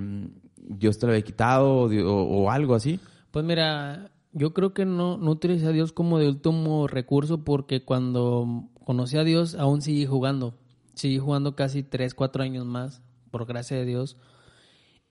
Dios 0.55 0.97
te 0.97 1.07
lo 1.07 1.11
había 1.11 1.25
quitado 1.25 1.73
o, 1.73 2.23
o, 2.23 2.49
algo 2.49 2.73
así? 2.73 3.01
Pues 3.31 3.43
mira, 3.43 4.10
yo 4.33 4.53
creo 4.53 4.73
que 4.73 4.85
no, 4.85 5.17
no 5.17 5.31
utilicé 5.31 5.67
a 5.67 5.71
Dios 5.71 5.91
como 5.91 6.19
de 6.19 6.27
último 6.27 6.87
recurso 6.87 7.43
porque 7.43 7.83
cuando 7.83 8.69
conocí 8.83 9.17
a 9.17 9.23
Dios 9.23 9.55
aún 9.55 9.81
seguí 9.81 10.05
jugando. 10.05 10.57
Seguí 10.93 11.17
jugando 11.19 11.55
casi 11.55 11.83
3, 11.83 12.13
4 12.13 12.43
años 12.43 12.65
más, 12.65 13.01
por 13.31 13.45
gracia 13.45 13.77
de 13.77 13.85
Dios. 13.85 14.17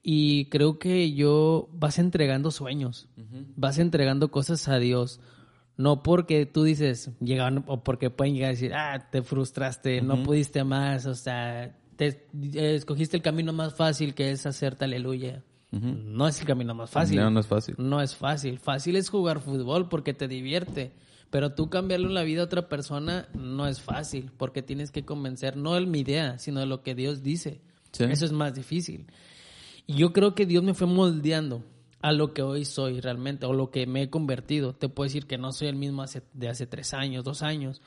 Y 0.02 0.46
creo 0.46 0.78
que 0.78 1.12
yo 1.12 1.68
vas 1.72 1.98
entregando 1.98 2.50
sueños, 2.50 3.08
vas 3.56 3.78
entregando 3.78 4.30
cosas 4.30 4.68
a 4.68 4.78
Dios. 4.78 5.20
No 5.76 6.02
porque 6.02 6.46
tú 6.46 6.64
dices, 6.64 7.10
llegan, 7.20 7.64
o 7.66 7.82
porque 7.82 8.10
pueden 8.10 8.34
llegar 8.34 8.48
a 8.48 8.52
decir, 8.52 8.74
ah, 8.74 9.08
te 9.10 9.22
frustraste, 9.22 10.02
no 10.02 10.22
pudiste 10.22 10.62
más, 10.64 11.06
o 11.06 11.14
sea, 11.14 11.74
te, 11.96 12.26
escogiste 12.74 13.16
el 13.16 13.22
camino 13.22 13.52
más 13.52 13.74
fácil 13.74 14.14
que 14.14 14.30
es 14.30 14.46
hacerte 14.46 14.84
aleluya. 14.84 15.42
No 15.70 16.26
es 16.26 16.40
el 16.40 16.46
camino 16.46 16.74
más 16.74 16.90
fácil. 16.90 17.16
No, 17.18 17.30
no 17.30 17.40
es 17.40 17.46
fácil. 17.46 17.74
No 17.78 18.00
es 18.00 18.16
fácil. 18.16 18.58
Fácil 18.58 18.96
es 18.96 19.08
jugar 19.08 19.40
fútbol 19.40 19.88
porque 19.88 20.14
te 20.14 20.26
divierte. 20.26 20.92
Pero 21.30 21.54
tú 21.54 21.70
cambiarle 21.70 22.08
la 22.08 22.24
vida 22.24 22.40
a 22.42 22.44
otra 22.44 22.68
persona 22.68 23.28
no 23.34 23.68
es 23.68 23.80
fácil 23.80 24.32
porque 24.36 24.62
tienes 24.62 24.90
que 24.90 25.04
convencer 25.04 25.56
no 25.56 25.74
de 25.74 25.86
mi 25.86 26.00
idea, 26.00 26.38
sino 26.38 26.58
de 26.58 26.66
lo 26.66 26.82
que 26.82 26.96
Dios 26.96 27.22
dice. 27.22 27.60
Eso 27.98 28.24
es 28.24 28.32
más 28.32 28.54
difícil. 28.54 29.06
Y 29.86 29.94
yo 29.94 30.12
creo 30.12 30.34
que 30.34 30.46
Dios 30.46 30.64
me 30.64 30.74
fue 30.74 30.88
moldeando 30.88 31.64
a 32.02 32.12
lo 32.12 32.32
que 32.32 32.42
hoy 32.42 32.64
soy 32.64 33.00
realmente 33.00 33.46
o 33.46 33.52
lo 33.52 33.70
que 33.70 33.86
me 33.86 34.02
he 34.02 34.10
convertido. 34.10 34.74
Te 34.74 34.88
puedo 34.88 35.06
decir 35.06 35.26
que 35.26 35.38
no 35.38 35.52
soy 35.52 35.68
el 35.68 35.76
mismo 35.76 36.04
de 36.32 36.48
hace 36.48 36.66
tres 36.66 36.94
años, 36.94 37.24
dos 37.24 37.42
años, 37.42 37.80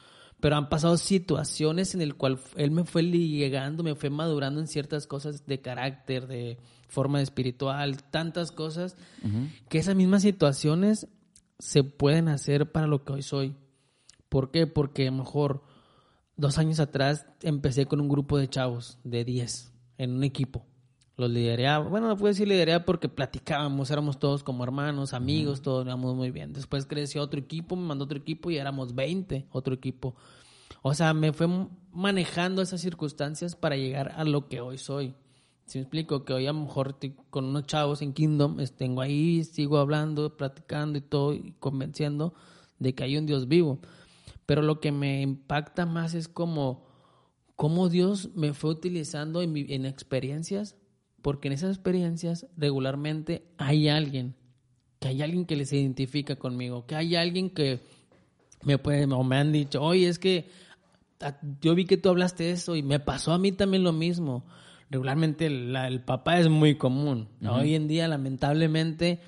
pero 0.43 0.57
han 0.57 0.67
pasado 0.67 0.97
situaciones 0.97 1.95
en 1.95 2.01
el 2.01 2.15
cual 2.15 2.37
él 2.57 2.71
me 2.71 2.83
fue 2.83 3.01
llegando, 3.03 3.81
me 3.81 3.95
fue 3.95 4.09
madurando 4.09 4.59
en 4.59 4.67
ciertas 4.67 5.07
cosas 5.07 5.45
de 5.45 5.61
carácter, 5.61 6.27
de 6.27 6.57
forma 6.89 7.21
espiritual, 7.21 8.03
tantas 8.03 8.51
cosas, 8.51 8.97
que 9.69 9.77
esas 9.77 9.95
mismas 9.95 10.21
situaciones 10.21 11.07
se 11.59 11.85
pueden 11.85 12.27
hacer 12.27 12.73
para 12.73 12.87
lo 12.87 13.05
que 13.05 13.13
hoy 13.13 13.21
soy. 13.21 13.55
¿Por 14.27 14.51
qué? 14.51 14.67
Porque 14.67 15.07
a 15.07 15.11
lo 15.11 15.19
mejor 15.19 15.63
dos 16.35 16.57
años 16.57 16.81
atrás 16.81 17.25
empecé 17.41 17.85
con 17.85 18.01
un 18.01 18.09
grupo 18.09 18.37
de 18.37 18.49
chavos 18.49 18.99
de 19.05 19.23
10 19.23 19.71
en 19.97 20.11
un 20.11 20.25
equipo. 20.25 20.65
Los 21.15 21.29
lideraba, 21.29 21.87
bueno, 21.87 22.07
no 22.07 22.17
puedo 22.17 22.33
decir 22.33 22.47
lideraba 22.47 22.85
porque 22.85 23.07
platicábamos, 23.07 23.91
éramos 23.91 24.17
todos 24.17 24.43
como 24.43 24.63
hermanos, 24.63 25.13
amigos, 25.13 25.61
todos 25.61 25.85
íbamos 25.85 26.15
muy 26.15 26.31
bien. 26.31 26.53
Después 26.53 26.87
creció 26.87 27.21
otro 27.21 27.39
equipo, 27.39 27.75
me 27.75 27.85
mandó 27.85 28.05
otro 28.05 28.17
equipo 28.17 28.49
y 28.49 28.57
éramos 28.57 28.95
20, 28.95 29.45
otro 29.51 29.75
equipo. 29.75 30.15
O 30.81 30.95
sea, 30.95 31.13
me 31.13 31.31
fue 31.31 31.47
manejando 31.91 32.63
esas 32.63 32.81
circunstancias 32.81 33.55
para 33.55 33.77
llegar 33.77 34.13
a 34.15 34.23
lo 34.23 34.47
que 34.47 34.59
hoy 34.59 34.79
soy. 34.79 35.13
Si 35.65 35.77
me 35.77 35.83
explico, 35.83 36.25
que 36.25 36.33
hoy 36.33 36.47
a 36.47 36.51
lo 36.51 36.61
mejor 36.61 36.97
con 37.29 37.45
unos 37.45 37.67
chavos 37.67 38.01
en 38.01 38.13
Kingdom, 38.13 38.57
tengo 38.75 39.01
ahí, 39.01 39.43
sigo 39.43 39.77
hablando, 39.77 40.35
platicando 40.35 40.97
y 40.97 41.01
todo, 41.01 41.33
y 41.33 41.53
convenciendo 41.59 42.33
de 42.79 42.95
que 42.95 43.03
hay 43.03 43.17
un 43.17 43.27
Dios 43.27 43.47
vivo. 43.47 43.79
Pero 44.45 44.61
lo 44.61 44.79
que 44.79 44.91
me 44.91 45.21
impacta 45.21 45.85
más 45.85 46.15
es 46.15 46.27
como 46.27 46.85
cómo 47.55 47.87
Dios 47.87 48.31
me 48.35 48.53
fue 48.53 48.71
utilizando 48.71 49.41
en, 49.41 49.55
en 49.55 49.85
experiencias 49.85 50.75
porque 51.23 51.47
en 51.47 51.53
esas 51.53 51.71
experiencias 51.71 52.45
regularmente 52.55 53.47
hay 53.57 53.87
alguien, 53.87 54.35
que 54.99 55.07
hay 55.07 55.23
alguien 55.23 55.45
que 55.45 55.55
les 55.55 55.73
identifica 55.73 56.35
conmigo, 56.35 56.85
que 56.85 56.95
hay 56.95 57.15
alguien 57.15 57.49
que 57.49 57.81
me 58.61 58.77
puede, 58.77 59.05
o 59.05 59.23
me 59.23 59.37
han 59.37 59.51
dicho, 59.51 59.81
oye, 59.81 60.07
es 60.07 60.19
que 60.19 60.49
yo 61.61 61.73
vi 61.75 61.85
que 61.85 61.97
tú 61.97 62.09
hablaste 62.09 62.51
eso 62.51 62.75
y 62.75 62.83
me 62.83 62.99
pasó 62.99 63.31
a 63.31 63.39
mí 63.39 63.53
también 63.53 63.83
lo 63.83 63.93
mismo. 63.93 64.45
Regularmente 64.89 65.45
el 65.47 66.01
papá 66.01 66.39
es 66.39 66.49
muy 66.49 66.75
común. 66.77 67.29
Hoy 67.49 67.73
en 67.73 67.87
día, 67.87 68.07
lamentablemente, 68.09 69.21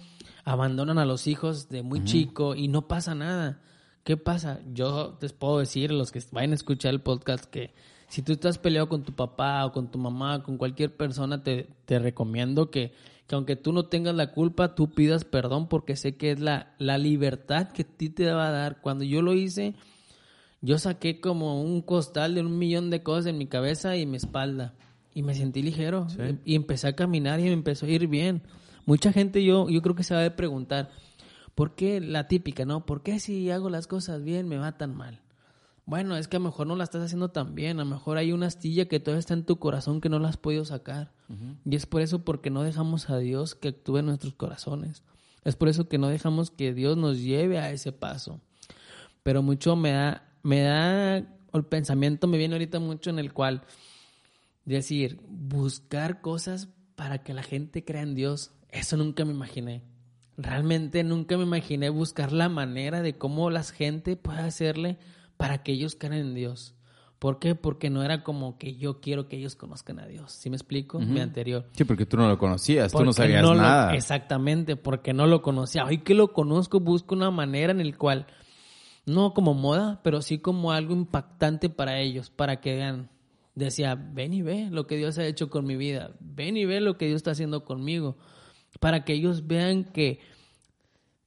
abandonan 0.43 0.99
a 0.99 1.05
los 1.05 1.27
hijos 1.27 1.69
de 1.69 1.81
muy 1.81 2.03
chico 2.03 2.55
y 2.55 2.67
no 2.67 2.87
pasa 2.87 3.15
nada. 3.15 3.61
¿Qué 4.03 4.17
pasa? 4.17 4.59
Yo 4.73 5.17
les 5.21 5.31
puedo 5.31 5.59
decir, 5.59 5.91
los 5.91 6.11
que 6.11 6.21
vayan 6.31 6.51
a 6.51 6.55
escuchar 6.55 6.93
el 6.93 7.01
podcast, 7.01 7.45
que 7.45 7.73
Si 8.07 8.21
tú 8.21 8.33
estás 8.33 8.57
peleado 8.57 8.87
con 8.87 9.03
tu 9.03 9.13
papá 9.13 9.65
o 9.65 9.71
con 9.71 9.89
tu 9.89 9.97
mamá, 9.97 10.43
con 10.43 10.57
cualquier 10.57 10.95
persona, 10.95 11.43
te, 11.43 11.67
te 11.85 11.99
recomiendo 11.99 12.69
que, 12.69 12.93
que 13.27 13.35
aunque 13.35 13.55
tú 13.55 13.73
no 13.73 13.87
tengas 13.87 14.15
la 14.15 14.31
culpa, 14.31 14.75
tú 14.75 14.91
pidas 14.91 15.25
perdón 15.25 15.67
porque 15.67 15.95
sé 15.95 16.15
que 16.15 16.31
es 16.31 16.39
la, 16.39 16.75
la 16.77 16.97
libertad 16.97 17.69
que 17.69 17.81
a 17.81 17.85
ti 17.85 18.09
te 18.09 18.31
va 18.31 18.47
a 18.47 18.51
dar. 18.51 18.81
Cuando 18.81 19.03
yo 19.03 19.21
lo 19.21 19.33
hice, 19.33 19.75
yo 20.61 20.77
saqué 20.77 21.19
como 21.19 21.61
un 21.61 21.81
costal 21.81 22.35
de 22.35 22.41
un 22.41 22.57
millón 22.57 22.89
de 22.89 23.03
cosas 23.03 23.27
en 23.27 23.37
mi 23.37 23.47
cabeza 23.47 23.97
y 23.97 24.05
mi 24.05 24.17
espalda. 24.17 24.73
Y 25.13 25.23
me 25.23 25.33
sentí 25.33 25.61
ligero. 25.61 26.07
Y, 26.43 26.55
empecé 26.55 26.87
a 26.87 26.95
caminar 26.95 27.39
y 27.39 27.43
me 27.43 27.53
empezó 27.53 27.85
a 27.85 27.89
ir 27.89 28.07
bien. 28.07 28.41
Mucha 28.85 29.11
gente 29.11 29.43
yo, 29.43 29.69
yo 29.69 29.81
creo 29.81 29.95
que 29.95 30.03
se 30.03 30.13
va 30.13 30.25
a 30.25 30.35
preguntar, 30.35 30.91
¿por 31.55 31.73
qué 31.75 32.01
la 32.01 32.27
típica, 32.27 32.65
no? 32.65 32.85
¿Por 32.85 33.01
qué 33.01 33.19
si 33.19 33.49
hago 33.49 33.69
las 33.69 33.87
cosas 33.87 34.23
bien 34.23 34.47
me 34.47 34.57
va 34.57 34.77
tan 34.77 34.95
mal? 34.95 35.21
Bueno, 35.85 36.17
es 36.17 36.27
que 36.27 36.37
a 36.37 36.39
lo 36.39 36.45
mejor 36.45 36.65
no 36.65 36.75
la 36.75 36.83
estás 36.83 37.03
haciendo 37.03 37.29
tan 37.29 37.53
bien, 37.53 37.79
a 37.79 37.83
lo 37.83 37.89
mejor 37.89 38.17
hay 38.17 38.31
una 38.31 38.47
astilla 38.47 38.85
que 38.85 38.99
todavía 38.99 39.19
está 39.19 39.35
en 39.35 39.45
tu 39.45 39.59
corazón 39.59 40.01
que 40.01 40.09
no 40.09 40.17
la 40.17 40.29
has 40.29 40.37
podido 40.37 40.65
sacar. 40.65 41.11
Y 41.63 41.75
es 41.75 41.85
por 41.85 42.01
eso 42.01 42.25
porque 42.25 42.49
no 42.49 42.63
dejamos 42.63 43.09
a 43.09 43.17
Dios 43.19 43.53
que 43.53 43.69
actúe 43.69 43.97
en 43.97 44.07
nuestros 44.07 44.33
corazones. 44.33 45.03
Es 45.43 45.55
por 45.55 45.69
eso 45.69 45.87
que 45.87 45.99
no 45.99 46.07
dejamos 46.07 46.49
que 46.49 46.73
Dios 46.73 46.97
nos 46.97 47.19
lleve 47.19 47.59
a 47.59 47.71
ese 47.71 47.91
paso. 47.91 48.41
Pero 49.21 49.43
mucho 49.43 49.75
me 49.75 49.91
da, 49.91 50.27
me 50.41 50.61
da, 50.61 51.17
el 51.17 51.65
pensamiento 51.69 52.27
me 52.27 52.39
viene 52.39 52.55
ahorita 52.55 52.79
mucho 52.79 53.11
en 53.11 53.19
el 53.19 53.31
cual 53.31 53.61
decir, 54.65 55.19
buscar 55.29 56.21
cosas 56.21 56.69
para 56.95 57.23
que 57.23 57.35
la 57.35 57.43
gente 57.43 57.85
crea 57.85 58.01
en 58.01 58.15
Dios, 58.15 58.51
eso 58.69 58.97
nunca 58.97 59.23
me 59.23 59.33
imaginé. 59.33 59.83
Realmente 60.37 61.03
nunca 61.03 61.37
me 61.37 61.43
imaginé 61.43 61.89
buscar 61.89 62.31
la 62.31 62.49
manera 62.49 63.01
de 63.01 63.17
cómo 63.17 63.51
la 63.51 63.63
gente 63.63 64.17
puede 64.17 64.39
hacerle 64.39 64.97
para 65.37 65.63
que 65.63 65.73
ellos 65.73 65.95
crean 65.95 66.13
en 66.13 66.33
Dios. 66.35 66.75
¿Por 67.19 67.39
qué? 67.39 67.55
Porque 67.55 67.89
no 67.89 68.03
era 68.03 68.23
como 68.23 68.57
que 68.57 68.75
yo 68.75 68.99
quiero 68.99 69.27
que 69.27 69.37
ellos 69.37 69.55
conozcan 69.55 69.99
a 69.99 70.05
Dios. 70.05 70.31
¿Sí 70.31 70.49
me 70.49 70.57
explico? 70.57 70.99
Mi 70.99 71.21
anterior. 71.21 71.65
Sí, 71.71 71.85
porque 71.85 72.05
tú 72.05 72.17
no 72.17 72.27
lo 72.27 72.37
conocías, 72.37 72.91
tú 72.91 73.03
no 73.03 73.13
sabías 73.13 73.41
nada. 73.41 73.95
exactamente, 73.95 74.75
porque 74.75 75.13
no 75.13 75.25
lo 75.25 75.41
conocía. 75.41 75.85
Hoy 75.85 75.99
que 75.99 76.13
lo 76.13 76.33
conozco, 76.33 76.79
busco 76.79 77.15
una 77.15 77.31
manera 77.31 77.71
en 77.71 77.79
el 77.79 77.97
cual, 77.97 78.27
no 79.05 79.33
como 79.33 79.53
moda, 79.53 80.01
pero 80.03 80.21
sí 80.21 80.39
como 80.39 80.71
algo 80.71 80.93
impactante 80.93 81.69
para 81.69 81.99
ellos, 81.99 82.29
para 82.29 82.59
que 82.59 82.75
vean. 82.75 83.09
Decía, 83.55 83.95
ven 83.95 84.33
y 84.33 84.41
ve 84.41 84.67
lo 84.69 84.85
que 84.85 84.97
Dios 84.97 85.17
ha 85.17 85.25
hecho 85.25 85.49
con 85.49 85.65
mi 85.65 85.77
vida. 85.77 86.11
Ven 86.19 86.57
y 86.57 86.65
ve 86.65 86.81
lo 86.81 86.97
que 86.97 87.07
Dios 87.07 87.17
está 87.17 87.31
haciendo 87.31 87.63
conmigo. 87.63 88.17
Para 88.81 89.05
que 89.05 89.13
ellos 89.13 89.47
vean 89.47 89.85
que, 89.85 90.19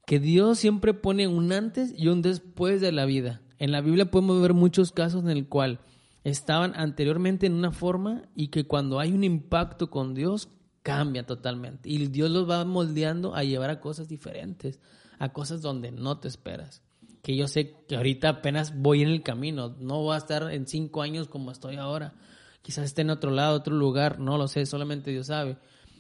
que 0.07 0.21
Dios 0.21 0.59
siempre 0.59 0.93
pone 0.93 1.27
un 1.27 1.51
antes 1.53 1.95
y 1.97 2.09
un 2.09 2.21
después 2.21 2.83
de 2.83 2.93
la 2.93 3.07
vida. 3.07 3.41
En 3.59 3.73
la 3.73 3.81
Biblia 3.81 4.11
podemos 4.11 4.41
ver 4.41 4.55
muchos 4.55 4.93
casos 4.93 5.25
en 5.25 5.31
el 5.31 5.49
cual 5.49 5.81
estaban 6.25 6.73
anteriormente 6.77 7.47
en 7.47 7.55
una 7.55 7.73
forma 7.73 8.23
y 8.35 8.49
que 8.49 8.67
cuando 8.67 9.01
hay 9.01 9.13
un 9.13 9.25
impacto 9.25 9.91
con 9.91 10.15
Dios 10.15 10.49
cambia 10.83 11.27
totalmente. 11.27 11.89
Y 11.91 12.07
Dios 12.07 12.31
los 12.31 12.49
va 12.49 12.65
moldeando 12.65 13.35
a 13.35 13.45
llevar 13.45 13.71
a 13.71 13.81
cosas 13.81 14.09
diferentes, 14.09 14.81
a 15.19 15.33
cosas 15.33 15.61
donde 15.61 15.91
no 15.91 16.19
te 16.19 16.29
esperas. 16.29 16.83
Que 17.23 17.37
yo 17.37 17.49
sé 17.49 17.75
que 17.89 17.97
ahorita 17.97 18.29
apenas 18.29 18.81
voy 18.81 19.03
en 19.03 19.09
el 19.09 19.23
camino, 19.23 19.77
no 19.81 20.03
voy 20.03 20.15
a 20.15 20.19
estar 20.19 20.51
en 20.53 20.67
cinco 20.67 21.03
años 21.03 21.29
como 21.29 21.51
estoy 21.51 21.77
ahora. 21.77 22.15
Quizás 22.63 22.85
esté 22.87 23.03
en 23.03 23.11
otro 23.11 23.31
lado, 23.31 23.57
otro 23.57 23.75
lugar, 23.75 24.19
no 24.19 24.39
lo 24.39 24.49
sé, 24.49 24.67
solamente 24.67 25.11
Dios 25.11 25.27
sabe. 25.27 25.59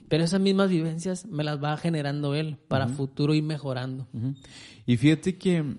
Pero 0.08 0.24
esas 0.24 0.40
mismas 0.40 0.70
vivencias 0.70 1.26
me 1.26 1.44
las 1.44 1.62
va 1.62 1.76
generando 1.76 2.34
Él 2.34 2.56
para 2.68 2.88
futuro 2.88 3.34
y 3.34 3.42
mejorando. 3.42 4.06
Y 4.86 4.96
fíjate 4.96 5.36
que 5.36 5.76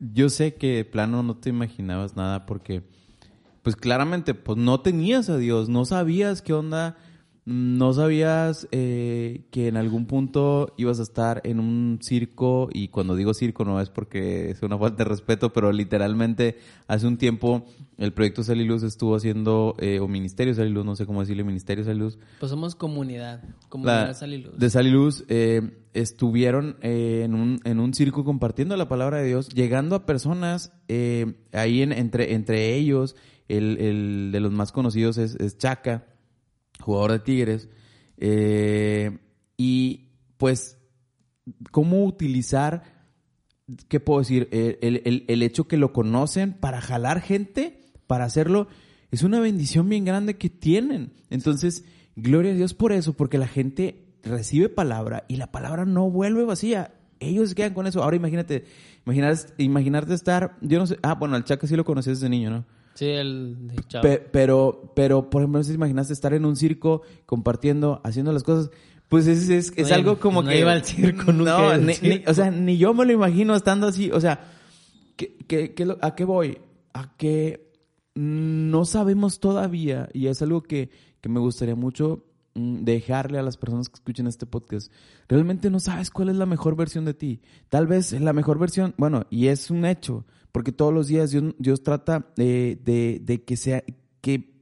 yo 0.00 0.30
sé 0.30 0.54
que 0.54 0.76
de 0.76 0.84
plano 0.84 1.22
no 1.22 1.36
te 1.36 1.50
imaginabas 1.50 2.16
nada 2.16 2.46
porque, 2.46 2.82
pues 3.62 3.76
claramente, 3.76 4.34
pues 4.34 4.58
no 4.58 4.80
tenías 4.80 5.28
a 5.28 5.36
Dios, 5.36 5.68
no 5.68 5.84
sabías 5.84 6.42
qué 6.42 6.54
onda, 6.54 6.96
no 7.50 7.92
sabías 7.92 8.68
eh, 8.70 9.42
que 9.50 9.66
en 9.66 9.76
algún 9.76 10.06
punto 10.06 10.72
ibas 10.76 11.00
a 11.00 11.02
estar 11.02 11.40
en 11.42 11.58
un 11.58 11.98
circo, 12.00 12.68
y 12.72 12.88
cuando 12.88 13.16
digo 13.16 13.34
circo 13.34 13.64
no 13.64 13.80
es 13.80 13.90
porque 13.90 14.50
es 14.50 14.62
una 14.62 14.78
falta 14.78 15.02
de 15.02 15.10
respeto, 15.10 15.52
pero 15.52 15.72
literalmente 15.72 16.58
hace 16.86 17.08
un 17.08 17.16
tiempo 17.16 17.64
el 17.98 18.12
proyecto 18.12 18.44
Saliluz 18.44 18.84
estuvo 18.84 19.16
haciendo, 19.16 19.74
eh, 19.80 19.98
o 19.98 20.06
Ministerio 20.06 20.54
Saliluz, 20.54 20.84
no 20.84 20.94
sé 20.94 21.06
cómo 21.06 21.22
decirle, 21.22 21.42
Ministerio 21.42 21.82
Saliluz. 21.82 22.20
Pues 22.38 22.50
somos 22.50 22.76
comunidad, 22.76 23.42
comunidad 23.68 24.16
Saliluz. 24.16 24.56
De 24.56 24.70
Saliluz, 24.70 25.24
eh, 25.28 25.76
estuvieron 25.92 26.76
eh, 26.82 27.22
en, 27.24 27.34
un, 27.34 27.60
en 27.64 27.80
un 27.80 27.94
circo 27.94 28.24
compartiendo 28.24 28.76
la 28.76 28.88
palabra 28.88 29.18
de 29.18 29.26
Dios, 29.26 29.48
llegando 29.48 29.96
a 29.96 30.06
personas 30.06 30.72
ahí 31.52 31.82
en, 31.82 31.90
entre, 31.90 32.34
entre 32.34 32.76
ellos, 32.76 33.16
el, 33.48 33.76
el 33.78 34.30
de 34.30 34.38
los 34.38 34.52
más 34.52 34.70
conocidos 34.70 35.18
es, 35.18 35.34
es 35.34 35.58
Chaca 35.58 36.06
jugador 36.80 37.12
de 37.12 37.18
Tigres. 37.20 37.68
Eh, 38.16 39.18
y 39.56 40.08
pues, 40.36 40.78
¿cómo 41.70 42.04
utilizar, 42.04 42.82
qué 43.88 44.00
puedo 44.00 44.20
decir? 44.20 44.48
El, 44.52 45.42
hecho 45.42 45.68
que 45.68 45.76
lo 45.76 45.92
conocen 45.92 46.52
para 46.54 46.80
jalar 46.80 47.20
gente, 47.20 47.92
para 48.06 48.24
hacerlo, 48.24 48.68
es 49.10 49.22
una 49.22 49.40
bendición 49.40 49.88
bien 49.88 50.04
grande 50.04 50.36
que 50.36 50.50
tienen. 50.50 51.12
Entonces, 51.30 51.84
gloria 52.16 52.52
a 52.52 52.54
Dios 52.54 52.74
por 52.74 52.92
eso, 52.92 53.14
porque 53.14 53.38
la 53.38 53.48
gente 53.48 54.06
recibe 54.22 54.68
palabra 54.68 55.24
y 55.28 55.36
la 55.36 55.50
palabra 55.50 55.84
no 55.84 56.10
vuelve 56.10 56.44
vacía. 56.44 56.94
Ellos 57.18 57.54
quedan 57.54 57.74
con 57.74 57.86
eso. 57.86 58.02
Ahora 58.02 58.16
imagínate, 58.16 58.64
imaginarte 59.58 60.14
estar, 60.14 60.56
yo 60.62 60.78
no 60.78 60.86
sé, 60.86 60.98
ah, 61.02 61.14
bueno, 61.14 61.36
al 61.36 61.44
Chaca 61.44 61.66
sí 61.66 61.76
lo 61.76 61.84
conoces 61.84 62.20
desde 62.20 62.30
niño, 62.30 62.50
¿no? 62.50 62.64
Sí, 62.94 63.06
el 63.06 63.56
de 63.68 64.20
pero, 64.32 64.92
pero, 64.94 65.30
por 65.30 65.42
ejemplo, 65.42 65.60
no 65.60 65.64
si 65.64 65.72
imaginaste 65.72 66.12
estar 66.12 66.34
en 66.34 66.44
un 66.44 66.56
circo 66.56 67.02
compartiendo, 67.26 68.00
haciendo 68.04 68.32
las 68.32 68.42
cosas. 68.42 68.70
Pues 69.08 69.26
es, 69.26 69.48
es, 69.48 69.72
es 69.76 69.90
algo 69.90 70.18
como 70.18 70.42
no 70.42 70.50
que... 70.50 70.60
iba 70.60 70.72
al 70.72 70.84
circo 70.84 71.32
nunca. 71.32 71.76
No, 71.76 71.92
o 72.26 72.34
sea, 72.34 72.50
ni 72.50 72.78
yo 72.78 72.94
me 72.94 73.04
lo 73.04 73.12
imagino 73.12 73.56
estando 73.56 73.88
así. 73.88 74.10
O 74.12 74.20
sea, 74.20 74.52
¿qué, 75.16 75.36
qué, 75.48 75.74
qué, 75.74 75.96
¿a 76.00 76.14
qué 76.14 76.24
voy? 76.24 76.58
A 76.92 77.16
que 77.16 77.70
no 78.14 78.84
sabemos 78.84 79.40
todavía, 79.40 80.08
y 80.12 80.26
es 80.26 80.42
algo 80.42 80.62
que, 80.62 80.90
que 81.20 81.28
me 81.28 81.40
gustaría 81.40 81.74
mucho 81.74 82.26
mm, 82.54 82.82
dejarle 82.84 83.38
a 83.38 83.42
las 83.42 83.56
personas 83.56 83.88
que 83.88 83.94
escuchen 83.94 84.26
este 84.26 84.46
podcast. 84.46 84.92
Realmente 85.28 85.70
no 85.70 85.80
sabes 85.80 86.10
cuál 86.10 86.28
es 86.28 86.36
la 86.36 86.46
mejor 86.46 86.76
versión 86.76 87.04
de 87.04 87.14
ti. 87.14 87.40
Tal 87.68 87.86
vez 87.86 88.12
la 88.12 88.32
mejor 88.32 88.58
versión, 88.58 88.94
bueno, 88.98 89.26
y 89.30 89.46
es 89.46 89.70
un 89.70 89.84
hecho, 89.84 90.24
porque 90.52 90.72
todos 90.72 90.92
los 90.92 91.06
días 91.06 91.34
Dios, 91.58 91.82
trata 91.82 92.32
de, 92.36 93.42
que, 93.46 93.56
sea, 93.56 93.84
que 94.20 94.52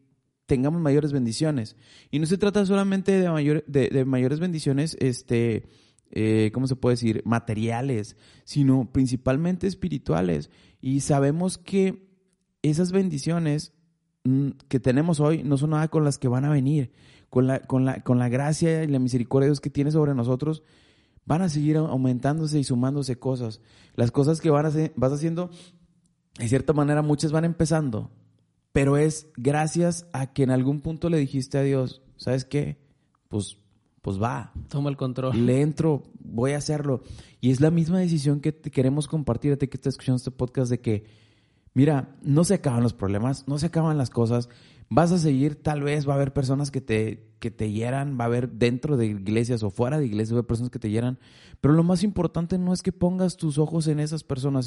tengamos 0.46 0.80
mayores 0.80 1.12
bendiciones. 1.12 1.76
Y 2.10 2.18
no 2.18 2.26
se 2.26 2.38
trata 2.38 2.64
solamente 2.66 3.12
de, 3.12 3.30
mayor, 3.30 3.64
de, 3.66 4.04
mayores 4.04 4.40
bendiciones, 4.40 4.96
este, 5.00 5.64
eh, 6.10 6.50
¿cómo 6.52 6.66
se 6.66 6.76
puede 6.76 6.94
decir? 6.94 7.22
Materiales, 7.24 8.16
sino 8.44 8.90
principalmente 8.92 9.66
espirituales. 9.66 10.50
Y 10.80 11.00
sabemos 11.00 11.58
que 11.58 12.08
esas 12.62 12.92
bendiciones 12.92 13.72
mm, 14.24 14.50
que 14.68 14.80
tenemos 14.80 15.20
hoy 15.20 15.42
no 15.42 15.56
son 15.56 15.70
nada 15.70 15.88
con 15.88 16.04
las 16.04 16.18
que 16.18 16.28
van 16.28 16.44
a 16.44 16.50
venir. 16.50 16.92
Con 17.30 17.46
la, 17.46 17.60
con 17.60 17.84
la, 17.84 18.02
con 18.02 18.18
la 18.18 18.30
gracia 18.30 18.84
y 18.84 18.86
la 18.86 18.98
misericordia 18.98 19.44
de 19.44 19.50
Dios 19.50 19.60
que 19.60 19.68
tiene 19.68 19.90
sobre 19.90 20.14
nosotros, 20.14 20.62
van 21.28 21.42
a 21.42 21.50
seguir 21.50 21.76
aumentándose 21.76 22.58
y 22.58 22.64
sumándose 22.64 23.18
cosas. 23.18 23.60
Las 23.94 24.10
cosas 24.10 24.40
que 24.40 24.48
van 24.48 24.64
a 24.64 24.70
vas 24.96 25.12
haciendo 25.12 25.50
de 26.38 26.48
cierta 26.48 26.72
manera 26.72 27.02
muchas 27.02 27.32
van 27.32 27.44
empezando, 27.44 28.10
pero 28.72 28.96
es 28.96 29.28
gracias 29.36 30.06
a 30.12 30.32
que 30.32 30.44
en 30.44 30.50
algún 30.50 30.80
punto 30.80 31.10
le 31.10 31.18
dijiste 31.18 31.58
a 31.58 31.62
Dios, 31.62 32.02
¿sabes 32.16 32.44
qué? 32.44 32.78
Pues, 33.28 33.58
pues 34.02 34.22
va. 34.22 34.52
Toma 34.68 34.90
el 34.90 34.96
control. 34.96 35.46
Le 35.46 35.60
entro, 35.62 36.04
voy 36.20 36.52
a 36.52 36.58
hacerlo. 36.58 37.02
Y 37.40 37.50
es 37.50 37.60
la 37.60 37.70
misma 37.70 37.98
decisión 37.98 38.40
que 38.40 38.52
te 38.52 38.70
queremos 38.70 39.08
compartir 39.08 39.52
a 39.52 39.56
ti 39.56 39.68
que 39.68 39.76
estás 39.76 39.94
escuchando 39.94 40.16
este 40.16 40.30
podcast 40.30 40.70
de 40.70 40.80
que, 40.80 41.04
mira, 41.74 42.16
no 42.22 42.44
se 42.44 42.54
acaban 42.54 42.82
los 42.82 42.94
problemas, 42.94 43.46
no 43.48 43.58
se 43.58 43.66
acaban 43.66 43.98
las 43.98 44.10
cosas, 44.10 44.48
vas 44.88 45.12
a 45.12 45.18
seguir, 45.18 45.62
tal 45.62 45.82
vez 45.82 46.08
va 46.08 46.12
a 46.12 46.16
haber 46.16 46.32
personas 46.32 46.70
que 46.70 46.80
te, 46.80 47.34
que 47.40 47.50
te 47.50 47.70
hieran, 47.70 48.18
va 48.18 48.24
a 48.24 48.26
haber 48.26 48.50
dentro 48.52 48.96
de 48.96 49.06
iglesias 49.06 49.62
o 49.62 49.70
fuera 49.70 49.98
de 49.98 50.06
iglesias, 50.06 50.32
va 50.32 50.36
a 50.36 50.40
haber 50.40 50.48
personas 50.48 50.70
que 50.70 50.78
te 50.78 50.90
hieran, 50.90 51.18
pero 51.60 51.74
lo 51.74 51.82
más 51.82 52.02
importante 52.02 52.58
no 52.58 52.72
es 52.72 52.82
que 52.82 52.92
pongas 52.92 53.36
tus 53.36 53.58
ojos 53.58 53.86
en 53.86 54.00
esas 54.00 54.24
personas, 54.24 54.66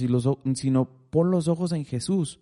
sino 0.55 0.89
pon 1.09 1.31
los 1.31 1.47
ojos 1.47 1.71
en 1.71 1.85
Jesús, 1.85 2.39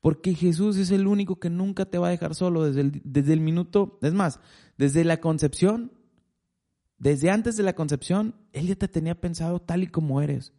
porque 0.00 0.34
Jesús 0.34 0.76
es 0.76 0.90
el 0.90 1.06
único 1.06 1.38
que 1.40 1.50
nunca 1.50 1.86
te 1.86 1.98
va 1.98 2.08
a 2.08 2.10
dejar 2.10 2.34
solo 2.34 2.64
desde 2.64 2.82
el, 2.82 3.02
desde 3.04 3.32
el 3.32 3.40
minuto, 3.40 3.98
es 4.02 4.14
más, 4.14 4.40
desde 4.78 5.04
la 5.04 5.20
concepción, 5.20 5.92
desde 6.98 7.30
antes 7.30 7.56
de 7.56 7.62
la 7.62 7.74
concepción, 7.74 8.36
Él 8.52 8.68
ya 8.68 8.76
te 8.76 8.88
tenía 8.88 9.20
pensado 9.20 9.60
tal 9.60 9.82
y 9.82 9.86
como 9.88 10.22
eres. 10.22 10.54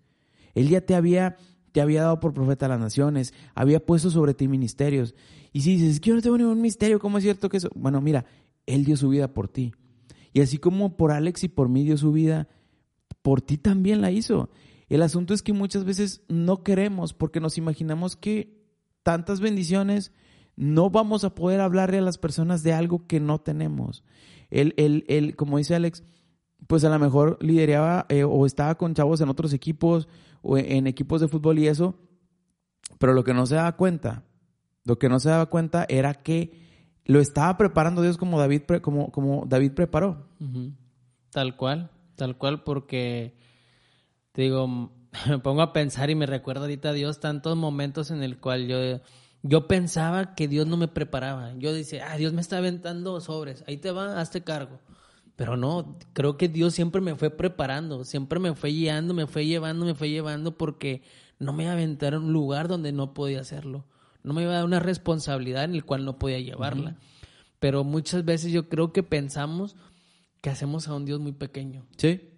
Él 0.53 0.69
ya 0.69 0.81
te 0.81 0.93
había 0.93 1.37
te 1.77 1.81
había 1.81 2.01
dado 2.01 2.19
por 2.19 2.33
profeta 2.33 2.65
a 2.65 2.69
las 2.69 2.79
naciones, 2.79 3.35
había 3.53 3.85
puesto 3.85 4.09
sobre 4.09 4.33
ti 4.33 4.47
ministerios. 4.47 5.13
Y 5.57 5.61
si 5.61 5.75
dices, 5.75 5.99
que 5.99 6.09
yo 6.09 6.15
no 6.15 6.21
tengo 6.21 6.37
ningún 6.37 6.61
misterio, 6.61 6.99
¿cómo 6.99 7.17
es 7.17 7.23
cierto 7.23 7.49
que 7.49 7.57
eso? 7.57 7.69
Bueno, 7.73 7.99
mira, 7.99 8.25
Él 8.67 8.85
dio 8.85 8.95
su 8.95 9.09
vida 9.09 9.33
por 9.33 9.47
ti. 9.47 9.73
Y 10.31 10.41
así 10.41 10.59
como 10.59 10.95
por 10.97 11.11
Alex 11.11 11.45
y 11.45 11.47
por 11.47 11.67
mí 11.67 11.83
dio 11.83 11.97
su 11.97 12.11
vida, 12.11 12.47
por 13.23 13.41
ti 13.41 13.57
también 13.57 13.99
la 13.99 14.11
hizo. 14.11 14.51
El 14.87 15.01
asunto 15.01 15.33
es 15.33 15.41
que 15.41 15.53
muchas 15.53 15.83
veces 15.83 16.21
no 16.27 16.61
queremos 16.61 17.15
porque 17.15 17.39
nos 17.39 17.57
imaginamos 17.57 18.15
que 18.15 18.55
tantas 19.01 19.39
bendiciones 19.39 20.11
no 20.55 20.91
vamos 20.91 21.23
a 21.23 21.33
poder 21.33 21.59
hablarle 21.59 21.97
a 21.97 22.01
las 22.01 22.19
personas 22.19 22.61
de 22.61 22.73
algo 22.73 23.07
que 23.07 23.19
no 23.19 23.41
tenemos. 23.41 24.03
Él, 24.51 24.75
él, 24.77 25.05
él 25.07 25.35
como 25.35 25.57
dice 25.57 25.73
Alex, 25.73 26.03
pues 26.67 26.83
a 26.83 26.89
lo 26.89 26.99
mejor 26.99 27.39
lideraba 27.41 28.05
eh, 28.09 28.23
o 28.23 28.45
estaba 28.45 28.75
con 28.75 28.93
chavos 28.93 29.21
en 29.21 29.29
otros 29.29 29.53
equipos 29.53 30.07
o 30.43 30.55
en 30.59 30.85
equipos 30.85 31.19
de 31.19 31.27
fútbol 31.27 31.57
y 31.57 31.67
eso, 31.67 31.95
pero 32.99 33.13
lo 33.13 33.23
que 33.23 33.33
no 33.33 33.47
se 33.47 33.55
daba 33.55 33.75
cuenta, 33.75 34.23
lo 34.87 34.97
que 34.97 35.09
no 35.09 35.19
se 35.19 35.29
daba 35.29 35.47
cuenta 35.47 35.85
era 35.89 36.13
que 36.13 36.65
lo 37.03 37.19
estaba 37.19 37.57
preparando 37.57 38.01
Dios 38.01 38.17
como 38.17 38.39
David, 38.39 38.61
como, 38.81 39.11
como 39.11 39.45
David 39.45 39.73
preparó. 39.73 40.29
Tal 41.29 41.57
cual, 41.57 41.91
tal 42.15 42.37
cual, 42.37 42.63
porque 42.63 43.35
te 44.31 44.43
digo, 44.43 44.91
me 45.27 45.39
pongo 45.39 45.61
a 45.61 45.73
pensar 45.73 46.09
y 46.09 46.15
me 46.15 46.25
recuerda 46.25 46.61
ahorita 46.61 46.89
a 46.89 46.93
Dios 46.93 47.19
tantos 47.19 47.57
momentos 47.57 48.11
en 48.11 48.23
el 48.23 48.39
cual 48.39 48.67
yo, 48.67 49.01
yo 49.43 49.67
pensaba 49.67 50.35
que 50.35 50.47
Dios 50.47 50.67
no 50.67 50.77
me 50.77 50.87
preparaba. 50.87 51.53
Yo 51.57 51.73
decía, 51.73 52.07
ah, 52.09 52.15
Dios 52.15 52.31
me 52.31 52.39
está 52.39 52.59
aventando 52.59 53.19
sobres, 53.19 53.65
ahí 53.67 53.75
te 53.75 53.91
va, 53.91 54.21
hazte 54.21 54.45
cargo. 54.45 54.79
Pero 55.35 55.57
no, 55.57 55.97
creo 56.13 56.37
que 56.37 56.47
Dios 56.47 56.73
siempre 56.73 57.01
me 57.01 57.15
fue 57.15 57.29
preparando, 57.29 58.05
siempre 58.05 58.39
me 58.39 58.55
fue 58.55 58.69
guiando, 58.69 59.13
me 59.13 59.27
fue 59.27 59.45
llevando, 59.45 59.85
me 59.85 59.95
fue 59.95 60.09
llevando 60.09 60.57
porque 60.57 61.01
no 61.39 61.51
me 61.51 61.63
iba 61.63 61.73
a 61.73 61.75
aventar 61.75 62.13
a 62.13 62.19
un 62.19 62.31
lugar 62.31 62.69
donde 62.69 62.93
no 62.93 63.13
podía 63.13 63.41
hacerlo. 63.41 63.85
No 64.27 64.33
me 64.33 64.43
iba 64.43 64.51
a 64.51 64.55
dar 64.55 64.65
una 64.65 64.81
responsabilidad 64.81 65.63
en 65.63 65.73
el 65.73 65.85
cual 65.85 66.03
no 66.03 66.19
podía 66.19 66.39
llevarla. 66.39 66.97
Pero 67.59 67.85
muchas 67.85 68.25
veces 68.25 68.51
yo 68.51 68.67
creo 68.67 68.91
que 68.91 69.01
pensamos 69.01 69.77
que 70.41 70.49
hacemos 70.49 70.89
a 70.89 70.95
un 70.95 71.05
Dios 71.05 71.21
muy 71.21 71.31
pequeño. 71.31 71.85
Sí. 71.95 72.29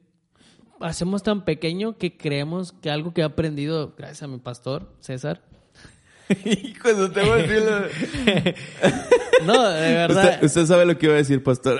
Hacemos 0.79 1.23
tan 1.23 1.45
pequeño 1.45 1.97
que 1.97 2.15
creemos 2.15 2.73
que 2.73 2.91
algo 2.91 3.11
que 3.11 3.21
he 3.21 3.23
aprendido, 3.23 3.95
gracias 3.97 4.21
a 4.21 4.27
mi 4.27 4.37
pastor, 4.37 4.95
César. 4.99 5.41
Cuando 6.81 7.09
te 7.09 7.21
voy 7.21 7.41
a 7.41 7.47
decir 7.47 8.55
No, 9.45 9.67
de 9.69 9.93
verdad. 9.93 10.43
Usted, 10.43 10.65
sabe 10.67 10.85
lo 10.85 10.95
que 10.95 11.07
iba 11.07 11.15
a 11.15 11.17
decir, 11.17 11.41
pastor. 11.41 11.79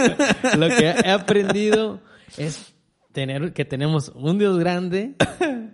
lo 0.56 0.68
que 0.68 0.84
he 0.84 1.10
aprendido 1.10 2.00
es 2.36 2.74
tener 3.12 3.52
que 3.52 3.64
tenemos 3.64 4.12
un 4.14 4.38
Dios 4.38 4.56
grande 4.56 5.16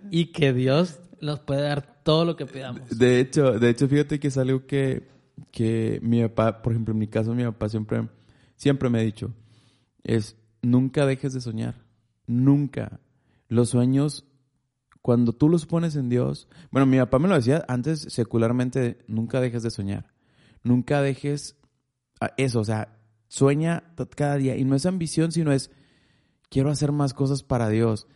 y 0.09 0.31
que 0.31 0.53
Dios 0.53 0.99
nos 1.21 1.39
puede 1.39 1.61
dar 1.61 1.94
todo 2.05 2.23
lo 2.23 2.35
que 2.35 2.45
pidamos. 2.45 2.87
De 2.95 3.19
hecho, 3.19 3.53
de 3.53 3.67
hecho, 3.67 3.87
fíjate 3.87 4.19
que 4.19 4.27
es 4.27 4.37
algo 4.37 4.67
que, 4.67 5.07
que 5.51 5.99
mi 6.03 6.21
papá, 6.21 6.61
por 6.61 6.71
ejemplo, 6.71 6.91
en 6.91 6.99
mi 6.99 7.07
caso, 7.07 7.33
mi 7.33 7.43
papá 7.43 7.67
siempre, 7.67 8.07
siempre 8.55 8.91
me 8.91 8.99
ha 8.99 9.01
dicho, 9.01 9.33
es 10.03 10.37
nunca 10.61 11.07
dejes 11.07 11.33
de 11.33 11.41
soñar, 11.41 11.83
nunca. 12.27 12.99
Los 13.47 13.69
sueños, 13.69 14.23
cuando 15.01 15.33
tú 15.33 15.49
los 15.49 15.65
pones 15.65 15.95
en 15.95 16.07
Dios, 16.07 16.47
bueno, 16.69 16.85
mi 16.85 16.99
papá 16.99 17.17
me 17.17 17.27
lo 17.27 17.33
decía 17.33 17.65
antes 17.67 18.01
secularmente, 18.01 18.99
nunca 19.07 19.41
dejes 19.41 19.63
de 19.63 19.71
soñar, 19.71 20.13
nunca 20.61 21.01
dejes 21.01 21.57
eso, 22.37 22.59
o 22.59 22.65
sea, 22.65 22.99
sueña 23.27 23.95
cada 24.15 24.35
día 24.35 24.55
y 24.57 24.63
no 24.63 24.75
es 24.75 24.85
ambición, 24.85 25.31
sino 25.31 25.51
es, 25.51 25.71
quiero 26.51 26.69
hacer 26.69 26.91
más 26.91 27.15
cosas 27.15 27.41
para 27.41 27.67
Dios, 27.67 28.07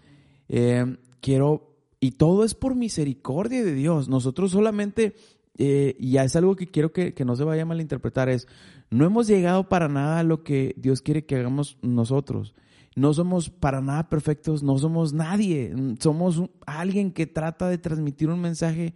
eh, 0.47 0.97
quiero, 1.21 1.68
y 1.99 2.11
todo 2.11 2.43
es 2.43 2.53
por 2.53 2.75
misericordia 2.75 3.63
de 3.63 3.73
Dios, 3.73 4.09
nosotros 4.09 4.51
solamente 4.51 5.15
eh, 5.61 5.97
y 5.99 6.11
ya 6.11 6.23
es 6.23 6.37
algo 6.37 6.55
que 6.55 6.67
quiero 6.67 6.93
que, 6.93 7.13
no 7.25 7.35
se 7.35 7.43
vaya 7.43 7.63
a 7.63 7.65
malinterpretar, 7.65 8.29
es, 8.29 8.47
no 8.89 9.05
hemos 9.05 9.27
llegado 9.27 9.67
para 9.67 9.89
nada 9.89 10.19
a 10.19 10.23
lo 10.23 10.41
que 10.41 10.73
Dios 10.77 11.01
quiere 11.01 11.25
que 11.25 11.35
hagamos 11.35 11.77
nosotros. 11.81 12.55
No 12.95 13.13
somos 13.13 13.49
para 13.49 13.81
nada 13.81 14.07
perfectos, 14.07 14.63
no 14.63 14.77
somos 14.77 15.11
nadie, 15.11 15.73
somos 15.99 16.43
alguien 16.65 17.11
que 17.11 17.27
trata 17.27 17.67
de 17.67 17.77
transmitir 17.77 18.29
un 18.29 18.39
mensaje 18.39 18.95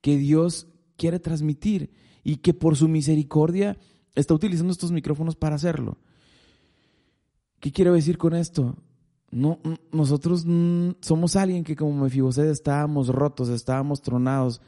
que 0.00 0.16
Dios 0.16 0.68
quiere 0.96 1.18
transmitir 1.18 1.90
y 2.22 2.36
que 2.36 2.54
por 2.54 2.76
su 2.76 2.88
misericordia 2.88 3.76
está 4.14 4.34
utilizando 4.34 4.72
estos 4.72 4.92
micrófonos 4.92 5.34
para 5.34 5.56
hacerlo. 5.56 5.98
¿Qué 7.58 7.72
quiero 7.72 7.92
decir 7.92 8.18
con 8.18 8.34
esto? 8.34 8.76
No, 9.34 9.58
nosotros 9.90 10.46
somos 11.00 11.34
alguien 11.34 11.64
que 11.64 11.74
como 11.74 12.04
Mefiboset 12.04 12.46
estábamos 12.46 13.08
rotos, 13.08 13.48
estábamos 13.48 14.00
tronados, 14.00 14.60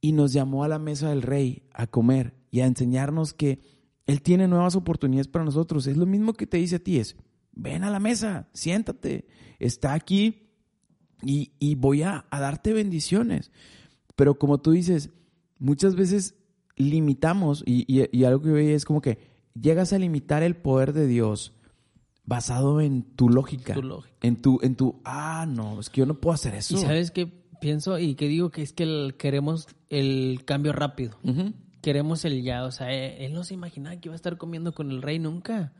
y 0.00 0.12
nos 0.12 0.32
llamó 0.32 0.62
a 0.62 0.68
la 0.68 0.78
mesa 0.78 1.08
del 1.08 1.22
rey 1.22 1.64
a 1.72 1.88
comer 1.88 2.34
y 2.52 2.60
a 2.60 2.66
enseñarnos 2.66 3.34
que 3.34 3.58
Él 4.06 4.22
tiene 4.22 4.46
nuevas 4.46 4.76
oportunidades 4.76 5.26
para 5.26 5.44
nosotros. 5.44 5.88
Es 5.88 5.96
lo 5.96 6.06
mismo 6.06 6.34
que 6.34 6.46
te 6.46 6.58
dice 6.58 6.76
a 6.76 6.78
ti, 6.78 6.98
es, 6.98 7.16
ven 7.52 7.82
a 7.82 7.90
la 7.90 7.98
mesa, 7.98 8.48
siéntate, 8.52 9.26
está 9.58 9.94
aquí 9.94 10.52
y, 11.20 11.74
voy 11.74 12.02
a, 12.02 12.26
darte 12.30 12.72
bendiciones. 12.72 13.50
Pero 14.14 14.38
como 14.38 14.58
tú 14.58 14.70
dices, 14.70 15.10
muchas 15.58 15.96
veces 15.96 16.36
limitamos, 16.76 17.64
y, 17.66 18.24
algo 18.24 18.42
que 18.42 18.50
veía 18.50 18.76
es 18.76 18.84
como 18.84 19.02
que 19.02 19.18
llegas 19.60 19.92
a 19.92 19.98
limitar 19.98 20.44
el 20.44 20.54
poder 20.54 20.92
de 20.92 21.08
Dios 21.08 21.57
basado 22.28 22.82
en 22.82 23.02
tu 23.16 23.30
lógica. 23.30 23.74
En 24.20 24.36
tu, 24.42 24.60
en 24.62 24.76
tu, 24.76 25.00
ah, 25.02 25.46
no, 25.48 25.80
es 25.80 25.88
que 25.88 26.00
yo 26.00 26.06
no 26.06 26.20
puedo 26.20 26.34
hacer 26.34 26.54
eso. 26.54 26.74
Y 26.74 26.78
sabes 26.78 27.10
que 27.10 27.26
pienso 27.26 27.98
y 27.98 28.16
que 28.16 28.28
digo 28.28 28.50
que 28.50 28.60
es 28.60 28.74
que 28.74 29.14
queremos 29.16 29.66
el 29.88 30.42
cambio 30.44 30.74
rápido. 30.74 31.16
Queremos 31.80 32.26
el 32.26 32.42
ya. 32.42 32.64
O 32.64 32.70
sea, 32.70 32.92
e, 32.92 33.24
él, 33.24 33.32
no 33.32 33.44
se 33.44 33.54
imaginaba 33.54 33.96
que 33.96 34.08
iba 34.08 34.14
a 34.14 34.16
estar 34.16 34.36
comiendo 34.36 34.72
con 34.74 34.90
el 34.90 35.00
rey 35.00 35.18
nunca. 35.18 35.72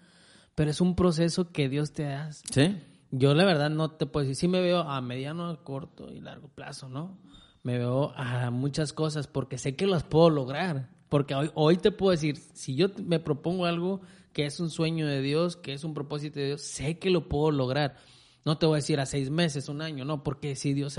Pero 0.55 0.71
es 0.71 0.81
un 0.81 0.97
proceso 0.97 1.53
que 1.53 1.69
Dios 1.69 1.93
te 1.93 2.07
hace. 2.07 2.43
Sí. 2.51 2.77
Yo 3.11 3.35
la 3.35 3.45
verdad 3.45 3.69
no 3.69 3.91
te 3.91 4.07
puedo 4.07 4.25
decir, 4.25 4.37
sí 4.37 4.49
me 4.49 4.63
veo 4.63 4.81
a 4.81 5.03
mediano, 5.03 5.63
corto 5.65 6.11
y 6.11 6.21
largo 6.21 6.49
plazo, 6.49 6.89
¿no? 6.89 7.19
Me 7.63 7.77
veo 7.77 8.13
a 8.17 8.51
muchas 8.51 8.95
cosas 8.95 9.27
porque 9.27 9.59
sé 9.59 9.77
que 9.77 9.87
las 9.87 10.03
puedo 10.03 10.31
lograr. 10.31 10.89
Porque 11.11 11.35
hoy, 11.35 11.51
hoy 11.55 11.77
te 11.77 11.91
puedo 11.91 12.11
decir, 12.11 12.39
si 12.55 12.75
yo 12.75 12.89
me 13.05 13.19
propongo 13.19 13.67
algo 13.67 14.01
que 14.39 14.47
es 14.47 14.61
un 14.61 14.71
sueño 14.71 15.09
de 15.09 15.21
Dios, 15.21 15.57
que 15.57 15.73
es 15.73 15.83
un 15.83 15.95
propósito 15.95 16.39
de 16.39 16.47
Dios, 16.47 16.63
sé 16.63 17.01
que 17.01 17.11
lo 17.11 17.29
puedo 17.29 17.51
lograr. 17.51 17.97
No 18.45 18.57
te 18.57 18.67
voy 18.67 18.75
a 18.75 18.77
decir 18.77 19.01
a 19.01 19.05
seis 19.05 19.31
meses, 19.31 19.69
un 19.69 19.83
año, 19.83 20.05
no, 20.05 20.23
porque 20.23 20.55
si 20.55 20.75
Dios 20.75 20.97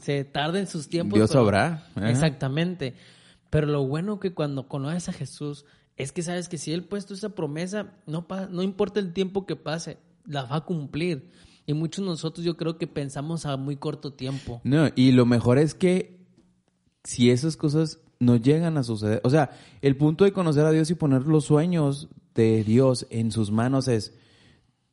se, 0.00 0.24
tarda 0.24 0.58
en 0.58 0.66
sus 0.66 0.90
tiempos. 0.90 1.16
Dios 1.16 1.30
sabrá. 1.30 1.86
Exactamente. 1.96 2.94
Pero 3.48 3.66
lo 3.66 3.86
bueno 3.86 4.20
que 4.20 4.34
cuando 4.34 4.68
conoces 4.68 5.08
a 5.08 5.14
Jesús 5.14 5.64
es 5.96 6.12
que 6.12 6.20
sabes 6.20 6.50
que 6.50 6.58
si 6.58 6.74
Él 6.74 6.84
puesto 6.84 7.14
esa 7.14 7.30
promesa, 7.30 7.94
no, 8.06 8.26
no 8.50 8.62
importa 8.62 9.00
el 9.00 9.14
tiempo 9.14 9.46
que 9.46 9.56
pase, 9.56 9.96
la 10.26 10.44
va 10.44 10.56
a 10.56 10.64
cumplir. 10.66 11.30
Y 11.64 11.72
muchos 11.72 12.04
de 12.04 12.10
nosotros 12.10 12.44
yo 12.44 12.58
creo 12.58 12.76
que 12.76 12.88
pensamos 12.88 13.46
a 13.46 13.56
muy 13.56 13.76
corto 13.76 14.12
tiempo. 14.12 14.60
No, 14.64 14.90
y 14.94 15.12
lo 15.12 15.24
mejor 15.24 15.56
es 15.56 15.72
que 15.72 16.20
si 17.04 17.30
esas 17.30 17.56
cosas 17.56 18.00
no 18.20 18.36
llegan 18.36 18.76
a 18.76 18.82
suceder, 18.82 19.22
o 19.24 19.30
sea, 19.30 19.48
el 19.80 19.96
punto 19.96 20.24
de 20.24 20.34
conocer 20.34 20.66
a 20.66 20.70
Dios 20.72 20.90
y 20.90 20.94
poner 20.94 21.22
los 21.22 21.46
sueños 21.46 22.10
de 22.34 22.64
Dios 22.64 23.06
en 23.10 23.30
sus 23.30 23.50
manos 23.50 23.88
es, 23.88 24.14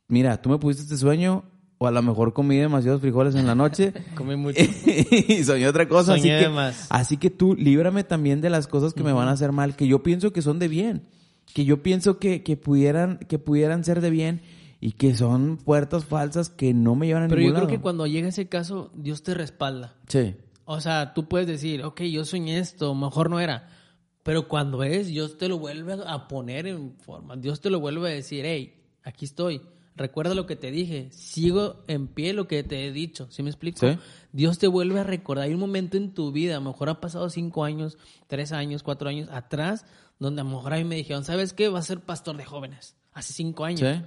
mira, 0.07 0.41
tú 0.41 0.49
me 0.49 0.57
pusiste 0.57 0.83
este 0.83 0.97
sueño, 0.97 1.43
o 1.77 1.87
a 1.87 1.91
lo 1.91 2.01
mejor 2.01 2.33
comí 2.33 2.57
demasiados 2.57 3.01
frijoles 3.01 3.35
en 3.35 3.47
la 3.47 3.55
noche. 3.55 3.93
comí 4.15 4.35
mucho. 4.35 4.61
y 4.85 5.43
soñé 5.43 5.67
otra 5.67 5.87
cosa. 5.87 6.13
así 6.15 6.23
que, 6.27 6.71
así 6.89 7.17
que 7.17 7.29
tú 7.29 7.55
líbrame 7.55 8.03
también 8.03 8.41
de 8.41 8.49
las 8.49 8.67
cosas 8.67 8.93
que 8.93 9.03
me 9.03 9.13
van 9.13 9.29
a 9.29 9.31
hacer 9.31 9.51
mal, 9.51 9.75
que 9.75 9.87
yo 9.87 10.03
pienso 10.03 10.33
que 10.33 10.41
son 10.41 10.59
de 10.59 10.67
bien, 10.67 11.07
que 11.53 11.65
yo 11.65 11.81
pienso 11.81 12.19
que, 12.19 12.43
que, 12.43 12.57
pudieran, 12.57 13.17
que 13.19 13.39
pudieran 13.39 13.83
ser 13.83 14.01
de 14.01 14.09
bien 14.09 14.41
y 14.81 14.93
que 14.93 15.15
son 15.15 15.57
puertas 15.57 16.05
falsas 16.05 16.49
que 16.49 16.73
no 16.73 16.95
me 16.95 17.07
llevan 17.07 17.23
a 17.23 17.27
Pero 17.27 17.41
ningún 17.41 17.55
yo 17.55 17.65
creo 17.65 17.77
que 17.77 17.81
cuando 17.81 18.07
llega 18.07 18.27
ese 18.27 18.47
caso, 18.47 18.91
Dios 18.93 19.23
te 19.23 19.33
respalda. 19.33 19.95
Sí. 20.07 20.35
O 20.65 20.81
sea, 20.81 21.13
tú 21.13 21.27
puedes 21.27 21.47
decir, 21.47 21.83
ok, 21.83 22.01
yo 22.03 22.25
soñé 22.25 22.59
esto, 22.59 22.93
mejor 22.93 23.29
no 23.29 23.39
era. 23.39 23.69
Pero 24.29 24.47
cuando 24.47 24.83
es, 24.83 25.07
Dios 25.07 25.39
te 25.39 25.47
lo 25.47 25.57
vuelve 25.57 25.97
a 26.05 26.27
poner 26.27 26.67
en 26.67 26.93
forma. 26.97 27.35
Dios 27.35 27.61
te 27.61 27.71
lo 27.71 27.79
vuelve 27.79 28.11
a 28.11 28.13
decir, 28.13 28.45
hey, 28.45 28.75
aquí 29.01 29.25
estoy 29.25 29.59
recuerda 29.95 30.35
lo 30.35 30.45
que 30.45 30.55
te 30.55 30.69
dije, 30.69 31.09
sigo 31.11 31.83
en 31.87 32.07
pie 32.07 32.33
lo 32.33 32.47
que 32.47 32.61
te 32.61 32.85
he 32.85 32.91
dicho, 32.91 33.27
¿sí 33.31 33.41
me 33.41 33.49
explico? 33.49 33.87
Dios 34.31 34.59
te 34.59 34.67
vuelve 34.67 34.99
a 34.99 35.03
recordar, 35.03 35.45
hay 35.45 35.53
un 35.55 35.59
momento 35.59 35.97
en 35.97 36.13
tu 36.13 36.31
vida, 36.31 36.55
a 36.55 36.59
lo 36.59 36.69
mejor 36.69 36.89
ha 36.89 37.01
pasado 37.01 37.27
cinco 37.31 37.63
años, 37.63 37.97
tres 38.27 38.51
años, 38.51 38.83
cuatro 38.83 39.09
años 39.09 39.27
atrás, 39.31 39.87
donde 40.19 40.41
a 40.41 40.43
lo 40.43 40.51
mejor 40.51 40.73
a 40.75 40.77
mí 40.77 40.83
me 40.83 40.95
dijeron, 40.95 41.25
¿sabes 41.25 41.53
qué? 41.53 41.67
Va 41.67 41.79
a 41.79 41.81
ser 41.81 41.99
pastor 41.99 42.37
de 42.37 42.45
jóvenes, 42.45 42.95
hace 43.13 43.33
cinco 43.33 43.65
años. 43.65 44.03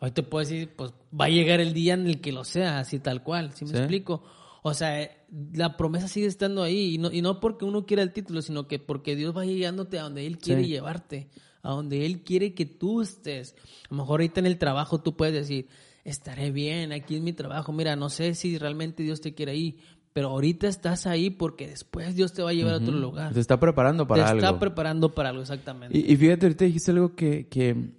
Hoy 0.00 0.10
te 0.10 0.24
puedo 0.24 0.44
decir, 0.44 0.74
pues 0.76 0.92
va 1.18 1.26
a 1.26 1.30
llegar 1.30 1.60
el 1.60 1.72
día 1.72 1.94
en 1.94 2.06
el 2.08 2.20
que 2.20 2.32
lo 2.32 2.44
sea, 2.44 2.80
así 2.80 2.98
tal 2.98 3.22
cual, 3.22 3.52
¿sí 3.54 3.64
me 3.64 3.78
explico? 3.78 4.24
O 4.66 4.72
sea, 4.72 5.10
la 5.52 5.76
promesa 5.76 6.08
sigue 6.08 6.26
estando 6.26 6.62
ahí 6.62 6.94
y 6.94 6.98
no, 6.98 7.12
y 7.12 7.20
no 7.20 7.38
porque 7.38 7.66
uno 7.66 7.84
quiera 7.84 8.02
el 8.02 8.12
título, 8.12 8.40
sino 8.40 8.66
que 8.66 8.78
porque 8.78 9.14
Dios 9.14 9.36
va 9.36 9.44
llegándote 9.44 9.98
a 9.98 10.04
donde 10.04 10.26
Él 10.26 10.38
quiere 10.38 10.66
llevarte 10.66 11.28
a 11.64 11.70
donde 11.70 12.06
Él 12.06 12.22
quiere 12.22 12.54
que 12.54 12.66
tú 12.66 13.02
estés. 13.02 13.56
A 13.84 13.88
lo 13.90 13.96
mejor 13.96 14.20
ahorita 14.20 14.40
en 14.40 14.46
el 14.46 14.58
trabajo 14.58 15.00
tú 15.00 15.16
puedes 15.16 15.34
decir, 15.34 15.66
estaré 16.04 16.50
bien, 16.50 16.92
aquí 16.92 17.16
es 17.16 17.22
mi 17.22 17.32
trabajo, 17.32 17.72
mira, 17.72 17.96
no 17.96 18.10
sé 18.10 18.34
si 18.34 18.58
realmente 18.58 19.02
Dios 19.02 19.20
te 19.20 19.34
quiere 19.34 19.52
ahí, 19.52 19.78
pero 20.12 20.28
ahorita 20.28 20.68
estás 20.68 21.06
ahí 21.06 21.30
porque 21.30 21.66
después 21.66 22.14
Dios 22.14 22.32
te 22.32 22.42
va 22.42 22.50
a 22.50 22.52
llevar 22.52 22.74
a 22.74 22.76
otro 22.76 22.92
lugar. 22.92 23.32
Te 23.32 23.40
está 23.40 23.58
preparando 23.58 24.06
para 24.06 24.28
algo. 24.28 24.40
Te 24.40 24.46
está 24.46 24.58
preparando 24.58 25.14
para 25.14 25.30
algo, 25.30 25.42
exactamente. 25.42 25.98
Y, 25.98 26.16
fíjate, 26.16 26.46
ahorita 26.46 26.64
dijiste 26.66 26.90
algo 26.90 27.14
que, 27.16 27.48
que, 27.48 27.92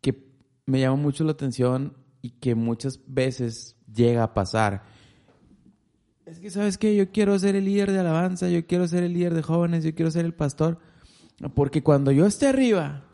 que 0.00 0.26
me 0.66 0.80
llama 0.80 0.96
mucho 0.96 1.24
la 1.24 1.32
atención 1.32 1.96
y 2.22 2.30
que 2.30 2.54
muchas 2.54 3.00
veces 3.06 3.76
llega 3.94 4.24
a 4.24 4.34
pasar. 4.34 4.82
Es 6.26 6.40
que, 6.40 6.50
¿sabes 6.50 6.78
qué? 6.78 6.96
Yo 6.96 7.10
quiero 7.10 7.38
ser 7.38 7.54
el 7.54 7.66
líder 7.66 7.92
de 7.92 8.00
alabanza, 8.00 8.48
yo 8.48 8.66
quiero 8.66 8.88
ser 8.88 9.02
el 9.02 9.12
líder 9.12 9.34
de 9.34 9.42
jóvenes, 9.42 9.84
yo 9.84 9.94
quiero 9.94 10.10
ser 10.10 10.24
el 10.24 10.34
pastor 10.34 10.78
porque 11.54 11.82
cuando 11.82 12.12
yo 12.12 12.26
esté 12.26 12.46
arriba, 12.46 13.04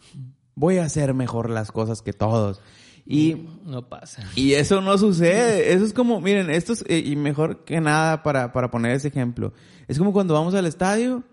voy 0.55 0.79
a 0.79 0.85
hacer 0.85 1.15
mejor 1.15 1.51
las 1.51 1.73
cosas 1.73 2.03
que 2.03 2.13
todos. 2.13 2.61
Y, 3.07 3.47
No 3.65 3.89
pasa. 3.89 4.23
y 4.37 4.53
eso 4.53 4.81
no 4.81 4.97
sucede. 4.99 5.73
Eso 5.73 5.85
es 5.85 5.93
como, 5.93 6.21
miren, 6.21 6.51
esto 6.51 6.75
es, 6.75 6.85
eh, 6.87 7.03
y 7.05 7.17
mejor 7.17 7.65
que 7.65 7.81
nada 7.81 8.23
para, 8.23 8.53
para 8.53 8.71
poner 8.71 8.93
ese 8.93 9.09
ejemplo. 9.09 9.53
Es 9.89 9.99
como 9.99 10.13
cuando 10.13 10.35
vamos 10.35 10.55
al 10.55 10.67
estadio 10.67 11.25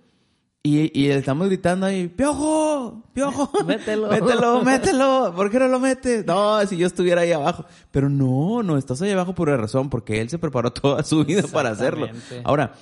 y, 0.75 0.91
y 0.93 1.07
estamos 1.09 1.47
gritando 1.47 1.85
ahí, 1.85 2.07
¡Piojo! 2.07 3.03
¡Piojo! 3.13 3.51
Mételo. 3.65 4.07
¡Mételo! 4.11 4.63
¡Mételo! 4.63 5.33
¿Por 5.35 5.49
qué 5.51 5.59
no 5.59 5.67
lo 5.67 5.79
metes? 5.79 6.25
No, 6.25 6.65
si 6.65 6.77
yo 6.77 6.87
estuviera 6.87 7.21
ahí 7.21 7.31
abajo. 7.31 7.65
Pero 7.91 8.09
no, 8.09 8.63
no, 8.63 8.77
estás 8.77 9.01
ahí 9.01 9.11
abajo 9.11 9.35
por 9.35 9.49
una 9.49 9.57
razón, 9.57 9.89
porque 9.89 10.19
él 10.21 10.29
se 10.29 10.39
preparó 10.39 10.71
toda 10.73 11.03
su 11.03 11.23
vida 11.25 11.43
para 11.51 11.69
hacerlo. 11.69 12.07
Ahora, 12.43 12.73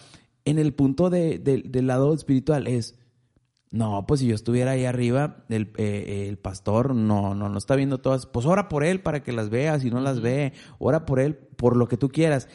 en 0.46 0.60
el 0.60 0.74
punto 0.74 1.10
de, 1.10 1.40
de- 1.40 1.64
del 1.66 1.88
lado 1.88 2.14
espiritual 2.14 2.68
es, 2.68 2.96
no, 3.72 4.06
pues 4.08 4.22
si 4.22 4.28
yo 4.28 4.36
estuviera 4.36 4.72
ahí 4.72 4.86
arriba, 4.86 5.44
el, 5.50 5.72
eh, 5.78 6.28
el 6.30 6.38
pastor 6.38 6.96
no, 6.96 7.36
no, 7.36 7.50
no 7.50 7.58
está 7.58 7.76
viendo 7.76 7.98
todas. 7.98 8.26
Pues 8.26 8.46
ora 8.46 8.70
por 8.70 8.84
él 8.84 9.02
para 9.02 9.22
que 9.24 9.34
las 9.34 9.50
veas 9.50 9.84
y 9.84 9.90
no 9.92 10.00
las 10.00 10.22
ve. 10.22 10.54
Ora 10.80 11.06
por 11.06 11.20
él 11.20 11.36
por 11.36 11.76
lo 11.76 11.88
que 11.88 11.98
tú 11.98 12.10
quieras. 12.10 12.48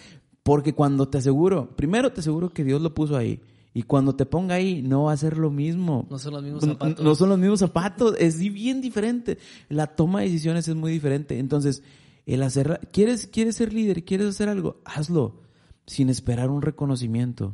Porque 0.43 0.73
cuando 0.73 1.09
te 1.09 1.19
aseguro, 1.19 1.77
primero 1.77 2.13
te 2.13 2.21
aseguro 2.21 2.49
que 2.51 2.65
Dios 2.65 2.81
lo 2.81 2.95
puso 2.95 3.17
ahí. 3.17 3.43
Y 3.73 3.83
cuando 3.85 4.17
te 4.17 4.27
ponga 4.27 4.57
ahí, 4.57 4.83
no 4.83 5.05
va 5.05 5.13
a 5.13 5.17
ser 5.17 5.39
lo 5.39 5.51
mismo. 5.51 6.07
No 6.11 6.19
son 6.19 6.33
los 6.35 6.43
mismos 6.43 6.65
zapatos. 6.65 7.05
No 7.05 7.15
son 7.15 7.29
los 7.29 7.39
mismos 7.39 7.61
zapatos. 7.61 8.17
Es 8.19 8.39
bien 8.39 8.81
diferente. 8.81 9.39
La 9.69 9.87
toma 9.89 10.21
de 10.21 10.27
decisiones 10.27 10.67
es 10.67 10.75
muy 10.75 10.91
diferente. 10.91 11.39
Entonces, 11.39 11.83
el 12.27 12.43
hacer, 12.43 12.81
¿quieres, 12.93 13.27
quieres 13.29 13.57
ser 13.57 13.73
líder? 13.73 14.05
¿Quieres 14.05 14.27
hacer 14.29 14.49
algo? 14.49 14.81
Hazlo. 14.85 15.41
Sin 15.87 16.09
esperar 16.09 16.51
un 16.51 16.63
reconocimiento. 16.63 17.53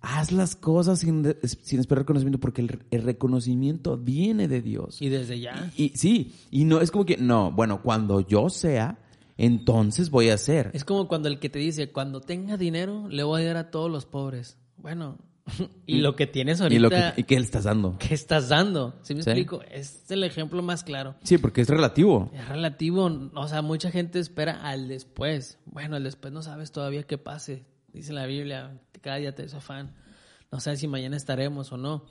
Haz 0.00 0.30
las 0.32 0.54
cosas 0.56 1.00
sin, 1.00 1.34
sin 1.42 1.80
esperar 1.80 2.02
reconocimiento 2.02 2.38
porque 2.38 2.62
el, 2.62 2.78
el 2.92 3.02
reconocimiento 3.02 3.96
viene 3.96 4.46
de 4.48 4.62
Dios. 4.62 5.00
Y 5.02 5.08
desde 5.08 5.40
ya. 5.40 5.72
Y, 5.76 5.84
y- 5.84 5.96
sí, 5.96 6.32
y 6.50 6.64
no 6.64 6.80
es 6.80 6.90
como 6.92 7.04
que, 7.04 7.16
no, 7.16 7.50
bueno, 7.52 7.82
cuando 7.82 8.20
yo 8.20 8.50
sea, 8.50 8.98
entonces 9.36 10.10
voy 10.10 10.28
a 10.30 10.34
hacer. 10.34 10.70
Es 10.74 10.84
como 10.84 11.08
cuando 11.08 11.28
el 11.28 11.40
que 11.40 11.48
te 11.48 11.58
dice, 11.58 11.90
cuando 11.90 12.20
tenga 12.20 12.56
dinero, 12.56 13.08
le 13.08 13.22
voy 13.24 13.42
a 13.42 13.46
dar 13.46 13.56
a 13.56 13.70
todos 13.70 13.90
los 13.90 14.06
pobres. 14.06 14.58
Bueno, 14.76 15.18
y 15.86 15.98
lo 15.98 16.14
que 16.16 16.26
tienes 16.26 16.60
ahorita, 16.60 16.76
y 16.76 16.80
lo 16.82 16.90
que, 16.90 17.12
y 17.16 17.24
que 17.24 17.36
le 17.36 17.42
estás 17.44 17.64
dando. 17.64 17.96
¿qué 17.98 18.14
estás 18.14 18.48
dando? 18.48 18.94
¿Sí 19.02 19.14
me 19.14 19.22
Sí. 19.22 19.30
explico? 19.30 19.60
Es 19.70 20.10
el 20.10 20.24
ejemplo 20.24 20.62
más 20.62 20.84
claro. 20.84 21.16
Sí, 21.24 21.38
porque 21.38 21.62
es 21.62 21.68
relativo. 21.68 22.30
Es 22.32 22.48
relativo, 22.48 23.10
o 23.34 23.48
sea, 23.48 23.62
mucha 23.62 23.90
gente 23.90 24.18
espera 24.18 24.60
al 24.62 24.88
después. 24.88 25.58
Bueno, 25.66 25.96
el 25.96 26.04
después 26.04 26.32
no 26.32 26.42
sabes 26.42 26.70
todavía 26.72 27.02
qué 27.04 27.18
pase. 27.18 27.64
Dice 27.92 28.12
la 28.12 28.26
Biblia, 28.26 28.80
cada 29.00 29.16
día 29.16 29.34
te 29.34 29.44
es 29.44 29.54
afán. 29.54 29.94
No 30.50 30.60
sabes 30.60 30.80
si 30.80 30.86
mañana 30.88 31.16
estaremos 31.16 31.72
o 31.72 31.76
no. 31.76 32.04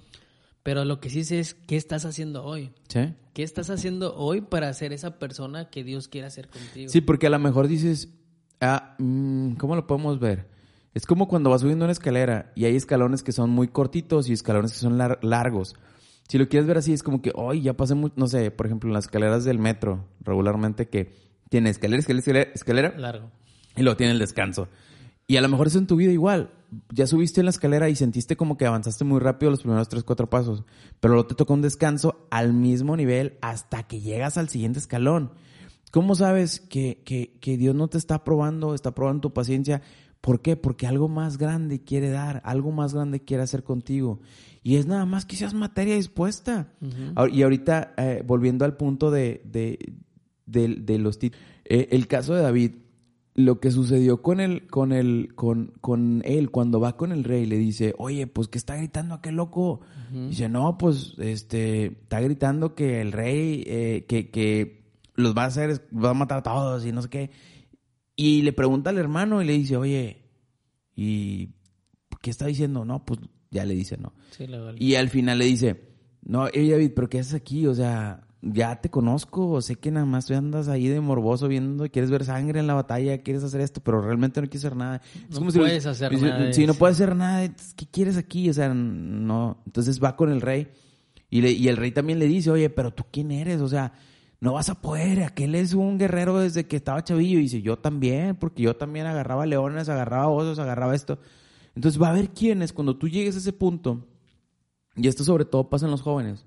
Pero 0.63 0.85
lo 0.85 0.99
que 0.99 1.09
sí 1.09 1.23
sé 1.23 1.39
es 1.39 1.55
qué 1.55 1.75
estás 1.75 2.05
haciendo 2.05 2.43
hoy. 2.43 2.71
Sí. 2.87 3.15
¿Qué 3.33 3.41
estás 3.41 3.69
haciendo 3.71 4.15
hoy 4.15 4.41
para 4.41 4.71
ser 4.73 4.93
esa 4.93 5.17
persona 5.17 5.69
que 5.71 5.83
Dios 5.83 6.07
quiere 6.07 6.27
hacer 6.27 6.49
contigo? 6.49 6.91
Sí, 6.91 7.01
porque 7.01 7.25
a 7.27 7.29
lo 7.31 7.39
mejor 7.39 7.67
dices, 7.67 8.09
ah, 8.59 8.95
mm, 8.99 9.53
¿cómo 9.53 9.75
lo 9.75 9.87
podemos 9.87 10.19
ver? 10.19 10.50
Es 10.93 11.05
como 11.05 11.27
cuando 11.27 11.49
vas 11.49 11.61
subiendo 11.61 11.85
una 11.85 11.91
escalera 11.93 12.51
y 12.55 12.65
hay 12.65 12.75
escalones 12.75 13.23
que 13.23 13.31
son 13.31 13.49
muy 13.49 13.67
cortitos 13.69 14.29
y 14.29 14.33
escalones 14.33 14.73
que 14.73 14.79
son 14.79 14.97
lar- 14.97 15.19
largos. 15.21 15.75
Si 16.27 16.37
lo 16.37 16.47
quieres 16.49 16.67
ver 16.67 16.77
así, 16.77 16.93
es 16.93 17.03
como 17.03 17.21
que, 17.21 17.31
hoy 17.35 17.61
ya 17.61 17.73
pasé, 17.73 17.95
no 17.95 18.27
sé, 18.27 18.51
por 18.51 18.65
ejemplo, 18.65 18.89
en 18.89 18.93
las 18.93 19.05
escaleras 19.05 19.43
del 19.43 19.59
metro, 19.59 20.05
regularmente 20.21 20.87
que 20.89 21.13
tiene 21.49 21.69
escalera, 21.69 21.99
escalera, 21.99 22.19
escalera, 22.21 22.51
escalera 22.53 22.93
Largo. 22.97 23.31
y 23.75 23.81
luego 23.83 23.97
tiene 23.97 24.13
el 24.13 24.19
descanso. 24.19 24.67
Y 25.27 25.37
a 25.37 25.41
lo 25.41 25.47
mejor 25.49 25.67
eso 25.67 25.77
en 25.79 25.87
tu 25.87 25.95
vida 25.95 26.11
igual. 26.11 26.51
Ya 26.93 27.07
subiste 27.07 27.39
en 27.41 27.45
la 27.45 27.51
escalera 27.51 27.89
y 27.89 27.95
sentiste 27.95 28.35
como 28.37 28.57
que 28.57 28.65
avanzaste 28.65 29.03
muy 29.05 29.19
rápido 29.19 29.49
los 29.51 29.61
primeros 29.61 29.87
tres, 29.89 30.03
cuatro 30.03 30.29
pasos. 30.29 30.63
Pero 30.99 31.13
luego 31.13 31.27
te 31.27 31.35
toca 31.35 31.53
un 31.53 31.61
descanso 31.61 32.27
al 32.31 32.53
mismo 32.53 32.95
nivel 32.97 33.37
hasta 33.41 33.83
que 33.83 33.99
llegas 34.01 34.37
al 34.37 34.49
siguiente 34.49 34.79
escalón. 34.79 35.31
¿Cómo 35.91 36.15
sabes 36.15 36.59
que, 36.61 37.01
que, 37.05 37.37
que 37.41 37.57
Dios 37.57 37.75
no 37.75 37.87
te 37.89 37.97
está 37.97 38.23
probando, 38.23 38.73
está 38.73 38.91
probando 38.95 39.21
tu 39.21 39.33
paciencia? 39.33 39.81
¿Por 40.21 40.41
qué? 40.41 40.55
Porque 40.55 40.87
algo 40.87 41.07
más 41.07 41.37
grande 41.37 41.83
quiere 41.83 42.09
dar, 42.09 42.41
algo 42.45 42.71
más 42.71 42.93
grande 42.93 43.21
quiere 43.21 43.43
hacer 43.43 43.63
contigo. 43.63 44.19
Y 44.63 44.75
es 44.75 44.85
nada 44.85 45.05
más 45.05 45.25
que 45.25 45.35
seas 45.35 45.55
materia 45.55 45.95
dispuesta. 45.95 46.73
Y 47.31 47.41
ahorita, 47.41 47.95
eh, 47.97 48.23
volviendo 48.25 48.63
al 48.63 48.77
punto 48.77 49.09
de, 49.09 49.41
de, 49.45 49.95
de, 50.45 50.75
de 50.75 50.99
los 50.99 51.17
títulos, 51.17 51.43
el 51.65 52.07
caso 52.07 52.35
de 52.35 52.43
David, 52.43 52.71
lo 53.33 53.59
que 53.59 53.71
sucedió 53.71 54.21
con 54.21 54.39
él, 54.39 54.67
con 54.67 54.91
él, 54.91 55.31
con, 55.35 55.73
con 55.81 56.21
él, 56.25 56.51
cuando 56.51 56.79
va 56.79 56.97
con 56.97 57.11
el 57.11 57.23
rey, 57.23 57.45
le 57.45 57.57
dice, 57.57 57.95
oye, 57.97 58.27
pues 58.27 58.47
que 58.47 58.57
está 58.57 58.75
gritando 58.75 59.15
aquel 59.15 59.35
loco. 59.35 59.81
Dice, 60.11 60.49
no, 60.49 60.77
pues, 60.77 61.15
este, 61.19 61.85
está 61.85 62.19
gritando 62.19 62.75
que 62.75 62.99
el 62.99 63.13
rey, 63.13 63.63
eh, 63.65 64.05
que, 64.07 64.29
que 64.29 64.83
los 65.15 65.35
va 65.35 65.43
a 65.43 65.47
hacer, 65.47 65.87
va 65.93 66.09
a 66.09 66.13
matar 66.13 66.39
a 66.39 66.43
todos 66.43 66.85
y 66.85 66.91
no 66.91 67.01
sé 67.01 67.09
qué. 67.09 67.31
Y 68.21 68.41
le 68.43 68.53
pregunta 68.53 68.89
al 68.91 68.97
hermano 68.99 69.41
y 69.41 69.45
le 69.45 69.53
dice, 69.53 69.77
oye, 69.77 70.21
¿y 70.95 71.49
qué 72.21 72.29
está 72.29 72.45
diciendo? 72.45 72.85
No, 72.85 73.03
pues 73.05 73.19
ya 73.49 73.65
le 73.65 73.73
dice, 73.73 73.97
no. 73.97 74.13
Sí, 74.31 74.47
luego- 74.47 74.71
Y 74.77 74.95
al 74.95 75.09
final 75.09 75.39
le 75.39 75.45
dice, 75.45 75.81
no, 76.23 76.47
hey 76.53 76.69
David, 76.69 76.91
pero 76.95 77.09
¿qué 77.09 77.19
haces 77.19 77.33
aquí? 77.33 77.65
O 77.67 77.73
sea, 77.73 78.27
ya 78.43 78.79
te 78.81 78.89
conozco, 78.89 79.59
sé 79.61 79.75
que 79.75 79.91
nada 79.91 80.05
más 80.05 80.25
tú 80.27 80.33
andas 80.35 80.67
ahí 80.67 80.87
de 80.87 80.99
morboso 81.01 81.47
viendo, 81.47 81.89
quieres 81.89 82.11
ver 82.11 82.23
sangre 82.25 82.59
en 82.59 82.67
la 82.67 82.73
batalla, 82.75 83.21
quieres 83.23 83.43
hacer 83.43 83.61
esto, 83.61 83.81
pero 83.83 84.01
realmente 84.01 84.39
no 84.41 84.47
quieres 84.47 84.65
hacer 84.65 84.77
nada. 84.77 85.01
Es 85.29 85.39
No 85.39 85.47
puedes 85.51 85.85
hacer 85.85 86.15
si- 86.15 86.21
nada, 86.23 86.53
Si 86.53 86.65
no 86.67 86.73
puedes 86.75 86.97
hacer 86.97 87.15
nada, 87.15 87.47
¿qué 87.75 87.85
quieres 87.91 88.17
aquí? 88.17 88.49
O 88.49 88.53
sea, 88.53 88.71
no. 88.73 89.61
Entonces 89.65 89.99
va 90.01 90.15
con 90.15 90.31
el 90.31 90.41
rey 90.41 90.67
y, 91.29 91.41
le, 91.41 91.51
y 91.51 91.67
el 91.67 91.77
rey 91.77 91.91
también 91.91 92.19
le 92.19 92.27
dice, 92.27 92.51
oye, 92.51 92.69
pero 92.69 92.91
tú 92.93 93.03
quién 93.11 93.31
eres? 93.31 93.61
O 93.61 93.67
sea, 93.67 93.93
no 94.41 94.53
vas 94.53 94.69
a 94.69 94.81
poder, 94.81 95.23
aquel 95.23 95.53
es 95.53 95.73
un 95.75 95.99
guerrero 95.99 96.39
desde 96.39 96.67
que 96.67 96.75
estaba 96.75 97.03
chavillo. 97.03 97.37
Y 97.37 97.43
dice, 97.43 97.61
yo 97.61 97.77
también, 97.77 98.35
porque 98.35 98.63
yo 98.63 98.75
también 98.75 99.05
agarraba 99.05 99.45
leones, 99.45 99.87
agarraba 99.87 100.27
osos, 100.27 100.57
agarraba 100.57 100.95
esto. 100.95 101.19
Entonces 101.75 102.01
va 102.01 102.07
a 102.07 102.09
haber 102.09 102.31
quiénes, 102.31 102.73
cuando 102.73 102.97
tú 102.97 103.07
llegues 103.07 103.35
a 103.35 103.37
ese 103.37 103.53
punto, 103.53 104.07
y 104.95 105.07
esto 105.07 105.23
sobre 105.23 105.45
todo 105.45 105.69
pasa 105.69 105.85
en 105.85 105.91
los 105.91 106.01
jóvenes, 106.01 106.45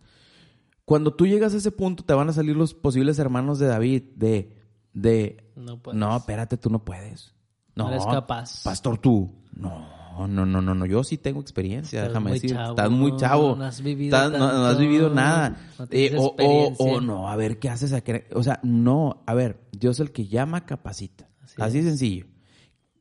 cuando 0.85 1.15
tú 1.15 1.27
llegas 1.27 1.55
a 1.55 1.59
ese 1.59 1.71
punto 1.71 2.05
te 2.05 2.13
van 2.13 2.29
a 2.29 2.33
salir 2.33 2.57
los 2.57 2.75
posibles 2.75 3.19
hermanos 3.21 3.61
de 3.61 3.69
David, 3.69 4.03
de, 4.17 4.57
de, 4.93 5.53
No 5.55 5.79
puedes. 5.81 5.99
no, 5.99 6.17
espérate, 6.17 6.57
tú 6.57 6.71
no 6.71 6.85
puedes. 6.85 7.33
No, 7.77 7.85
No 7.85 7.91
eres 7.91 8.07
capaz. 8.07 8.65
Pastor, 8.65 8.99
tú. 8.99 9.33
No, 9.53 9.87
no, 10.29 10.47
no, 10.47 10.61
no, 10.63 10.75
no. 10.75 10.87
Yo 10.87 11.03
sí 11.05 11.19
tengo 11.19 11.41
experiencia, 11.41 11.99
Estás 12.01 12.09
déjame 12.13 12.33
decir. 12.33 12.51
chavo, 12.51 12.71
Estás 12.71 12.91
muy 12.91 13.17
chavo. 13.17 13.57
no 13.57 13.65
has 13.65 13.83
vivido 13.83 14.17
Estás- 14.17 14.33
no, 14.33 14.39
no 14.53 14.67
has 14.67 14.79
vivido 14.79 15.11
nada. 15.11 15.57
Eh, 15.91 16.15
o, 16.17 16.35
o, 16.39 16.75
o 16.79 17.01
no, 17.01 17.29
a 17.29 17.37
ver, 17.37 17.59
¿qué 17.59 17.69
haces? 17.69 17.93
aquí? 17.93 18.13
O 18.35 18.43
sea, 18.43 18.61
no, 18.63 19.23
a 19.27 19.35
ver, 19.35 19.61
Dios 19.73 20.01
el 20.01 20.13
que 20.13 20.27
llama, 20.27 20.65
capacita. 20.67 21.29
Así 21.43 21.55
Así, 21.63 21.79
es. 21.79 21.85
sencillo. 21.85 22.27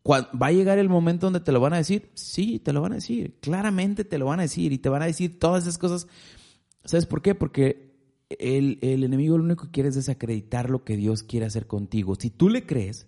¿Va 0.05 0.47
a 0.47 0.51
llegar 0.51 0.79
el 0.79 0.89
momento 0.89 1.27
donde 1.27 1.39
te 1.39 1.51
lo 1.53 1.61
van 1.61 1.73
a 1.73 1.77
decir? 1.77 2.11
Sí, 2.13 2.59
te 2.59 2.73
lo 2.73 2.81
van 2.81 2.91
a 2.91 2.95
decir. 2.95 3.37
Claramente 3.39 4.03
te 4.03 4.17
lo 4.17 4.25
van 4.25 4.39
a 4.39 4.43
decir 4.43 4.73
y 4.73 4.77
te 4.77 4.89
van 4.89 5.01
a 5.01 5.05
decir 5.05 5.39
todas 5.39 5.63
esas 5.63 5.77
cosas. 5.77 6.07
¿Sabes 6.83 7.05
por 7.05 7.21
qué? 7.21 7.35
Porque 7.35 7.93
el, 8.39 8.79
el 8.81 9.05
enemigo 9.05 9.37
lo 9.37 9.45
único 9.45 9.65
que 9.65 9.71
quiere 9.71 9.89
es 9.89 9.95
desacreditar 9.95 10.69
lo 10.69 10.83
que 10.83 10.97
Dios 10.97 11.23
quiere 11.23 11.45
hacer 11.45 11.67
contigo. 11.67 12.15
Si 12.15 12.29
tú 12.29 12.49
le 12.49 12.65
crees, 12.65 13.07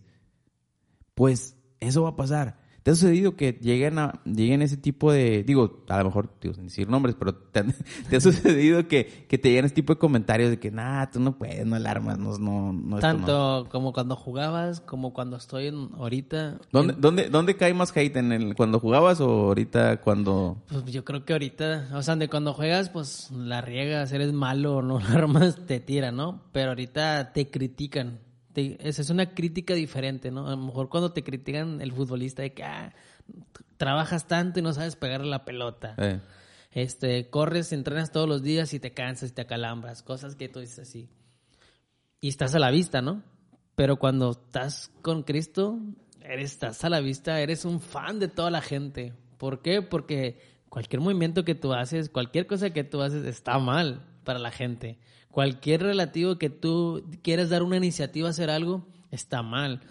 pues 1.16 1.58
eso 1.82 2.03
va 2.03 2.10
a 2.10 2.16
pasar. 2.16 2.60
¿Te 2.86 2.92
ha 2.92 2.94
sucedido 2.94 3.36
que 3.36 3.54
lleguen 3.54 3.98
a 3.98 4.22
lleguen 4.26 4.62
ese 4.62 4.78
tipo 4.78 5.12
de, 5.12 5.44
digo, 5.44 5.84
a 5.90 5.98
lo 5.98 6.06
mejor, 6.06 6.30
digo, 6.40 6.54
sin 6.54 6.66
decir 6.66 6.88
nombres, 6.88 7.16
pero 7.18 7.34
te, 7.34 7.62
ha 8.16 8.22
sucedido 8.22 8.88
que, 8.88 9.26
que 9.28 9.40
te 9.40 9.50
llegan 9.50 9.66
ese 9.66 9.74
tipo 9.74 9.92
de 9.96 9.98
comentarios 9.98 10.52
de 10.52 10.60
que, 10.60 10.70
nah, 10.70 11.08
tú 11.08 11.20
no 11.20 11.36
puedes, 11.36 11.66
no 11.66 11.78
alarmas, 11.78 12.20
no, 12.20 12.38
no, 12.38 12.74
no, 12.74 12.98
esto 13.00 13.14
no". 13.14 13.26
Tanto 13.26 13.68
como 13.72 13.92
cuando 13.92 14.16
jugabas, 14.16 14.82
como 14.82 15.14
cuando 15.14 15.36
estoy 15.38 15.66
en, 15.66 15.90
ahorita. 15.98 16.60
¿Dónde, 16.72 16.94
En- 16.94 17.02
dónde, 17.02 17.30
¿Dónde 17.32 17.56
cae 17.58 17.74
más 17.74 17.92
hate? 17.98 18.18
¿En 18.18 18.32
el, 18.32 18.54
cuando 18.56 18.80
jugabas 18.80 19.20
o 19.20 19.30
ahorita 19.48 20.02
cuando...? 20.02 20.58
Pues 20.68 20.86
yo 20.86 21.04
creo 21.04 21.26
que 21.26 21.34
ahorita, 21.34 21.90
o 21.96 22.04
sea, 22.04 22.16
de 22.18 22.30
cuando 22.30 22.54
juegas, 22.54 22.90
pues 22.92 23.32
la 23.32 23.62
riegas, 23.62 24.12
eres 24.12 24.32
malo, 24.32 24.84
no 24.84 25.00
armas, 25.10 25.58
te 25.66 25.80
tiran, 25.80 26.18
¿no? 26.18 26.44
Pero 26.52 26.70
ahorita 26.70 27.34
te 27.34 27.50
critican. 27.50 28.20
Te- 28.56 28.78
esa 28.88 29.01
es 29.03 29.10
una 29.12 29.36
crítica 29.36 29.74
diferente, 29.76 30.32
¿no? 30.32 30.47
A 30.47 30.51
lo 30.51 30.58
mejor 30.58 30.89
cuando 30.89 31.12
te 31.12 31.24
critican 31.24 31.82
el 31.82 31.91
futbolista 31.91 32.41
de 32.41 32.53
que, 32.53 32.64
ah, 32.64 32.93
trabajas 33.78 34.28
tanto 34.28 34.60
y 34.60 34.64
no 34.64 34.74
sabes 34.74 34.95
pegar 34.95 35.24
la 35.26 35.45
pelota. 35.45 35.93
Eh, 35.99 36.20
Este, 36.72 37.30
corres, 37.30 37.72
entrenas 37.72 38.12
todos 38.12 38.28
los 38.28 38.41
días 38.43 38.74
y 38.74 38.80
te 38.80 38.91
cansas 38.91 39.30
y 39.30 39.34
te 39.34 39.41
acalambras, 39.41 40.01
cosas 40.03 40.36
que 40.36 40.49
tú 40.49 40.60
dices 40.60 40.80
así. 40.80 41.10
Y 42.20 42.30
estás 42.30 42.56
a 42.56 42.60
la 42.60 42.72
vista, 42.72 43.01
¿no? 43.01 43.22
Pero 43.76 43.97
cuando 43.97 44.32
estás 44.32 44.89
con 45.01 45.24
Cristo, 45.24 45.78
eres, 46.22 46.51
estás 46.53 46.84
a 46.84 46.89
la 46.89 46.99
vista, 47.01 47.39
eres 47.41 47.66
un 47.66 47.80
fan 47.82 48.20
de 48.20 48.28
toda 48.30 48.49
la 48.49 48.62
gente. 48.62 49.14
¿Por 49.38 49.62
qué? 49.62 49.82
Porque 49.82 50.39
cualquier 50.70 51.01
movimiento 51.01 51.43
que 51.45 51.56
tú 51.56 51.74
haces, 51.74 52.10
cualquier 52.10 52.47
cosa 52.47 52.70
que 52.72 52.84
tú 52.84 53.01
haces 53.01 53.26
está 53.26 53.58
mal 53.60 54.01
para 54.24 54.39
la 54.39 54.51
gente. 54.51 54.97
Cualquier 55.36 55.84
relativo 55.84 56.38
que 56.38 56.50
tú 56.50 57.04
quieras 57.22 57.50
dar 57.50 57.62
una 57.62 57.76
iniciativa 57.76 58.30
a 58.30 58.32
hacer 58.32 58.50
algo, 58.50 58.88
está 59.12 59.42
mal. 59.44 59.82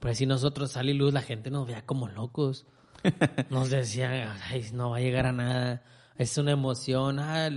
Pues 0.00 0.16
si 0.16 0.24
nosotros 0.24 0.72
sale 0.72 0.94
luz, 0.94 1.12
la 1.12 1.20
gente 1.20 1.50
nos 1.50 1.66
vea 1.66 1.84
como 1.84 2.08
locos. 2.08 2.64
Nos 3.50 3.68
decían, 3.68 4.32
"Ay, 4.48 4.64
no 4.72 4.88
va 4.88 4.96
a 4.96 5.00
llegar 5.00 5.26
a 5.26 5.32
nada, 5.32 5.82
es 6.16 6.38
una 6.38 6.52
emoción, 6.52 7.18
ah, 7.18 7.50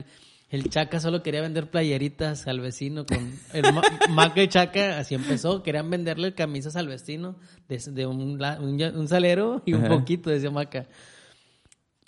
El 0.50 0.70
Chaca 0.70 1.00
solo 1.00 1.24
quería 1.24 1.40
vender 1.42 1.72
playeritas 1.72 2.46
al 2.46 2.60
vecino 2.60 3.06
con 3.06 3.32
el 3.54 3.64
Maca 4.10 4.44
y 4.44 4.50
Chaca, 4.50 5.00
así 5.00 5.16
empezó, 5.16 5.64
querían 5.64 5.90
venderle 5.90 6.34
camisas 6.34 6.76
al 6.76 6.90
vecino 6.90 7.38
de, 7.70 8.06
un, 8.06 8.38
un, 8.42 9.08
salero 9.08 9.64
y 9.66 9.76
un 9.76 9.88
poquito, 9.88 10.30
decía 10.30 10.52
Maca. 10.52 10.88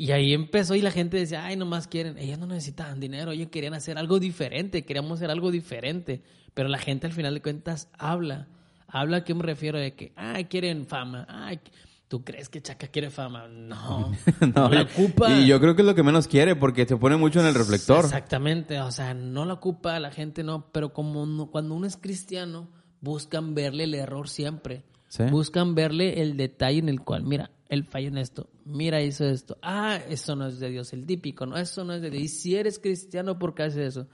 Y 0.02 0.14
ahí 0.14 0.34
empezó 0.34 0.74
y 0.74 0.82
la 0.82 0.89
gente 0.89 1.18
decía, 1.18 1.45
ay, 1.45 1.56
nomás 1.56 1.88
quieren, 1.88 2.18
ellos 2.18 2.39
no 2.39 2.47
necesitaban 2.47 2.99
dinero, 2.99 3.34
ellos 3.34 3.49
querían 3.52 3.76
hacer 3.76 3.99
algo 3.99 4.20
diferente, 4.20 4.84
queríamos 4.84 5.20
hacer 5.20 5.30
algo 5.30 5.52
diferente. 5.52 6.24
Pero 6.56 6.70
la 6.70 6.80
gente 6.80 7.06
al 7.06 7.14
final 7.14 7.36
de 7.36 7.41
cuentas 7.43 7.88
habla. 7.99 8.47
Habla 8.88 9.18
a 9.18 9.24
qué 9.24 9.36
me 9.36 9.43
refiero 9.43 9.78
de 9.78 9.93
que, 9.93 10.12
ay, 10.16 10.45
quieren 10.45 10.88
fama, 10.88 11.28
ay, 11.30 11.60
¿Tú 12.08 12.24
crees 12.24 12.49
que 12.49 12.64
Chaca 12.64 12.88
quiere 12.88 13.12
fama? 13.12 13.47
No. 13.47 14.12
no, 14.56 14.70
la 14.70 14.82
ocupa. 14.82 15.30
Y 15.38 15.45
yo 15.45 15.60
creo 15.60 15.76
que 15.76 15.84
es 15.84 15.88
lo 15.88 15.93
que 15.93 16.02
menos 16.02 16.28
quiere 16.28 16.56
porque 16.56 16.88
se 16.88 16.97
pone 16.97 17.16
mucho 17.16 17.39
en 17.39 17.45
el 17.45 17.54
reflector. 17.54 18.04
Exactamente. 18.04 18.82
O 18.82 18.91
sea, 18.91 19.14
no 19.14 19.45
la 19.45 19.54
ocupa, 19.54 19.99
la 19.99 20.10
gente 20.10 20.43
no. 20.43 20.72
Pero 20.72 20.93
como 20.93 21.52
cuando 21.52 21.76
uno 21.76 21.86
es 21.86 21.95
cristiano, 21.95 22.70
buscan 23.02 23.54
verle 23.54 23.84
el 23.84 23.93
error 23.93 24.28
siempre. 24.28 24.84
Buscan 25.30 25.76
verle 25.76 26.22
el 26.22 26.38
detalle 26.38 26.80
en 26.80 26.89
el 26.89 27.02
cual, 27.02 27.24
mira, 27.24 27.52
él 27.72 27.86
falla 27.86 28.09
en 28.09 28.17
esto. 28.17 28.49
Mira, 28.65 29.01
hizo 29.01 29.24
esto. 29.24 29.57
Ah, 29.61 29.97
eso 30.09 30.36
no 30.36 30.47
es 30.47 30.59
de 30.59 30.69
Dios. 30.69 30.91
El 30.91 31.05
típico, 31.05 31.45
no, 31.45 31.55
eso 31.55 31.86
no 31.86 31.93
es 31.93 32.01
de 32.01 32.09
Dios. 32.09 32.24
Y 32.24 32.28
si 32.28 32.55
eres 32.57 32.80
cristiano, 32.80 33.39
¿por 33.39 33.55
qué 33.55 33.63
haces 33.63 33.95
eso? 33.95 34.07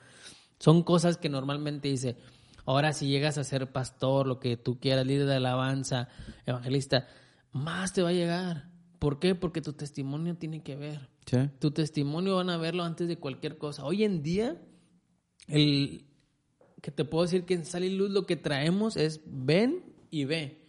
Son 0.60 0.84
cosas 0.84 1.18
que 1.18 1.28
normalmente 1.28 1.88
dice. 1.88 2.18
Ahora, 2.66 2.94
si 2.94 3.08
llegas 3.08 3.40
a 3.40 3.44
ser 3.44 3.72
pastor, 3.72 4.28
lo 4.28 4.40
que 4.40 4.58
tú 4.58 4.80
quieras, 4.80 5.08
líder 5.08 5.26
de 5.26 5.36
alabanza, 5.38 6.08
evangelista 6.46 7.08
más 7.52 7.94
te 7.94 8.04
va 8.04 8.10
a 8.10 8.14
llegar. 8.14 8.70
¿Por 9.00 9.18
qué? 9.18 9.34
Porque 9.34 9.62
tu 9.62 9.74
testimonio 9.74 10.38
tiene 10.38 10.62
que 10.62 10.76
ver. 10.76 11.10
Tu 11.58 11.72
testimonio 11.72 12.36
van 12.36 12.52
a 12.52 12.58
verlo 12.58 12.84
antes 12.84 13.08
de 13.08 13.18
cualquier 13.18 13.58
cosa. 13.58 13.86
Hoy 13.86 14.04
en 14.04 14.22
día, 14.22 14.62
el 15.48 16.06
que 16.84 16.92
te 16.92 17.06
puedo 17.06 17.24
decir 17.24 17.46
que 17.46 17.56
en 17.56 17.66
Sal 17.66 17.84
y 17.84 17.90
Luz 17.90 18.12
lo 18.12 18.28
que 18.28 18.36
traemos 18.36 18.98
es 18.98 19.22
ven 19.26 19.84
y 20.12 20.26
ve. 20.26 20.67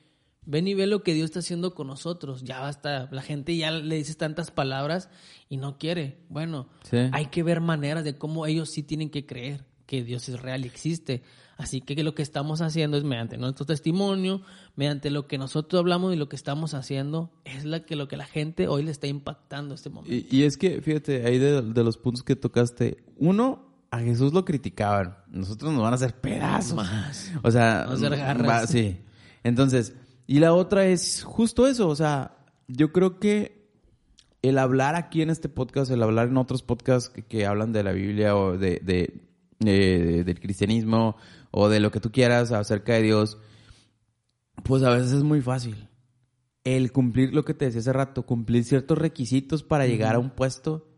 Ven 0.50 0.66
y 0.66 0.72
ve 0.72 0.86
lo 0.86 1.02
que 1.02 1.12
Dios 1.12 1.26
está 1.26 1.40
haciendo 1.40 1.74
con 1.74 1.88
nosotros. 1.88 2.42
Ya 2.42 2.60
basta. 2.60 3.06
La 3.12 3.20
gente 3.20 3.54
ya 3.54 3.70
le 3.70 3.96
dices 3.96 4.16
tantas 4.16 4.50
palabras 4.50 5.10
y 5.50 5.58
no 5.58 5.76
quiere. 5.76 6.16
Bueno, 6.30 6.70
hay 7.12 7.26
que 7.26 7.42
ver 7.42 7.60
maneras 7.60 8.02
de 8.02 8.16
cómo 8.16 8.46
ellos 8.46 8.70
sí 8.70 8.82
tienen 8.82 9.10
que 9.10 9.26
creer 9.26 9.66
que 9.84 10.02
Dios 10.02 10.26
es 10.30 10.40
real 10.40 10.64
y 10.64 10.68
existe. 10.68 11.22
Así 11.58 11.82
que 11.82 12.02
lo 12.02 12.14
que 12.14 12.22
estamos 12.22 12.62
haciendo 12.62 12.96
es 12.96 13.04
mediante 13.04 13.36
nuestro 13.36 13.66
testimonio, 13.66 14.40
mediante 14.74 15.10
lo 15.10 15.26
que 15.26 15.36
nosotros 15.36 15.80
hablamos 15.80 16.14
y 16.14 16.16
lo 16.16 16.30
que 16.30 16.36
estamos 16.36 16.72
haciendo, 16.72 17.30
es 17.44 17.66
la 17.66 17.84
que, 17.84 17.94
lo 17.94 18.08
que 18.08 18.16
la 18.16 18.24
gente 18.24 18.68
hoy 18.68 18.84
le 18.84 18.90
está 18.90 19.06
impactando 19.06 19.74
este 19.74 19.90
momento. 19.90 20.26
Y, 20.34 20.44
es 20.44 20.56
que, 20.56 20.80
fíjate, 20.80 21.26
ahí 21.26 21.38
de, 21.38 21.84
los 21.84 21.98
puntos 21.98 22.22
que 22.22 22.36
tocaste, 22.36 23.04
uno, 23.18 23.66
a 23.90 23.98
Jesús 23.98 24.32
lo 24.32 24.46
criticaban. 24.46 25.18
Nosotros 25.28 25.72
nos 25.74 25.82
van 25.82 25.92
a 25.92 25.96
hacer 25.96 26.14
pedazos. 26.18 26.74
Más. 26.74 27.32
O 27.42 27.50
sea, 27.50 27.82
hacer 27.82 28.66
sí. 28.66 29.00
Entonces, 29.42 29.94
y 30.28 30.40
la 30.40 30.52
otra 30.52 30.86
es 30.86 31.24
justo 31.24 31.66
eso. 31.66 31.88
O 31.88 31.96
sea, 31.96 32.36
yo 32.68 32.92
creo 32.92 33.18
que 33.18 33.72
el 34.42 34.58
hablar 34.58 34.94
aquí 34.94 35.22
en 35.22 35.30
este 35.30 35.48
podcast, 35.48 35.90
el 35.90 36.02
hablar 36.02 36.28
en 36.28 36.36
otros 36.36 36.62
podcasts 36.62 37.08
que, 37.08 37.46
hablan 37.46 37.72
de 37.72 37.82
la 37.82 37.92
Biblia 37.92 38.36
o 38.36 38.58
de, 38.58 38.78
de, 38.84 40.22
del 40.22 40.38
cristianismo 40.38 41.16
o 41.50 41.70
de 41.70 41.80
lo 41.80 41.90
que 41.90 42.00
tú 42.00 42.12
quieras 42.12 42.52
acerca 42.52 42.92
de 42.92 43.02
Dios, 43.02 43.38
pues 44.64 44.82
a 44.82 44.90
veces 44.90 45.12
es 45.12 45.22
muy 45.22 45.40
fácil. 45.40 45.88
El 46.62 46.92
cumplir 46.92 47.32
lo 47.32 47.46
que 47.46 47.54
te 47.54 47.64
decía 47.64 47.80
hace 47.80 47.94
rato, 47.94 48.26
cumplir 48.26 48.64
ciertos 48.64 48.98
requisitos 48.98 49.62
para 49.62 49.86
llegar 49.86 50.14
a 50.14 50.18
un 50.18 50.28
puesto, 50.28 50.90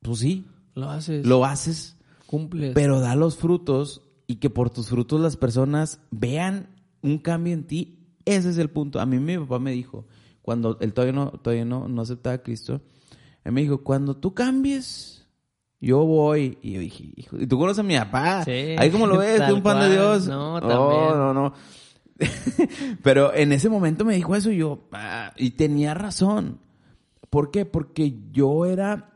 pues 0.00 0.20
sí. 0.20 0.46
Lo 0.76 0.90
haces. 0.90 1.26
Lo 1.26 1.44
haces. 1.44 1.96
Cumples. 2.26 2.72
Pero 2.76 3.00
da 3.00 3.16
los 3.16 3.36
frutos 3.36 4.06
y 4.28 4.36
que 4.36 4.48
por 4.48 4.70
tus 4.70 4.90
frutos 4.90 5.20
las 5.20 5.36
personas 5.36 6.00
vean 6.12 6.70
un 7.02 7.18
cambio 7.18 7.52
en 7.52 7.66
ti. 7.66 7.99
Ese 8.30 8.50
es 8.50 8.58
el 8.58 8.70
punto. 8.70 9.00
A 9.00 9.06
mí 9.06 9.18
mi 9.18 9.38
papá 9.38 9.58
me 9.58 9.72
dijo, 9.72 10.06
cuando 10.42 10.78
él 10.80 10.92
todavía 10.92 11.12
no, 11.12 11.30
todavía 11.32 11.64
no, 11.64 11.88
no 11.88 12.02
aceptaba 12.02 12.34
a 12.34 12.42
Cristo, 12.42 12.80
él 13.44 13.52
me 13.52 13.62
dijo, 13.62 13.82
cuando 13.82 14.16
tú 14.16 14.34
cambies, 14.34 15.26
yo 15.80 16.04
voy. 16.04 16.58
Y 16.62 16.72
yo 16.72 16.80
dije, 16.80 17.12
hijo, 17.16 17.38
¿y 17.38 17.46
tú 17.46 17.58
conoces 17.58 17.80
a 17.80 17.82
mi 17.82 17.96
papá? 17.96 18.44
Sí. 18.44 18.76
Ahí 18.78 18.90
como 18.90 19.06
lo 19.06 19.18
ves, 19.18 19.40
un 19.52 19.62
pan 19.62 19.80
de 19.80 19.92
Dios. 19.94 20.28
No, 20.28 20.60
también. 20.60 20.78
No, 20.78 21.16
no, 21.16 21.34
no. 21.34 21.54
Pero 23.02 23.34
en 23.34 23.52
ese 23.52 23.68
momento 23.68 24.04
me 24.04 24.14
dijo 24.14 24.36
eso 24.36 24.50
y 24.50 24.58
yo, 24.58 24.88
ah, 24.92 25.32
y 25.36 25.52
tenía 25.52 25.94
razón. 25.94 26.60
¿Por 27.30 27.50
qué? 27.50 27.64
Porque 27.64 28.14
yo 28.32 28.66
era, 28.66 29.12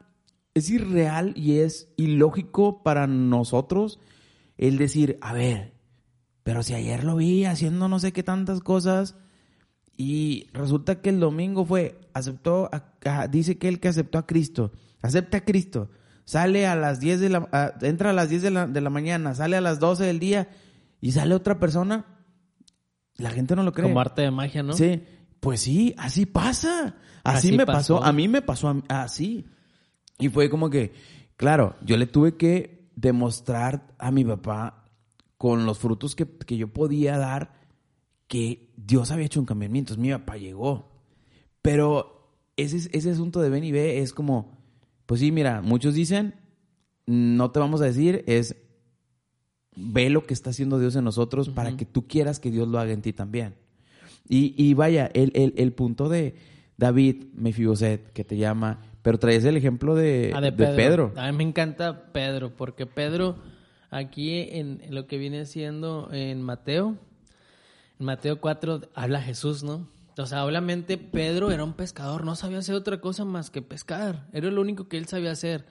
es 0.54 0.70
irreal 0.70 1.32
y 1.36 1.58
es 1.58 1.92
ilógico 1.96 2.82
para 2.82 3.06
nosotros 3.06 4.00
el 4.56 4.78
decir, 4.78 5.18
a 5.20 5.32
ver, 5.32 5.73
pero 6.44 6.62
si 6.62 6.74
ayer 6.74 7.02
lo 7.02 7.16
vi 7.16 7.44
haciendo 7.44 7.88
no 7.88 7.98
sé 7.98 8.12
qué 8.12 8.22
tantas 8.22 8.60
cosas 8.60 9.16
y 9.96 10.48
resulta 10.52 11.00
que 11.00 11.10
el 11.10 11.18
domingo 11.18 11.64
fue, 11.64 12.00
aceptó, 12.14 12.70
dice 13.30 13.58
que 13.58 13.68
el 13.68 13.80
que 13.80 13.88
aceptó 13.88 14.18
a 14.18 14.26
Cristo, 14.26 14.70
acepta 15.02 15.38
a 15.38 15.44
Cristo 15.44 15.90
sale 16.24 16.66
a 16.66 16.74
las 16.74 17.00
10 17.00 17.20
de 17.20 17.28
la, 17.28 17.74
entra 17.82 18.10
a 18.10 18.12
las 18.12 18.28
10 18.28 18.42
de 18.42 18.50
la, 18.50 18.66
de 18.66 18.80
la 18.80 18.90
mañana, 18.90 19.34
sale 19.34 19.56
a 19.56 19.60
las 19.60 19.78
12 19.78 20.04
del 20.04 20.18
día 20.18 20.48
y 21.00 21.12
sale 21.12 21.34
otra 21.34 21.58
persona, 21.58 22.06
la 23.16 23.30
gente 23.30 23.54
no 23.54 23.62
lo 23.62 23.72
cree. 23.72 23.88
Como 23.88 24.00
arte 24.00 24.22
de 24.22 24.30
magia, 24.30 24.62
¿no? 24.62 24.72
Sí, 24.72 25.02
pues 25.40 25.60
sí, 25.60 25.94
así 25.98 26.26
pasa. 26.26 26.96
Así, 27.22 27.56
me 27.56 27.64
pasó. 27.66 28.02
a 28.02 28.12
mí 28.12 28.28
me 28.28 28.42
pasó 28.42 28.82
así. 28.88 29.46
Y 30.18 30.28
fue 30.28 30.50
como 30.50 30.70
que, 30.70 30.92
claro, 31.36 31.76
yo 31.82 31.96
le 31.96 32.06
tuve 32.06 32.36
que 32.36 32.90
demostrar 32.96 33.94
a 33.98 34.10
mi 34.10 34.24
papá 34.24 34.83
con 35.38 35.66
los 35.66 35.78
frutos 35.78 36.14
que, 36.14 36.26
que 36.26 36.56
yo 36.56 36.68
podía 36.68 37.18
dar 37.18 37.54
que 38.28 38.72
Dios 38.76 39.10
había 39.10 39.26
hecho 39.26 39.40
un 39.40 39.46
cambio 39.46 39.66
en 39.66 39.72
mí. 39.72 39.78
Entonces 39.80 40.00
mi 40.00 40.10
papá 40.10 40.36
llegó. 40.36 40.90
Pero 41.62 42.14
ese, 42.56 42.88
ese 42.92 43.10
asunto 43.10 43.40
de 43.40 43.50
ven 43.50 43.64
y 43.64 43.72
ve 43.72 44.00
es 44.00 44.12
como, 44.12 44.56
pues 45.06 45.20
sí, 45.20 45.32
mira, 45.32 45.60
muchos 45.62 45.94
dicen, 45.94 46.34
no 47.06 47.50
te 47.50 47.60
vamos 47.60 47.80
a 47.80 47.86
decir, 47.86 48.24
es 48.26 48.56
ve 49.76 50.08
lo 50.10 50.24
que 50.24 50.34
está 50.34 50.50
haciendo 50.50 50.78
Dios 50.78 50.94
en 50.96 51.04
nosotros 51.04 51.48
para 51.48 51.76
que 51.76 51.84
tú 51.84 52.06
quieras 52.06 52.38
que 52.38 52.50
Dios 52.50 52.68
lo 52.68 52.78
haga 52.78 52.92
en 52.92 53.02
ti 53.02 53.12
también. 53.12 53.54
Y, 54.28 54.54
y 54.56 54.74
vaya, 54.74 55.10
el, 55.12 55.32
el, 55.34 55.52
el, 55.56 55.72
punto 55.72 56.08
de 56.08 56.34
David 56.78 57.26
Mefiboset, 57.34 58.12
que 58.12 58.24
te 58.24 58.36
llama, 58.36 58.80
pero 59.02 59.18
traes 59.18 59.44
el 59.44 59.56
ejemplo 59.56 59.94
de, 59.94 60.32
ah, 60.34 60.40
de, 60.40 60.52
Pedro. 60.52 61.12
A 61.16 61.30
mí 61.30 61.36
me 61.36 61.44
encanta 61.44 62.12
Pedro, 62.12 62.56
porque 62.56 62.86
Pedro, 62.86 63.36
aquí 63.94 64.48
en, 64.50 64.82
lo 64.90 65.06
que 65.06 65.18
viene 65.18 65.46
siendo 65.46 66.08
en 66.12 66.42
Mateo, 66.42 66.98
en 67.98 68.06
Mateo 68.06 68.40
4 68.40 68.90
habla 68.94 69.22
Jesús, 69.22 69.62
¿no? 69.62 69.88
O 70.18 70.26
sea, 70.26 70.44
obviamente 70.44 70.98
Pedro 70.98 71.50
era 71.50 71.64
un 71.64 71.74
pescador, 71.74 72.24
no 72.24 72.36
sabía 72.36 72.58
hacer 72.58 72.74
otra 72.74 73.00
cosa 73.00 73.24
más 73.24 73.50
que 73.50 73.62
pescar. 73.62 74.28
Era 74.32 74.50
lo 74.50 74.60
único 74.60 74.88
que 74.88 74.96
él 74.96 75.06
sabía 75.06 75.32
hacer. 75.32 75.66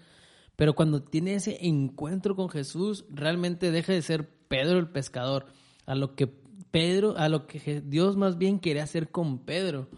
Pero 0.55 0.73
cuando 0.73 1.01
tiene 1.01 1.35
ese 1.35 1.65
encuentro 1.65 2.35
con 2.35 2.49
Jesús, 2.49 3.05
realmente 3.09 3.71
deja 3.71 3.93
de 3.93 4.01
ser 4.01 4.29
Pedro 4.47 4.79
el 4.79 4.89
pescador. 4.89 5.45
A 5.85 5.95
lo 5.95 6.15
que 6.15 6.27
Pedro, 6.71 7.17
a 7.17 7.29
lo 7.29 7.47
que 7.47 7.81
Dios 7.85 8.17
más 8.17 8.37
bien 8.37 8.59
quiere 8.59 8.81
hacer 8.81 9.09
con 9.11 9.39
Pedro. 9.39 9.89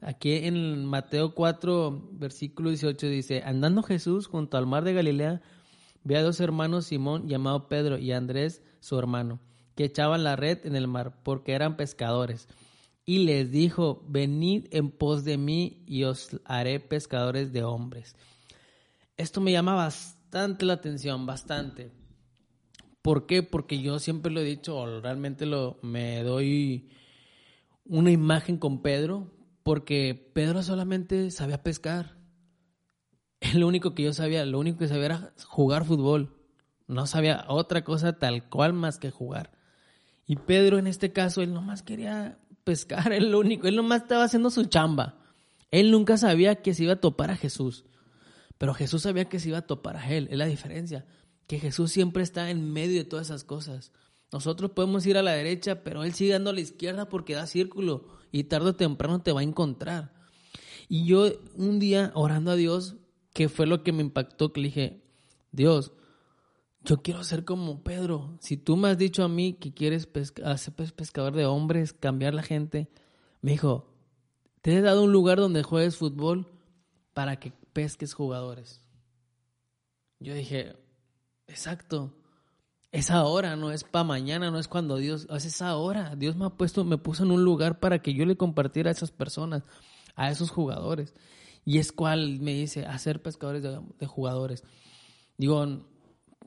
Aquí 0.00 0.32
en 0.32 0.84
Mateo 0.84 1.34
4, 1.34 2.10
versículo 2.12 2.70
18 2.70 3.06
dice, 3.06 3.42
andando 3.44 3.82
Jesús 3.82 4.26
junto 4.26 4.56
al 4.56 4.66
mar 4.66 4.82
de 4.82 4.94
Galilea, 4.94 5.42
ve 6.04 6.16
a 6.16 6.22
dos 6.22 6.40
hermanos 6.40 6.86
Simón 6.86 7.28
llamado 7.28 7.68
Pedro 7.68 7.98
y 7.98 8.12
Andrés 8.12 8.62
su 8.80 8.98
hermano, 8.98 9.40
que 9.74 9.84
echaban 9.84 10.24
la 10.24 10.36
red 10.36 10.66
en 10.66 10.76
el 10.76 10.88
mar 10.88 11.22
porque 11.22 11.52
eran 11.52 11.76
pescadores 11.76 12.48
y 13.04 13.24
les 13.24 13.50
dijo, 13.50 14.04
venid 14.08 14.66
en 14.70 14.90
pos 14.90 15.24
de 15.24 15.36
mí 15.36 15.82
y 15.86 16.04
os 16.04 16.40
haré 16.44 16.78
pescadores 16.80 17.52
de 17.52 17.64
hombres. 17.64 18.16
Esto 19.16 19.40
me 19.40 19.52
llama 19.52 19.74
bastante 19.74 20.64
la 20.64 20.74
atención, 20.74 21.26
bastante. 21.26 21.90
¿Por 23.02 23.26
qué? 23.26 23.42
Porque 23.42 23.80
yo 23.80 23.98
siempre 23.98 24.30
lo 24.30 24.40
he 24.40 24.44
dicho, 24.44 24.76
o 24.76 25.00
realmente 25.00 25.46
lo, 25.46 25.78
me 25.82 26.22
doy 26.22 26.90
una 27.84 28.12
imagen 28.12 28.56
con 28.56 28.82
Pedro, 28.82 29.32
porque 29.64 30.30
Pedro 30.32 30.62
solamente 30.62 31.30
sabía 31.32 31.62
pescar. 31.62 32.21
Lo 33.54 33.66
único 33.66 33.94
que 33.94 34.04
yo 34.04 34.12
sabía, 34.12 34.44
lo 34.46 34.58
único 34.58 34.78
que 34.78 34.88
sabía 34.88 35.06
era 35.06 35.32
jugar 35.46 35.84
fútbol. 35.84 36.36
No 36.86 37.06
sabía 37.06 37.44
otra 37.48 37.84
cosa 37.84 38.18
tal 38.18 38.48
cual 38.48 38.72
más 38.72 38.98
que 38.98 39.10
jugar. 39.10 39.50
Y 40.26 40.36
Pedro 40.36 40.78
en 40.78 40.86
este 40.86 41.12
caso, 41.12 41.42
él 41.42 41.52
nomás 41.52 41.82
quería 41.82 42.38
pescar, 42.64 43.12
el 43.12 43.34
único. 43.34 43.66
Él 43.66 43.76
nomás 43.76 44.02
estaba 44.02 44.24
haciendo 44.24 44.50
su 44.50 44.64
chamba. 44.64 45.18
Él 45.70 45.90
nunca 45.90 46.16
sabía 46.16 46.56
que 46.56 46.74
se 46.74 46.84
iba 46.84 46.94
a 46.94 47.00
topar 47.00 47.30
a 47.30 47.36
Jesús. 47.36 47.84
Pero 48.58 48.74
Jesús 48.74 49.02
sabía 49.02 49.24
que 49.24 49.40
se 49.40 49.48
iba 49.48 49.58
a 49.58 49.66
topar 49.66 49.96
a 49.96 50.10
él. 50.10 50.28
Es 50.30 50.38
la 50.38 50.46
diferencia. 50.46 51.06
Que 51.46 51.58
Jesús 51.58 51.90
siempre 51.90 52.22
está 52.22 52.50
en 52.50 52.72
medio 52.72 52.98
de 52.98 53.04
todas 53.04 53.28
esas 53.28 53.44
cosas. 53.44 53.92
Nosotros 54.32 54.70
podemos 54.70 55.04
ir 55.06 55.18
a 55.18 55.22
la 55.22 55.32
derecha, 55.32 55.82
pero 55.84 56.04
Él 56.04 56.14
sigue 56.14 56.32
dando 56.32 56.50
a 56.50 56.54
la 56.54 56.60
izquierda 56.60 57.08
porque 57.08 57.34
da 57.34 57.46
círculo 57.46 58.06
y 58.30 58.44
tarde 58.44 58.70
o 58.70 58.76
temprano 58.76 59.20
te 59.20 59.32
va 59.32 59.40
a 59.40 59.44
encontrar. 59.44 60.14
Y 60.88 61.04
yo 61.04 61.26
un 61.54 61.78
día 61.78 62.12
orando 62.14 62.50
a 62.50 62.56
Dios, 62.56 62.96
que 63.32 63.48
fue 63.48 63.66
lo 63.66 63.82
que 63.82 63.92
me 63.92 64.02
impactó, 64.02 64.52
que 64.52 64.60
le 64.60 64.68
dije, 64.68 65.02
Dios, 65.52 65.92
yo 66.84 67.02
quiero 67.02 67.22
ser 67.24 67.44
como 67.44 67.82
Pedro. 67.82 68.36
Si 68.40 68.56
tú 68.56 68.76
me 68.76 68.88
has 68.88 68.98
dicho 68.98 69.22
a 69.24 69.28
mí 69.28 69.54
que 69.54 69.72
quieres 69.72 70.08
ser 70.56 70.92
pescador 70.94 71.34
de 71.34 71.46
hombres, 71.46 71.92
cambiar 71.92 72.34
la 72.34 72.42
gente, 72.42 72.88
me 73.40 73.52
dijo, 73.52 73.92
te 74.60 74.76
he 74.76 74.80
dado 74.80 75.04
un 75.04 75.12
lugar 75.12 75.38
donde 75.38 75.62
juegues 75.62 75.96
fútbol 75.96 76.48
para 77.14 77.38
que 77.38 77.52
pesques 77.72 78.14
jugadores. 78.14 78.80
Yo 80.18 80.34
dije, 80.34 80.76
exacto. 81.46 82.14
Es 82.90 83.10
ahora, 83.10 83.56
no 83.56 83.72
es 83.72 83.84
para 83.84 84.04
mañana, 84.04 84.50
no 84.50 84.58
es 84.58 84.68
cuando 84.68 84.96
Dios, 84.96 85.26
es 85.30 85.62
ahora. 85.62 86.14
Dios 86.14 86.36
me 86.36 86.44
ha 86.44 86.50
puesto, 86.50 86.84
me 86.84 86.98
puso 86.98 87.24
en 87.24 87.30
un 87.30 87.42
lugar 87.42 87.80
para 87.80 88.00
que 88.02 88.12
yo 88.12 88.26
le 88.26 88.36
compartiera 88.36 88.90
a 88.90 88.92
esas 88.92 89.10
personas, 89.10 89.62
a 90.14 90.30
esos 90.30 90.50
jugadores. 90.50 91.14
Y 91.64 91.78
es 91.78 91.92
cual 91.92 92.40
me 92.40 92.54
dice, 92.54 92.86
hacer 92.86 93.22
pescadores 93.22 93.62
de, 93.62 94.06
jugadores. 94.06 94.64
Digo, 95.36 95.64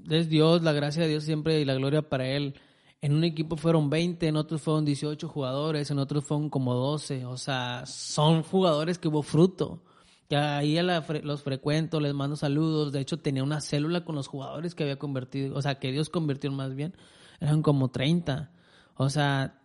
es 0.09 0.30
Dios, 0.30 0.61
la 0.61 0.74
gracia 0.74 1.03
de 1.03 1.09
Dios 1.09 1.24
siempre 1.24 1.59
y 1.61 1.66
la 1.66 1.76
gloria 1.76 2.09
para 2.09 2.28
Él. 2.28 2.55
En 3.01 3.13
un 3.13 3.24
equipo 3.24 3.55
fueron 3.55 3.89
20, 3.89 4.28
en 4.28 4.36
otros 4.36 4.61
fueron 4.61 4.84
18 4.84 5.28
jugadores, 5.28 5.89
en 5.91 5.99
otros 5.99 6.26
fueron 6.26 6.49
como 6.49 6.74
12. 6.74 7.26
O 7.26 7.38
sea, 7.38 7.86
son 7.86 8.43
jugadores 8.43 8.97
que 8.97 9.07
hubo 9.07 9.24
fruto. 9.24 9.84
Ya 10.30 10.57
ahí 10.57 10.78
los 11.24 11.43
frecuento, 11.43 11.99
les 11.99 12.13
mando 12.13 12.36
saludos. 12.36 12.91
De 12.91 12.99
hecho, 12.99 13.20
tenía 13.20 13.43
una 13.43 13.61
célula 13.61 14.03
con 14.03 14.16
los 14.16 14.28
jugadores 14.28 14.76
que 14.76 14.84
había 14.84 14.97
convertido, 14.97 15.55
o 15.55 15.61
sea, 15.61 15.76
que 15.80 15.91
Dios 15.91 16.09
convirtió 16.09 16.51
más 16.51 16.76
bien. 16.76 16.95
Eran 17.39 17.61
como 17.61 17.89
30. 17.89 18.51
O 18.95 19.09
sea, 19.09 19.61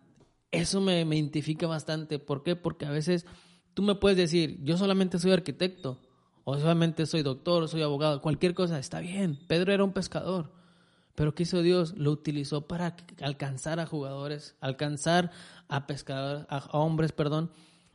eso 0.51 0.79
me, 0.81 1.03
me 1.03 1.17
identifica 1.17 1.67
bastante. 1.67 2.19
¿Por 2.19 2.43
qué? 2.43 2.55
Porque 2.55 2.85
a 2.85 2.91
veces 2.91 3.25
tú 3.73 3.81
me 3.83 3.95
puedes 3.95 4.17
decir, 4.17 4.59
yo 4.63 4.77
solamente 4.77 5.19
soy 5.19 5.31
arquitecto, 5.31 5.99
o 6.43 6.57
solamente 6.57 7.05
soy 7.05 7.23
doctor, 7.23 7.63
o 7.63 7.67
soy 7.67 7.81
abogado, 7.81 8.21
cualquier 8.21 8.53
cosa, 8.53 8.79
está 8.79 8.99
bien. 8.99 9.39
Pedro 9.47 9.73
era 9.73 9.83
un 9.83 9.93
pescador. 9.93 10.51
Pero 11.15 11.35
¿qué 11.35 11.43
hizo 11.43 11.61
Dios? 11.61 11.93
Lo 11.97 12.11
utilizó 12.11 12.67
para 12.67 12.95
alcanzar 13.21 13.79
a 13.79 13.85
jugadores, 13.85 14.55
alcanzar 14.59 15.31
a 15.67 15.85
pescadores, 15.85 16.45
a 16.49 16.69
hombres, 16.71 17.11
perdón. 17.11 17.51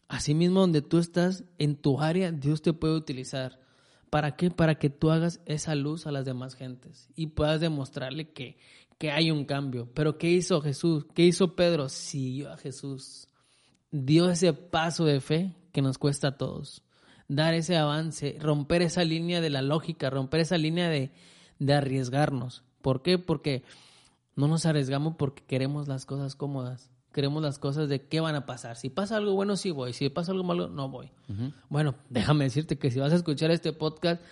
Asimismo, 0.09 0.61
donde 0.61 0.83
tú 0.83 0.99
estás, 0.99 1.45
en 1.59 1.77
tu 1.77 2.01
área, 2.01 2.31
Dios 2.31 2.62
te 2.62 2.72
puede 2.72 2.95
utilizar. 2.95 3.59
¿Para 4.11 4.37
qué? 4.37 4.51
Para 4.51 4.77
que 4.77 4.91
tú 4.91 5.11
hagas 5.11 5.41
esa 5.47 5.74
luz 5.74 6.07
a 6.07 6.12
las 6.12 6.24
demás 6.24 6.55
gentes 6.55 7.09
y 7.16 7.29
puedas 7.29 7.61
demostrarle 7.61 8.31
que, 8.31 8.59
que 8.99 9.11
hay 9.11 9.31
un 9.31 9.45
cambio. 9.45 9.91
Pero 9.95 10.18
¿qué 10.18 10.31
hizo 10.31 10.61
Jesús? 10.61 11.07
¿Qué 11.12 11.24
hizo 11.24 11.57
Pedro? 11.57 11.89
Siguió 11.89 12.53
a 12.53 12.57
Jesús. 12.57 13.29
Dio 13.91 14.31
ese 14.31 14.53
paso 14.53 15.05
de 15.05 15.20
fe 15.20 15.57
que 15.77 15.83
nos 15.83 15.99
cuesta 15.99 16.29
a 16.29 16.39
todos. 16.39 16.83
Dar 17.29 17.53
ese 17.53 17.77
avance, 17.77 18.39
romper 18.41 18.81
esa 18.81 19.05
línea 19.05 19.43
de 19.43 19.51
la 19.51 19.61
lógica, 19.61 20.09
romper 20.09 20.41
esa 20.41 20.57
línea 20.57 20.89
de, 20.89 21.11
de 21.59 21.74
arriesgarnos. 21.74 22.64
¿Por 22.81 23.03
qué? 23.03 23.18
Porque 23.18 23.62
no 24.37 24.49
nos 24.49 24.64
arriesgamos 24.64 25.16
porque 25.18 25.43
queremos 25.45 25.87
las 25.87 26.07
cosas 26.07 26.35
cómodas. 26.35 26.91
Queremos 27.12 27.43
las 27.43 27.59
cosas 27.59 27.91
de 27.91 28.09
qué 28.09 28.20
van 28.20 28.37
a 28.37 28.47
pasar. 28.47 28.77
Si 28.77 28.89
pasa 28.89 29.18
algo 29.18 29.35
bueno, 29.35 29.55
sí 29.57 29.70
voy. 29.70 29.93
Si 29.93 30.09
pasa 30.09 30.33
algo 30.33 30.45
malo, 30.45 30.68
no 30.68 30.89
voy. 30.89 31.11
Bueno, 31.68 31.95
déjame 32.09 32.45
decirte 32.45 32.79
que 32.79 32.91
si 32.91 32.99
vas 32.99 33.12
a 33.12 33.16
escuchar 33.16 33.51
este 33.51 33.74
podcast, 33.74 34.22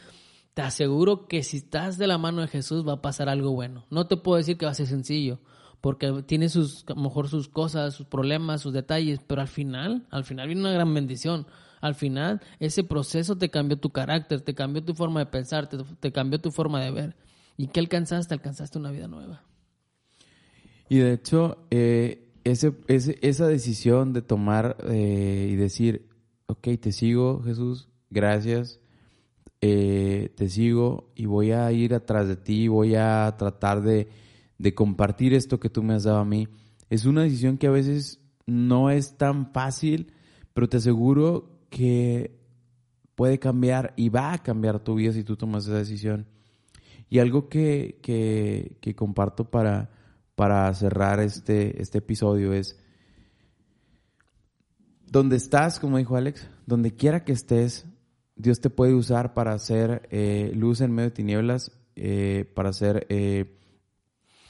te 0.55 0.63
aseguro 0.63 1.29
que 1.29 1.43
si 1.43 1.59
estás 1.59 1.99
de 1.99 2.07
la 2.07 2.17
mano 2.17 2.41
de 2.41 2.49
Jesús 2.49 2.89
va 2.89 2.95
a 2.95 3.03
pasar 3.03 3.29
algo 3.29 3.53
bueno. 3.53 3.85
No 3.91 4.07
te 4.07 4.17
puedo 4.17 4.39
decir 4.39 4.57
que 4.57 4.65
va 4.65 4.73
a 4.73 4.77
ser 4.77 4.87
sencillo, 4.87 5.41
porque 5.85 6.23
tiene 6.23 6.49
sus, 6.49 6.83
a 6.89 6.95
lo 6.95 7.03
mejor 7.03 7.29
sus 7.29 7.47
cosas, 7.47 7.93
sus 7.93 8.07
problemas, 8.07 8.63
sus 8.63 8.73
detalles, 8.73 9.21
pero 9.27 9.43
al 9.43 9.49
final, 9.49 10.07
al 10.11 10.25
final 10.25 10.47
viene 10.47 10.63
una 10.63 10.73
gran 10.73 10.95
bendición. 10.95 11.47
Al 11.83 11.95
final, 11.95 12.41
ese 12.59 12.85
proceso 12.85 13.37
te 13.37 13.51
cambió 13.51 13.77
tu 13.79 13.91
carácter, 13.91 14.41
te 14.41 14.55
cambió 14.55 14.83
tu 14.83 14.95
forma 14.95 15.21
de 15.21 15.27
pensar, 15.27 15.69
te 15.69 16.11
cambió 16.11 16.41
tu 16.41 16.53
forma 16.53 16.83
de 16.83 16.91
ver. 16.91 17.17
¿Y 17.59 17.67
qué 17.67 17.81
alcanzaste? 17.81 18.33
Alcanzaste 18.33 18.79
una 18.79 18.93
vida 18.93 19.09
nueva. 19.09 19.43
Y 20.89 21.01
de 21.01 21.13
hecho, 21.13 21.67
eh, 21.71 22.33
ese, 22.45 22.73
esa 22.89 23.47
decisión 23.47 24.15
de 24.15 24.23
tomar 24.23 24.79
eh, 24.89 25.51
y 25.53 25.57
decir, 25.57 26.09
ok, 26.47 26.67
te 26.81 26.93
sigo, 26.93 27.43
Jesús, 27.43 27.91
gracias, 28.09 28.81
eh, 29.61 30.33
te 30.35 30.49
sigo 30.49 31.13
y 31.15 31.27
voy 31.27 31.53
a 31.53 31.71
ir 31.73 31.93
atrás 31.93 32.27
de 32.27 32.37
ti, 32.37 32.69
voy 32.69 32.95
a 32.95 33.35
tratar 33.37 33.83
de, 33.83 34.24
de 34.59 34.75
compartir 34.75 35.35
esto 35.35 35.61
que 35.61 35.71
tú 35.71 35.83
me 35.83 35.95
has 35.95 36.05
dado 36.05 36.19
a 36.19 36.25
mí, 36.25 36.49
es 36.91 37.07
una 37.07 37.23
decisión 37.23 37.59
que 37.59 37.67
a 37.67 37.73
veces 37.73 38.21
no 38.47 38.91
es 38.91 39.17
tan 39.17 39.53
fácil, 39.53 40.13
pero 40.53 40.69
te 40.69 40.77
aseguro 40.77 41.67
que 41.71 42.39
puede 43.15 43.39
cambiar 43.39 43.93
y 43.97 44.09
va 44.09 44.33
a 44.33 44.43
cambiar 44.43 44.81
tu 44.81 44.95
vida 44.95 45.13
si 45.13 45.25
tú 45.25 45.37
tomas 45.37 45.67
esa 45.67 45.79
decisión. 45.79 46.27
Y 47.09 47.19
algo 47.19 47.49
que, 47.49 47.99
que, 48.03 48.95
comparto 48.97 49.51
para, 49.51 49.91
para 50.35 50.73
cerrar 50.75 51.21
este, 51.21 51.81
este 51.81 51.99
episodio 51.99 52.53
es, 52.53 52.79
donde 55.07 55.37
estás, 55.37 55.79
como 55.79 55.99
dijo 55.99 56.17
Alex, 56.17 56.49
donde 56.67 56.95
quiera 56.95 57.25
que 57.25 57.33
estés, 57.33 57.87
Dios 58.37 58.61
te 58.61 58.71
puede 58.71 58.95
usar 58.95 59.33
para 59.33 59.53
hacer 59.53 60.09
eh, 60.11 60.51
luz 60.57 60.81
en 60.81 60.93
medio 60.93 61.11
de 61.11 61.15
tinieblas, 61.15 61.71
eh, 61.95 62.51
para 62.55 62.73
ser 62.73 63.07
eh, 63.11 63.61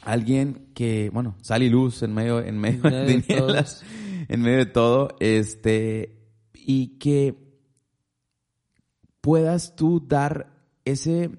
alguien 0.04 0.68
que, 0.74 1.10
bueno, 1.12 1.36
sale 1.40 1.68
luz 1.68 2.02
en 2.02 2.14
medio, 2.14 2.40
en 2.40 2.58
medio, 2.58 2.82
de, 2.82 3.20
tinieblas, 3.20 3.84
en 4.28 4.40
medio 4.42 4.58
de 4.58 4.66
todo, 4.66 5.16
este, 5.20 6.18
y 6.54 6.98
que 6.98 7.36
puedas 9.20 9.74
tú 9.76 10.04
dar 10.06 10.54
ese, 10.84 11.30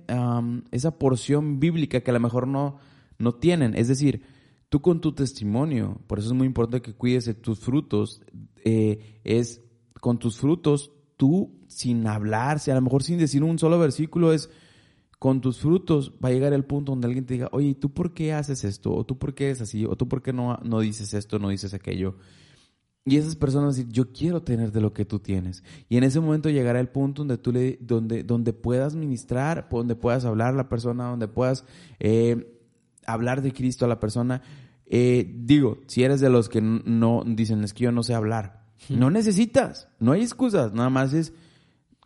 esa 0.72 0.98
porción 0.98 1.60
bíblica 1.60 2.02
que 2.02 2.12
a 2.12 2.14
lo 2.14 2.20
mejor 2.20 2.48
no, 2.48 2.78
no 3.20 3.36
tienen. 3.36 3.76
Es 3.76 3.88
decir, 3.88 4.24
tú 4.70 4.82
con 4.82 5.02
tu 5.02 5.14
testimonio, 5.14 6.02
por 6.08 6.20
eso 6.20 6.30
es 6.30 6.34
muy 6.34 6.48
importante 6.48 6.82
que 6.82 6.98
cuides 6.98 7.26
de 7.26 7.36
tus 7.36 7.60
frutos, 7.60 8.22
eh, 8.64 9.20
es 9.24 9.62
con 10.02 10.18
tus 10.18 10.38
frutos, 10.38 10.92
tú 11.18 11.60
sin 11.68 12.08
hablar, 12.08 12.60
a 12.66 12.74
lo 12.74 12.82
mejor 12.82 13.04
sin 13.04 13.18
decir 13.18 13.44
un 13.44 13.60
solo 13.60 13.80
versículo, 13.80 14.34
es 14.34 14.50
con 15.26 15.42
tus 15.42 15.58
frutos 15.58 16.14
va 16.24 16.30
a 16.30 16.32
llegar 16.32 16.54
el 16.54 16.66
punto 16.66 16.92
donde 16.92 17.08
alguien 17.08 17.26
te 17.26 17.34
diga, 17.34 17.50
oye, 17.52 17.74
¿tú 17.74 17.92
por 17.92 18.14
qué 18.14 18.32
haces 18.32 18.64
esto? 18.64 18.94
¿O 18.94 19.08
tú 19.08 19.18
por 19.18 19.34
qué 19.34 19.50
es 19.50 19.60
así? 19.60 19.84
¿O 19.84 19.96
tú 19.96 20.08
por 20.08 20.22
qué 20.22 20.32
no, 20.32 20.60
no 20.64 20.82
dices 20.82 21.16
esto, 21.16 21.40
no 21.40 21.50
dices 21.50 21.74
aquello? 21.74 22.18
Y 23.06 23.18
esas 23.18 23.36
personas 23.36 23.76
decir, 23.76 23.92
yo 23.92 24.14
quiero 24.14 24.44
tener 24.44 24.72
de 24.72 24.82
lo 24.82 24.94
que 24.94 25.04
tú 25.04 25.18
tienes. 25.18 25.64
Y 25.90 25.98
en 25.98 26.04
ese 26.04 26.20
momento 26.20 26.52
llegará 26.52 26.80
el 26.80 26.90
punto 26.90 27.24
donde 27.24 27.40
tú 27.40 27.52
le, 27.52 27.80
donde, 27.82 28.22
donde 28.22 28.54
puedas 28.54 28.94
ministrar, 28.94 29.68
donde 29.72 29.96
puedas 29.96 30.26
hablar 30.26 30.54
a 30.54 30.58
la 30.58 30.70
persona, 30.70 31.10
donde 31.10 31.28
puedas 31.28 31.66
eh, 32.00 32.62
hablar 33.08 33.42
de 33.42 33.52
Cristo 33.52 33.86
a 33.86 33.88
la 33.88 34.00
persona. 34.00 34.44
Eh, 34.86 35.34
digo, 35.40 35.80
si 35.88 36.04
eres 36.04 36.22
de 36.22 36.30
los 36.30 36.50
que 36.50 36.62
no 36.62 37.24
dicen, 37.26 37.64
es 37.64 37.74
que 37.74 37.86
yo 37.86 37.92
no 37.92 38.04
sé 38.04 38.14
hablar. 38.14 38.68
No 38.90 39.10
necesitas, 39.10 39.88
no 40.00 40.12
hay 40.12 40.22
excusas, 40.22 40.72
nada 40.74 40.92
más 40.92 41.14
es 41.14 41.34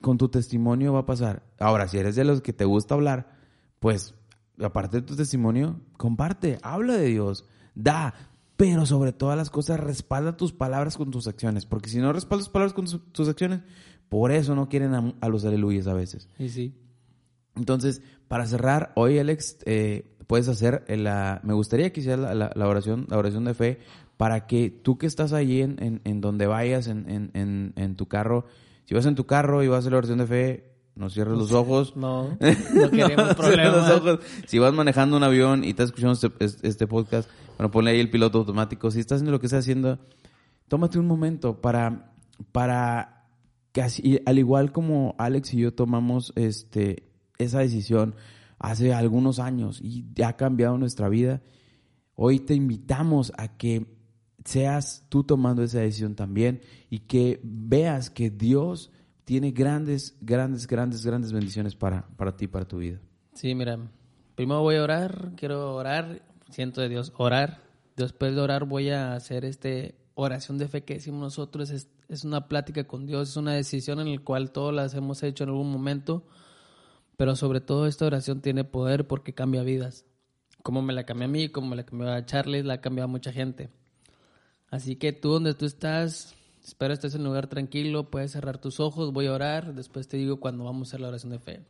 con 0.01 0.17
tu 0.17 0.29
testimonio 0.29 0.93
va 0.93 0.99
a 0.99 1.05
pasar. 1.05 1.43
Ahora, 1.59 1.87
si 1.87 1.97
eres 1.97 2.15
de 2.15 2.23
los 2.23 2.41
que 2.41 2.53
te 2.53 2.65
gusta 2.65 2.95
hablar, 2.95 3.31
pues 3.79 4.15
aparte 4.61 4.97
de 4.97 5.07
tu 5.07 5.15
testimonio, 5.15 5.79
comparte, 5.97 6.57
habla 6.61 6.93
de 6.93 7.07
Dios, 7.07 7.45
da, 7.75 8.13
pero 8.57 8.85
sobre 8.85 9.13
todas 9.13 9.37
las 9.37 9.49
cosas 9.49 9.79
respalda 9.79 10.37
tus 10.37 10.51
palabras 10.51 10.97
con 10.97 11.11
tus 11.11 11.27
acciones, 11.27 11.65
porque 11.65 11.89
si 11.89 11.99
no 11.99 12.11
respaldas 12.11 12.47
tus 12.47 12.53
palabras 12.53 12.73
con 12.73 12.85
tus, 13.11 13.29
acciones, 13.29 13.61
por 14.09 14.31
eso 14.31 14.55
no 14.55 14.69
quieren 14.69 14.93
a, 14.93 15.29
los 15.29 15.45
aleluyas 15.45 15.87
a 15.87 15.93
veces. 15.93 16.29
Y 16.37 16.49
sí. 16.49 16.75
Entonces, 17.55 18.01
para 18.27 18.45
cerrar, 18.45 18.91
hoy 18.95 19.17
Alex, 19.19 19.57
eh, 19.65 20.15
puedes 20.27 20.47
hacer 20.47 20.83
la, 20.87 21.41
me 21.43 21.53
gustaría 21.53 21.91
que 21.91 22.01
hicieras 22.01 22.35
la, 22.35 22.67
oración, 22.67 23.05
la 23.09 23.17
oración 23.17 23.45
de 23.45 23.53
fe, 23.53 23.79
para 24.17 24.47
que 24.47 24.69
tú 24.69 24.97
que 24.97 25.07
estás 25.07 25.31
ahí 25.31 25.61
en, 25.61 26.01
en, 26.03 26.21
donde 26.21 26.45
vayas, 26.45 26.87
en, 26.87 27.31
en, 27.33 27.73
en 27.75 27.95
tu 27.95 28.07
carro, 28.07 28.45
si 28.89 28.95
vas 28.95 29.05
en 29.05 29.13
tu 29.13 29.27
carro 29.27 29.61
y 29.61 29.67
vas 29.67 29.85
a 29.85 29.91
la 29.91 29.97
oración 29.97 30.17
de 30.17 30.25
fe, 30.25 30.73
no 30.95 31.11
cierres 31.11 31.37
los 31.37 31.51
ojos. 31.51 31.93
No, 31.95 32.35
no 32.73 32.89
queremos 32.89 33.35
problemas. 33.35 34.19
Si 34.47 34.57
vas 34.57 34.73
manejando 34.73 35.15
un 35.15 35.21
avión 35.21 35.63
y 35.63 35.69
estás 35.69 35.89
escuchando 35.89 36.17
este, 36.39 36.67
este, 36.67 36.87
podcast, 36.87 37.29
bueno, 37.55 37.69
ponle 37.69 37.91
ahí 37.91 37.99
el 37.99 38.09
piloto 38.09 38.39
automático. 38.39 38.89
Si 38.89 38.99
estás 38.99 39.17
haciendo 39.17 39.31
lo 39.31 39.39
que 39.39 39.45
estás 39.45 39.59
haciendo, 39.59 39.99
tómate 40.67 40.97
un 40.97 41.05
momento 41.05 41.61
para, 41.61 42.13
para 42.51 43.27
que 43.73 43.83
al 44.25 44.39
igual 44.39 44.71
como 44.71 45.13
Alex 45.19 45.53
y 45.53 45.59
yo 45.59 45.71
tomamos 45.75 46.33
este, 46.35 47.11
esa 47.37 47.59
decisión 47.59 48.15
hace 48.57 48.91
algunos 48.91 49.37
años 49.37 49.81
y 49.83 50.07
ya 50.15 50.29
ha 50.29 50.35
cambiado 50.35 50.79
nuestra 50.79 51.09
vida, 51.09 51.43
hoy 52.15 52.39
te 52.39 52.55
invitamos 52.55 53.33
a 53.37 53.55
que 53.55 53.98
seas 54.45 55.05
tú 55.09 55.23
tomando 55.23 55.63
esa 55.63 55.79
decisión 55.79 56.15
también 56.15 56.61
y 56.89 56.99
que 56.99 57.39
veas 57.43 58.09
que 58.09 58.29
Dios 58.29 58.91
tiene 59.25 59.51
grandes, 59.51 60.17
grandes, 60.21 60.65
grandes, 60.65 61.05
grandes 61.05 61.31
bendiciones 61.31 61.75
para, 61.75 62.07
para 62.17 62.35
ti, 62.35 62.47
para 62.47 62.65
tu 62.65 62.79
vida. 62.79 62.99
Sí, 63.33 63.53
mira, 63.53 63.77
primero 64.35 64.61
voy 64.61 64.77
a 64.77 64.83
orar, 64.83 65.33
quiero 65.35 65.75
orar, 65.75 66.23
siento 66.49 66.81
de 66.81 66.89
Dios, 66.89 67.13
orar. 67.17 67.61
Después 67.95 68.33
de 68.33 68.41
orar 68.41 68.65
voy 68.65 68.89
a 68.89 69.13
hacer 69.13 69.45
este 69.45 69.95
oración 70.15 70.57
de 70.57 70.67
fe 70.67 70.83
que 70.83 70.95
decimos 70.95 71.21
nosotros, 71.21 71.69
es, 71.69 71.89
es 72.07 72.23
una 72.23 72.47
plática 72.47 72.85
con 72.85 73.05
Dios, 73.05 73.29
es 73.29 73.37
una 73.37 73.53
decisión 73.53 73.99
en 73.99 74.15
la 74.15 74.21
cual 74.21 74.51
todas 74.51 74.75
las 74.75 74.93
hemos 74.93 75.23
hecho 75.23 75.43
en 75.43 75.51
algún 75.51 75.71
momento, 75.71 76.25
pero 77.15 77.35
sobre 77.35 77.61
todo 77.61 77.87
esta 77.87 78.05
oración 78.05 78.41
tiene 78.41 78.63
poder 78.63 79.07
porque 79.07 79.33
cambia 79.33 79.63
vidas. 79.63 80.05
como 80.63 80.81
me 80.81 80.93
la 80.93 81.05
cambió 81.05 81.25
a 81.25 81.29
mí, 81.29 81.49
como 81.49 81.69
me 81.69 81.75
la 81.75 81.85
cambió 81.85 82.11
a 82.11 82.25
Charles, 82.25 82.65
la 82.65 82.81
ha 82.83 83.03
a 83.03 83.07
mucha 83.07 83.31
gente. 83.31 83.69
Así 84.71 84.95
que 84.95 85.13
tú 85.13 85.31
donde 85.31 85.53
tú 85.53 85.65
estás, 85.65 86.35
espero 86.63 86.93
estés 86.93 87.15
en 87.15 87.21
un 87.21 87.27
lugar 87.27 87.47
tranquilo, 87.47 88.09
puedes 88.09 88.31
cerrar 88.31 88.59
tus 88.59 88.79
ojos, 88.79 89.13
voy 89.13 89.25
a 89.25 89.33
orar, 89.33 89.73
después 89.73 90.07
te 90.07 90.17
digo 90.17 90.39
cuando 90.39 90.63
vamos 90.63 90.87
a 90.87 90.89
hacer 90.89 91.01
la 91.01 91.07
oración 91.07 91.31
de 91.31 91.39
fe. 91.39 91.65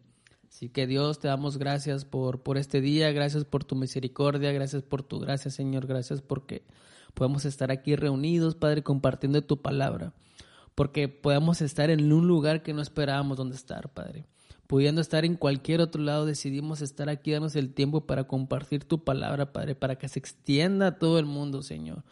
Así 0.49 0.69
que 0.69 0.87
Dios, 0.87 1.19
te 1.19 1.27
damos 1.27 1.57
gracias 1.57 2.05
por, 2.05 2.41
por 2.41 2.57
este 2.57 2.81
día, 2.81 3.11
gracias 3.11 3.45
por 3.45 3.63
tu 3.63 3.75
misericordia, 3.75 4.51
gracias 4.51 4.83
por 4.83 5.03
tu 5.03 5.19
gracia, 5.19 5.51
Señor, 5.51 5.87
gracias 5.87 6.21
porque 6.21 6.63
podemos 7.13 7.45
estar 7.45 7.71
aquí 7.71 7.95
reunidos, 7.95 8.55
Padre, 8.55 8.83
compartiendo 8.83 9.41
tu 9.43 9.61
palabra, 9.61 10.13
porque 10.75 11.07
podemos 11.07 11.61
estar 11.61 11.89
en 11.89 12.11
un 12.11 12.27
lugar 12.27 12.63
que 12.63 12.73
no 12.73 12.81
esperábamos 12.81 13.37
donde 13.37 13.55
estar, 13.55 13.93
Padre. 13.93 14.25
Pudiendo 14.67 15.01
estar 15.01 15.25
en 15.25 15.35
cualquier 15.35 15.81
otro 15.81 16.01
lado, 16.03 16.25
decidimos 16.25 16.81
estar 16.81 17.09
aquí, 17.09 17.31
darnos 17.31 17.55
el 17.55 17.73
tiempo 17.73 18.05
para 18.05 18.25
compartir 18.25 18.83
tu 18.83 19.03
palabra, 19.03 19.51
Padre, 19.51 19.73
para 19.73 19.97
que 19.97 20.07
se 20.07 20.19
extienda 20.19 20.87
a 20.87 20.99
todo 20.99 21.17
el 21.17 21.25
mundo, 21.25 21.63
Señor. 21.63 22.03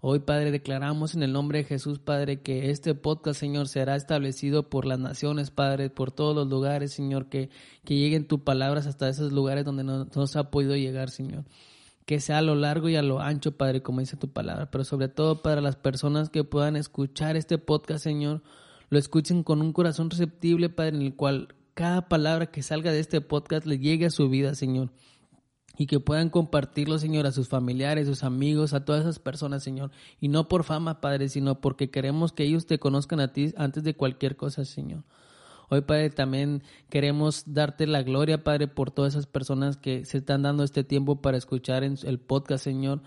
Hoy, 0.00 0.20
Padre, 0.20 0.52
declaramos 0.52 1.16
en 1.16 1.24
el 1.24 1.32
nombre 1.32 1.58
de 1.58 1.64
Jesús, 1.64 1.98
Padre, 1.98 2.40
que 2.40 2.70
este 2.70 2.94
podcast, 2.94 3.40
Señor, 3.40 3.66
será 3.66 3.96
establecido 3.96 4.70
por 4.70 4.86
las 4.86 5.00
naciones, 5.00 5.50
Padre, 5.50 5.90
por 5.90 6.12
todos 6.12 6.36
los 6.36 6.46
lugares, 6.46 6.92
Señor, 6.92 7.28
que, 7.28 7.50
que 7.84 7.96
lleguen 7.96 8.28
tus 8.28 8.42
palabras 8.42 8.86
hasta 8.86 9.08
esos 9.08 9.32
lugares 9.32 9.64
donde 9.64 9.82
no, 9.82 10.04
no 10.04 10.26
se 10.28 10.38
ha 10.38 10.52
podido 10.52 10.76
llegar, 10.76 11.10
Señor. 11.10 11.46
Que 12.06 12.20
sea 12.20 12.38
a 12.38 12.42
lo 12.42 12.54
largo 12.54 12.88
y 12.88 12.94
a 12.94 13.02
lo 13.02 13.18
ancho, 13.18 13.56
Padre, 13.56 13.82
como 13.82 13.98
dice 13.98 14.16
tu 14.16 14.28
palabra, 14.28 14.70
pero 14.70 14.84
sobre 14.84 15.08
todo 15.08 15.42
para 15.42 15.60
las 15.60 15.74
personas 15.74 16.30
que 16.30 16.44
puedan 16.44 16.76
escuchar 16.76 17.36
este 17.36 17.58
podcast, 17.58 18.04
Señor, 18.04 18.42
lo 18.90 19.00
escuchen 19.00 19.42
con 19.42 19.60
un 19.60 19.72
corazón 19.72 20.10
receptible, 20.10 20.68
Padre, 20.68 20.96
en 20.96 21.02
el 21.02 21.16
cual 21.16 21.48
cada 21.74 22.08
palabra 22.08 22.46
que 22.46 22.62
salga 22.62 22.92
de 22.92 23.00
este 23.00 23.20
podcast 23.20 23.66
le 23.66 23.80
llegue 23.80 24.06
a 24.06 24.10
su 24.10 24.28
vida, 24.28 24.54
Señor 24.54 24.90
y 25.78 25.86
que 25.86 26.00
puedan 26.00 26.28
compartirlo, 26.28 26.98
Señor, 26.98 27.26
a 27.26 27.32
sus 27.32 27.48
familiares, 27.48 28.08
sus 28.08 28.24
amigos, 28.24 28.74
a 28.74 28.84
todas 28.84 29.02
esas 29.02 29.20
personas, 29.20 29.62
Señor. 29.62 29.92
Y 30.20 30.26
no 30.26 30.48
por 30.48 30.64
fama, 30.64 31.00
Padre, 31.00 31.28
sino 31.28 31.60
porque 31.60 31.88
queremos 31.88 32.32
que 32.32 32.42
ellos 32.42 32.66
te 32.66 32.80
conozcan 32.80 33.20
a 33.20 33.32
ti 33.32 33.54
antes 33.56 33.84
de 33.84 33.94
cualquier 33.94 34.36
cosa, 34.36 34.64
Señor. 34.64 35.04
Hoy, 35.70 35.82
Padre, 35.82 36.10
también 36.10 36.64
queremos 36.90 37.44
darte 37.46 37.86
la 37.86 38.02
gloria, 38.02 38.42
Padre, 38.42 38.66
por 38.66 38.90
todas 38.90 39.14
esas 39.14 39.26
personas 39.26 39.76
que 39.76 40.04
se 40.04 40.18
están 40.18 40.42
dando 40.42 40.64
este 40.64 40.82
tiempo 40.82 41.22
para 41.22 41.38
escuchar 41.38 41.84
en 41.84 41.96
el 42.02 42.18
podcast, 42.18 42.64
Señor 42.64 43.00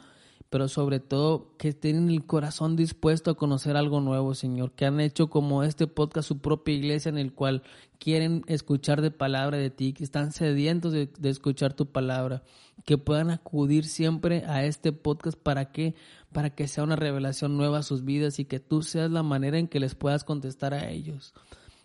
pero 0.52 0.68
sobre 0.68 1.00
todo 1.00 1.56
que 1.58 1.72
tienen 1.72 2.10
el 2.10 2.26
corazón 2.26 2.76
dispuesto 2.76 3.32
a 3.32 3.38
conocer 3.38 3.78
algo 3.78 4.02
nuevo, 4.02 4.36
Señor, 4.36 4.74
que 4.74 4.86
han 4.86 5.00
hecho 5.00 5.30
como 5.30 5.64
este 5.64 5.88
podcast 5.88 6.28
su 6.28 6.40
propia 6.40 6.76
iglesia 6.76 7.08
en 7.08 7.18
el 7.18 7.32
cual 7.32 7.64
quieren 8.00 8.44
escuchar 8.48 9.02
de 9.02 9.12
palabra 9.12 9.58
de 9.58 9.70
ti, 9.70 9.94
que 9.94 10.04
están 10.04 10.34
sedientos 10.34 10.92
de, 10.92 11.10
escuchar 11.24 11.74
tu 11.74 11.86
palabra, 11.86 12.44
que 12.84 12.98
puedan 12.98 13.30
acudir 13.30 13.86
siempre 13.86 14.44
a 14.46 14.66
este 14.66 14.92
podcast 14.92 15.40
para 15.40 15.72
que 15.72 15.96
para 16.34 16.50
que 16.50 16.68
sea 16.68 16.84
una 16.84 16.98
revelación 16.98 17.56
nueva 17.56 17.80
a 17.80 17.84
sus 17.84 18.04
vidas 18.04 18.38
y 18.40 18.44
que 18.44 18.60
tú 18.60 18.82
seas 18.82 19.10
la 19.10 19.24
manera 19.24 19.58
en 19.58 19.70
que 19.70 19.80
les 19.80 19.96
puedas 19.96 20.26
contestar 20.26 20.74
a 20.74 20.90
ellos. 20.90 21.34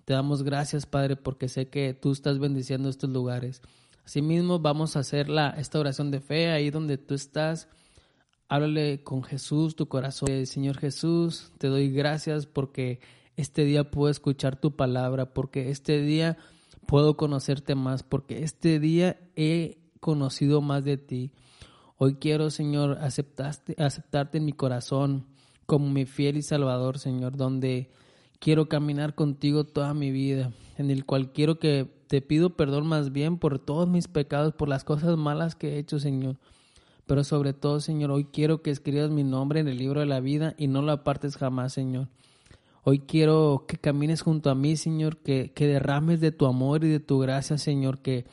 Te 0.05 0.13
damos 0.13 0.43
gracias, 0.43 0.87
Padre, 0.87 1.15
porque 1.15 1.49
sé 1.49 1.69
que 1.69 1.95
tú 1.95 2.11
estás 2.11 2.41
bendiciendo 2.41 2.89
estos 2.89 3.11
lugares. 3.11 3.63
Asimismo, 4.05 4.59
vamos 4.59 4.97
a 4.97 5.01
hacer 5.01 5.29
la, 5.29 5.51
esta 5.51 5.79
oración 5.79 6.11
de 6.11 6.21
fe 6.21 6.51
ahí 6.51 6.71
donde 6.71 6.99
tú 6.99 7.15
estás 7.15 7.69
Háblale 8.49 9.03
con 9.03 9.25
Jesús 9.25 9.75
tu 9.75 9.89
corazón. 9.89 10.47
Señor 10.47 10.79
Jesús, 10.79 11.51
te 11.59 11.67
doy 11.67 11.91
gracias 11.91 12.47
porque 12.47 13.01
este 13.37 13.65
día 13.65 13.91
puedo 13.91 14.09
escuchar 14.09 14.55
tu 14.61 14.77
palabra, 14.77 15.35
porque 15.35 15.71
este 15.71 16.01
día 16.01 16.39
puedo 16.87 17.17
conocerte 17.17 17.75
más, 17.75 18.05
porque 18.05 18.45
este 18.45 18.79
día 18.79 19.19
he 19.35 19.79
conocido 19.99 20.61
más 20.61 20.85
de 20.85 20.97
ti. 20.97 21.33
Hoy 21.99 22.17
quiero, 22.17 22.51
Señor, 22.51 22.99
aceptaste, 23.01 23.75
aceptarte 23.83 24.39
en 24.39 24.45
mi 24.45 24.53
corazón 24.53 25.27
como 25.67 25.91
mi 25.91 26.07
fiel 26.07 26.37
y 26.37 26.43
salvador, 26.43 27.01
Señor, 27.01 27.37
donde 27.37 27.91
quiero 28.39 28.69
caminar 28.69 29.17
contigo 29.17 29.65
toda 29.65 29.93
mi 29.93 30.13
vida, 30.13 30.53
en 30.79 30.93
el 30.93 31.05
cual 31.05 31.33
quiero 31.33 31.59
que 31.59 31.91
te 32.07 32.23
pido 32.23 32.51
perdón 32.51 32.87
más 32.87 33.11
bien 33.11 33.39
por 33.39 33.59
todos 33.59 33.89
mis 33.89 34.07
pecados, 34.07 34.55
por 34.55 34.69
las 34.69 34.85
cosas 34.85 35.17
malas 35.17 35.57
que 35.57 35.75
he 35.75 35.79
hecho, 35.79 35.99
Señor. 35.99 36.37
Pero 37.07 37.23
sobre 37.23 37.53
todo, 37.53 37.81
Señor, 37.81 38.11
hoy 38.11 38.25
quiero 38.25 38.63
que 38.63 38.71
escribas 38.71 39.11
mi 39.11 39.23
nombre 39.23 39.61
en 39.61 39.69
el 39.69 39.79
libro 39.79 40.01
de 40.01 40.07
la 40.07 40.19
vida 40.19 40.55
y 40.59 40.67
no 40.67 40.83
lo 40.83 40.91
apartes 40.91 41.37
jamás, 41.37 41.73
Señor. 41.73 42.09
Hoy 42.83 42.99
quiero 42.99 43.65
que 43.69 43.79
camines 43.79 44.23
junto 44.23 44.51
a 44.51 44.57
mí, 44.57 44.77
Señor, 44.77 45.19
que, 45.19 45.53
que 45.53 45.69
derrames 45.69 46.21
de 46.21 46.33
tu 46.33 46.47
amor 46.47 46.85
y 46.85 46.89
de 46.89 46.99
tu 46.99 47.21
gracia, 47.21 47.59
Señor, 47.59 48.01
que, 48.01 48.27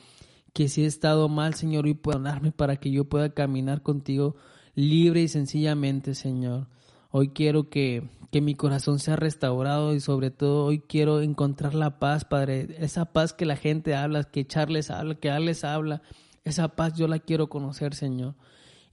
que 0.52 0.68
si 0.68 0.82
he 0.82 0.86
estado 0.86 1.28
mal, 1.28 1.54
Señor, 1.54 1.84
hoy 1.84 1.94
pueda 1.94 2.18
darme 2.18 2.50
para 2.50 2.76
que 2.76 2.90
yo 2.90 3.04
pueda 3.04 3.30
caminar 3.30 3.82
contigo 3.82 4.34
libre 4.74 5.22
y 5.22 5.28
sencillamente, 5.28 6.16
Señor. 6.16 6.66
Hoy 7.12 7.28
quiero 7.28 7.70
que, 7.70 8.08
que 8.32 8.40
mi 8.40 8.56
corazón 8.56 8.98
sea 8.98 9.14
restaurado 9.14 9.94
y 9.94 10.00
sobre 10.00 10.32
todo 10.32 10.64
hoy 10.64 10.80
quiero 10.80 11.20
encontrar 11.20 11.74
la 11.74 12.00
paz, 12.00 12.24
Padre. 12.24 12.74
Esa 12.80 13.12
paz 13.12 13.32
que 13.32 13.46
la 13.46 13.54
gente 13.54 13.94
habla, 13.94 14.24
que 14.24 14.44
Charles 14.44 14.90
habla, 14.90 15.14
que 15.14 15.30
Alex 15.30 15.62
habla. 15.62 16.02
Esa 16.42 16.68
paz 16.74 16.94
yo 16.94 17.06
la 17.06 17.20
quiero 17.20 17.48
conocer, 17.48 17.94
Señor 17.94 18.34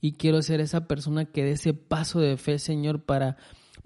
y 0.02 0.14
quiero 0.14 0.42
ser 0.42 0.60
esa 0.60 0.88
persona 0.88 1.24
que 1.24 1.44
dé 1.44 1.52
ese 1.52 1.74
paso 1.74 2.18
de 2.18 2.36
fe, 2.36 2.58
Señor, 2.58 3.04
para, 3.04 3.36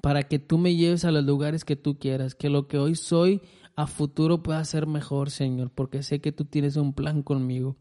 para 0.00 0.22
que 0.22 0.38
tú 0.38 0.56
me 0.56 0.74
lleves 0.74 1.04
a 1.04 1.12
los 1.12 1.22
lugares 1.22 1.66
que 1.66 1.76
tú 1.76 1.98
quieras, 1.98 2.34
que 2.34 2.48
lo 2.48 2.66
que 2.66 2.78
hoy 2.78 2.94
soy 2.96 3.42
a 3.76 3.86
futuro 3.86 4.42
pueda 4.42 4.64
ser 4.64 4.86
mejor, 4.86 5.30
Señor, 5.30 5.70
porque 5.70 6.02
sé 6.02 6.22
que 6.22 6.32
tú 6.32 6.46
tienes 6.46 6.76
un 6.76 6.94
plan 6.94 7.22
conmigo. 7.22 7.76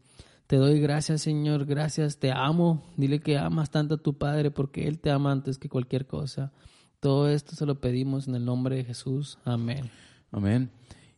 Te 0.46 0.56
doy 0.56 0.78
gracias, 0.80 1.22
Señor, 1.22 1.64
gracias, 1.64 2.18
te 2.18 2.30
amo. 2.30 2.84
Dile 2.98 3.20
que 3.20 3.38
amas 3.38 3.70
tanto 3.70 3.94
a 3.94 4.02
tu 4.02 4.18
Padre 4.18 4.50
porque 4.50 4.86
Él 4.86 5.00
te 5.00 5.10
ama 5.10 5.32
antes 5.32 5.56
que 5.56 5.70
cualquier 5.70 6.06
cosa. 6.06 6.52
Todo 7.00 7.30
esto 7.30 7.56
se 7.56 7.64
lo 7.64 7.80
pedimos 7.80 8.28
en 8.28 8.34
el 8.34 8.44
nombre 8.44 8.76
de 8.76 8.84
Jesús. 8.84 9.38
Amén. 9.44 9.90
Amén. 10.30 10.70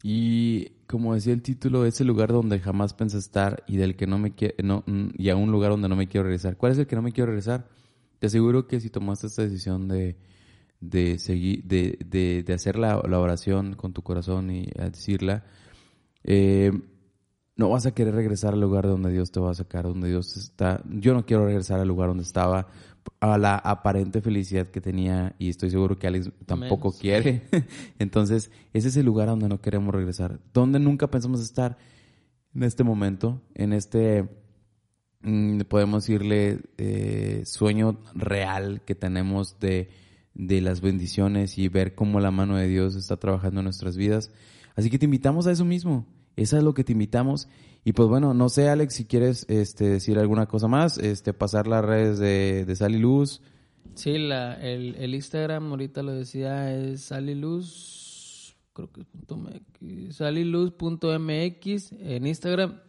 Y 0.05 0.69
como 0.89 1.15
decía 1.15 1.35
el 1.35 1.43
título, 1.43 1.85
ese 1.85 2.03
lugar 2.03 2.33
donde 2.33 2.59
jamás 2.59 2.95
pensé 2.95 3.19
estar 3.19 3.63
y 3.69 3.77
del 3.77 3.95
que 3.95 4.07
no 4.07 4.19
me 4.19 4.33
no, 4.65 4.83
mm, 4.87 5.11
y 5.17 5.29
a 5.29 5.37
un 5.37 5.53
lugar 5.53 5.71
donde 5.71 5.89
no 5.89 5.97
me 5.97 6.09
quiero 6.09 6.25
regresar. 6.25 6.57
¿Cuál 6.57 6.73
es 6.73 6.79
el 6.79 6.87
que 6.87 6.97
no 6.97 7.03
me 7.03 7.13
quiero 7.13 7.27
regresar? 7.27 7.69
Te 8.19 8.27
aseguro 8.27 8.67
que 8.67 8.81
si 8.81 8.91
tomaste 8.91 9.27
esta 9.27 9.43
decisión 9.43 9.87
de, 9.87 10.17
de 10.81 11.19
seguir, 11.19 11.63
de, 11.65 11.99
de, 12.05 12.43
de 12.43 12.55
hacer 12.55 12.79
la, 12.79 13.03
la, 13.07 13.21
oración 13.21 13.75
con 13.75 13.93
tu 13.93 14.03
corazón 14.03 14.51
y 14.51 14.67
decirla, 14.77 15.45
eh, 16.25 16.73
no 17.57 17.69
vas 17.69 17.87
a 17.87 17.93
querer 17.93 18.15
regresar 18.15 18.55
al 18.55 18.61
lugar 18.61 18.87
donde 18.87 19.13
Dios 19.13 19.31
te 19.31 19.41
va 19.41 19.51
a 19.51 19.55
sacar, 19.55 19.85
donde 19.85 20.09
Dios 20.09 20.37
está. 20.37 20.83
Yo 20.89 21.13
no 21.13 21.27
quiero 21.27 21.45
regresar 21.45 21.81
al 21.81 21.89
lugar 21.89 22.09
donde 22.09 22.23
estaba, 22.23 22.69
a 23.21 23.39
la 23.39 23.57
aparente 23.57 24.21
felicidad 24.21 24.69
que 24.69 24.81
tenía 24.81 25.35
y 25.39 25.49
estoy 25.49 25.71
seguro 25.71 25.99
que 25.99 26.07
Alex 26.07 26.31
tampoco 26.47 26.93
quiere. 26.93 27.43
Entonces, 27.99 28.51
ese 28.73 28.89
es 28.89 28.97
el 28.97 29.07
lugar 29.07 29.29
donde 29.29 29.49
no 29.49 29.61
queremos 29.61 29.95
regresar, 29.95 30.41
donde 30.53 30.79
nunca 30.79 31.09
pensamos 31.09 31.41
estar 31.41 31.79
en 32.55 32.63
este 32.63 32.85
momento, 32.85 33.41
en 33.55 33.73
este, 33.73 34.29
mm, 35.23 35.61
podemos 35.63 36.05
decirle, 36.05 36.61
eh, 36.79 37.43
sueño 37.45 37.99
real 38.15 38.83
que 38.85 38.95
tenemos 38.95 39.59
de, 39.61 39.91
de 40.35 40.61
las 40.61 40.81
bendiciones 40.81 41.59
y 41.59 41.69
ver 41.69 41.95
cómo 41.95 42.21
la 42.21 42.31
mano 42.31 42.57
de 42.57 42.69
Dios 42.69 42.95
está 42.97 43.17
trabajando 43.17 43.61
en 43.61 43.65
nuestras 43.65 43.97
vidas. 43.97 44.31
Así 44.77 44.91
que 44.91 44.99
te 44.99 45.07
invitamos 45.07 45.47
a 45.47 45.53
eso 45.53 45.65
mismo 45.65 46.07
eso 46.39 46.57
es 46.57 46.63
lo 46.63 46.73
que 46.73 46.85
te 46.85 46.93
invitamos. 46.93 47.49
Y 47.85 47.93
pues 47.93 48.09
bueno, 48.09 48.35
no 48.35 48.49
sé, 48.49 48.69
Alex, 48.69 48.95
si 48.95 49.05
quieres 49.07 49.47
este, 49.49 49.89
decir 49.89 50.19
alguna 50.19 50.47
cosa 50.47 50.69
más, 50.69 50.99
este, 50.99 51.33
pasar 51.33 51.67
las 51.67 51.85
redes 51.85 52.19
de, 52.19 52.65
de 52.65 52.77
Sal 52.77 52.95
y 52.95 52.99
Luz. 52.99 53.41
Sí, 53.95 54.19
la, 54.19 54.55
el, 54.55 54.95
el 54.97 55.15
Instagram, 55.15 55.71
ahorita 55.71 56.03
lo 56.03 56.13
decía, 56.13 56.75
es 56.75 57.03
Sal 57.03 57.31
y 57.31 57.35
Luz, 57.35 58.57
creo 58.73 58.93
que 58.93 59.01
es 59.01 59.07
punto 59.07 59.37
MX, 59.37 60.17
saliluz.mx 60.17 61.93
en 61.93 62.27
Instagram 62.27 62.81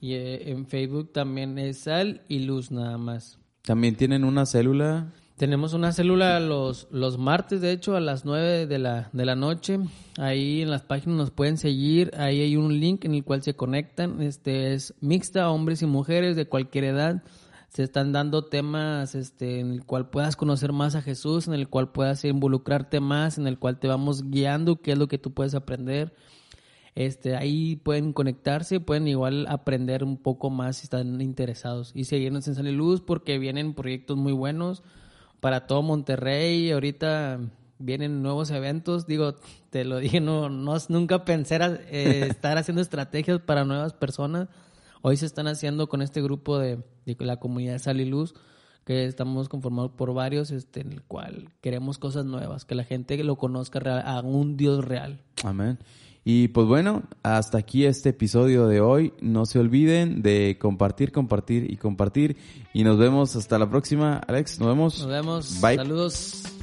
y 0.00 0.14
eh, 0.14 0.50
en 0.50 0.66
Facebook 0.66 1.12
también 1.12 1.58
es 1.58 1.78
Sal 1.78 2.22
y 2.28 2.40
Luz 2.40 2.70
nada 2.70 2.98
más. 2.98 3.38
¿También 3.62 3.96
tienen 3.96 4.24
una 4.24 4.46
célula? 4.46 5.12
Tenemos 5.36 5.74
una 5.74 5.92
célula 5.92 6.40
los, 6.40 6.88
los 6.90 7.18
martes, 7.18 7.60
de 7.60 7.70
hecho, 7.70 7.94
a 7.94 8.00
las 8.00 8.24
9 8.24 8.66
de 8.66 8.78
la, 8.78 9.10
de 9.12 9.26
la 9.26 9.36
noche. 9.36 9.78
Ahí 10.16 10.62
en 10.62 10.70
las 10.70 10.80
páginas 10.80 11.18
nos 11.18 11.30
pueden 11.30 11.58
seguir. 11.58 12.10
Ahí 12.16 12.40
hay 12.40 12.56
un 12.56 12.80
link 12.80 13.04
en 13.04 13.14
el 13.14 13.22
cual 13.22 13.42
se 13.42 13.54
conectan. 13.54 14.22
Este 14.22 14.72
es 14.72 14.94
mixta, 15.02 15.50
hombres 15.50 15.82
y 15.82 15.86
mujeres 15.86 16.36
de 16.36 16.48
cualquier 16.48 16.84
edad. 16.84 17.22
Se 17.68 17.82
están 17.82 18.12
dando 18.12 18.46
temas 18.46 19.14
este, 19.14 19.60
en 19.60 19.72
el 19.72 19.84
cual 19.84 20.08
puedas 20.08 20.36
conocer 20.36 20.72
más 20.72 20.94
a 20.94 21.02
Jesús, 21.02 21.48
en 21.48 21.52
el 21.52 21.68
cual 21.68 21.92
puedas 21.92 22.24
involucrarte 22.24 23.00
más, 23.00 23.36
en 23.36 23.46
el 23.46 23.58
cual 23.58 23.78
te 23.78 23.88
vamos 23.88 24.30
guiando 24.30 24.80
qué 24.80 24.92
es 24.92 24.98
lo 24.98 25.06
que 25.06 25.18
tú 25.18 25.34
puedes 25.34 25.54
aprender. 25.54 26.14
Este, 26.94 27.36
ahí 27.36 27.76
pueden 27.76 28.14
conectarse, 28.14 28.80
pueden 28.80 29.06
igual 29.06 29.46
aprender 29.50 30.02
un 30.02 30.16
poco 30.16 30.48
más 30.48 30.78
si 30.78 30.84
están 30.84 31.20
interesados. 31.20 31.92
Y 31.94 32.04
seguirnos 32.04 32.48
en 32.48 32.54
San 32.54 32.74
Luz 32.74 33.02
porque 33.02 33.38
vienen 33.38 33.74
proyectos 33.74 34.16
muy 34.16 34.32
buenos 34.32 34.82
para 35.40 35.66
todo 35.66 35.82
Monterrey. 35.82 36.70
Ahorita 36.70 37.40
vienen 37.78 38.22
nuevos 38.22 38.50
eventos. 38.50 39.06
Digo, 39.06 39.34
te 39.70 39.84
lo 39.84 39.98
dije, 39.98 40.20
no, 40.20 40.48
no 40.48 40.74
nunca 40.88 41.24
pensé 41.24 41.58
eh, 41.90 42.26
estar 42.30 42.58
haciendo 42.58 42.82
estrategias 42.82 43.40
para 43.40 43.64
nuevas 43.64 43.92
personas. 43.92 44.48
Hoy 45.02 45.16
se 45.16 45.26
están 45.26 45.46
haciendo 45.46 45.88
con 45.88 46.02
este 46.02 46.20
grupo 46.22 46.58
de, 46.58 46.78
de 47.04 47.16
la 47.20 47.36
comunidad 47.38 47.78
Sal 47.78 48.00
y 48.00 48.06
Luz, 48.06 48.34
que 48.84 49.04
estamos 49.04 49.48
conformados 49.48 49.92
por 49.92 50.12
varios, 50.14 50.50
este, 50.50 50.80
en 50.80 50.92
el 50.92 51.02
cual 51.02 51.50
queremos 51.60 51.98
cosas 51.98 52.24
nuevas, 52.24 52.64
que 52.64 52.74
la 52.74 52.84
gente 52.84 53.22
lo 53.22 53.36
conozca 53.36 53.78
real- 53.78 54.02
a 54.04 54.20
un 54.20 54.56
Dios 54.56 54.84
real. 54.84 55.20
Amén. 55.44 55.78
Y 56.28 56.48
pues 56.48 56.66
bueno, 56.66 57.04
hasta 57.22 57.58
aquí 57.58 57.84
este 57.84 58.08
episodio 58.08 58.66
de 58.66 58.80
hoy. 58.80 59.12
No 59.20 59.46
se 59.46 59.60
olviden 59.60 60.22
de 60.22 60.58
compartir, 60.60 61.12
compartir 61.12 61.70
y 61.70 61.76
compartir. 61.76 62.36
Y 62.74 62.82
nos 62.82 62.98
vemos 62.98 63.36
hasta 63.36 63.60
la 63.60 63.70
próxima. 63.70 64.16
Alex, 64.26 64.58
nos 64.58 64.68
vemos. 64.70 64.98
Nos 64.98 65.08
vemos. 65.08 65.60
Bye. 65.60 65.76
Saludos. 65.76 66.55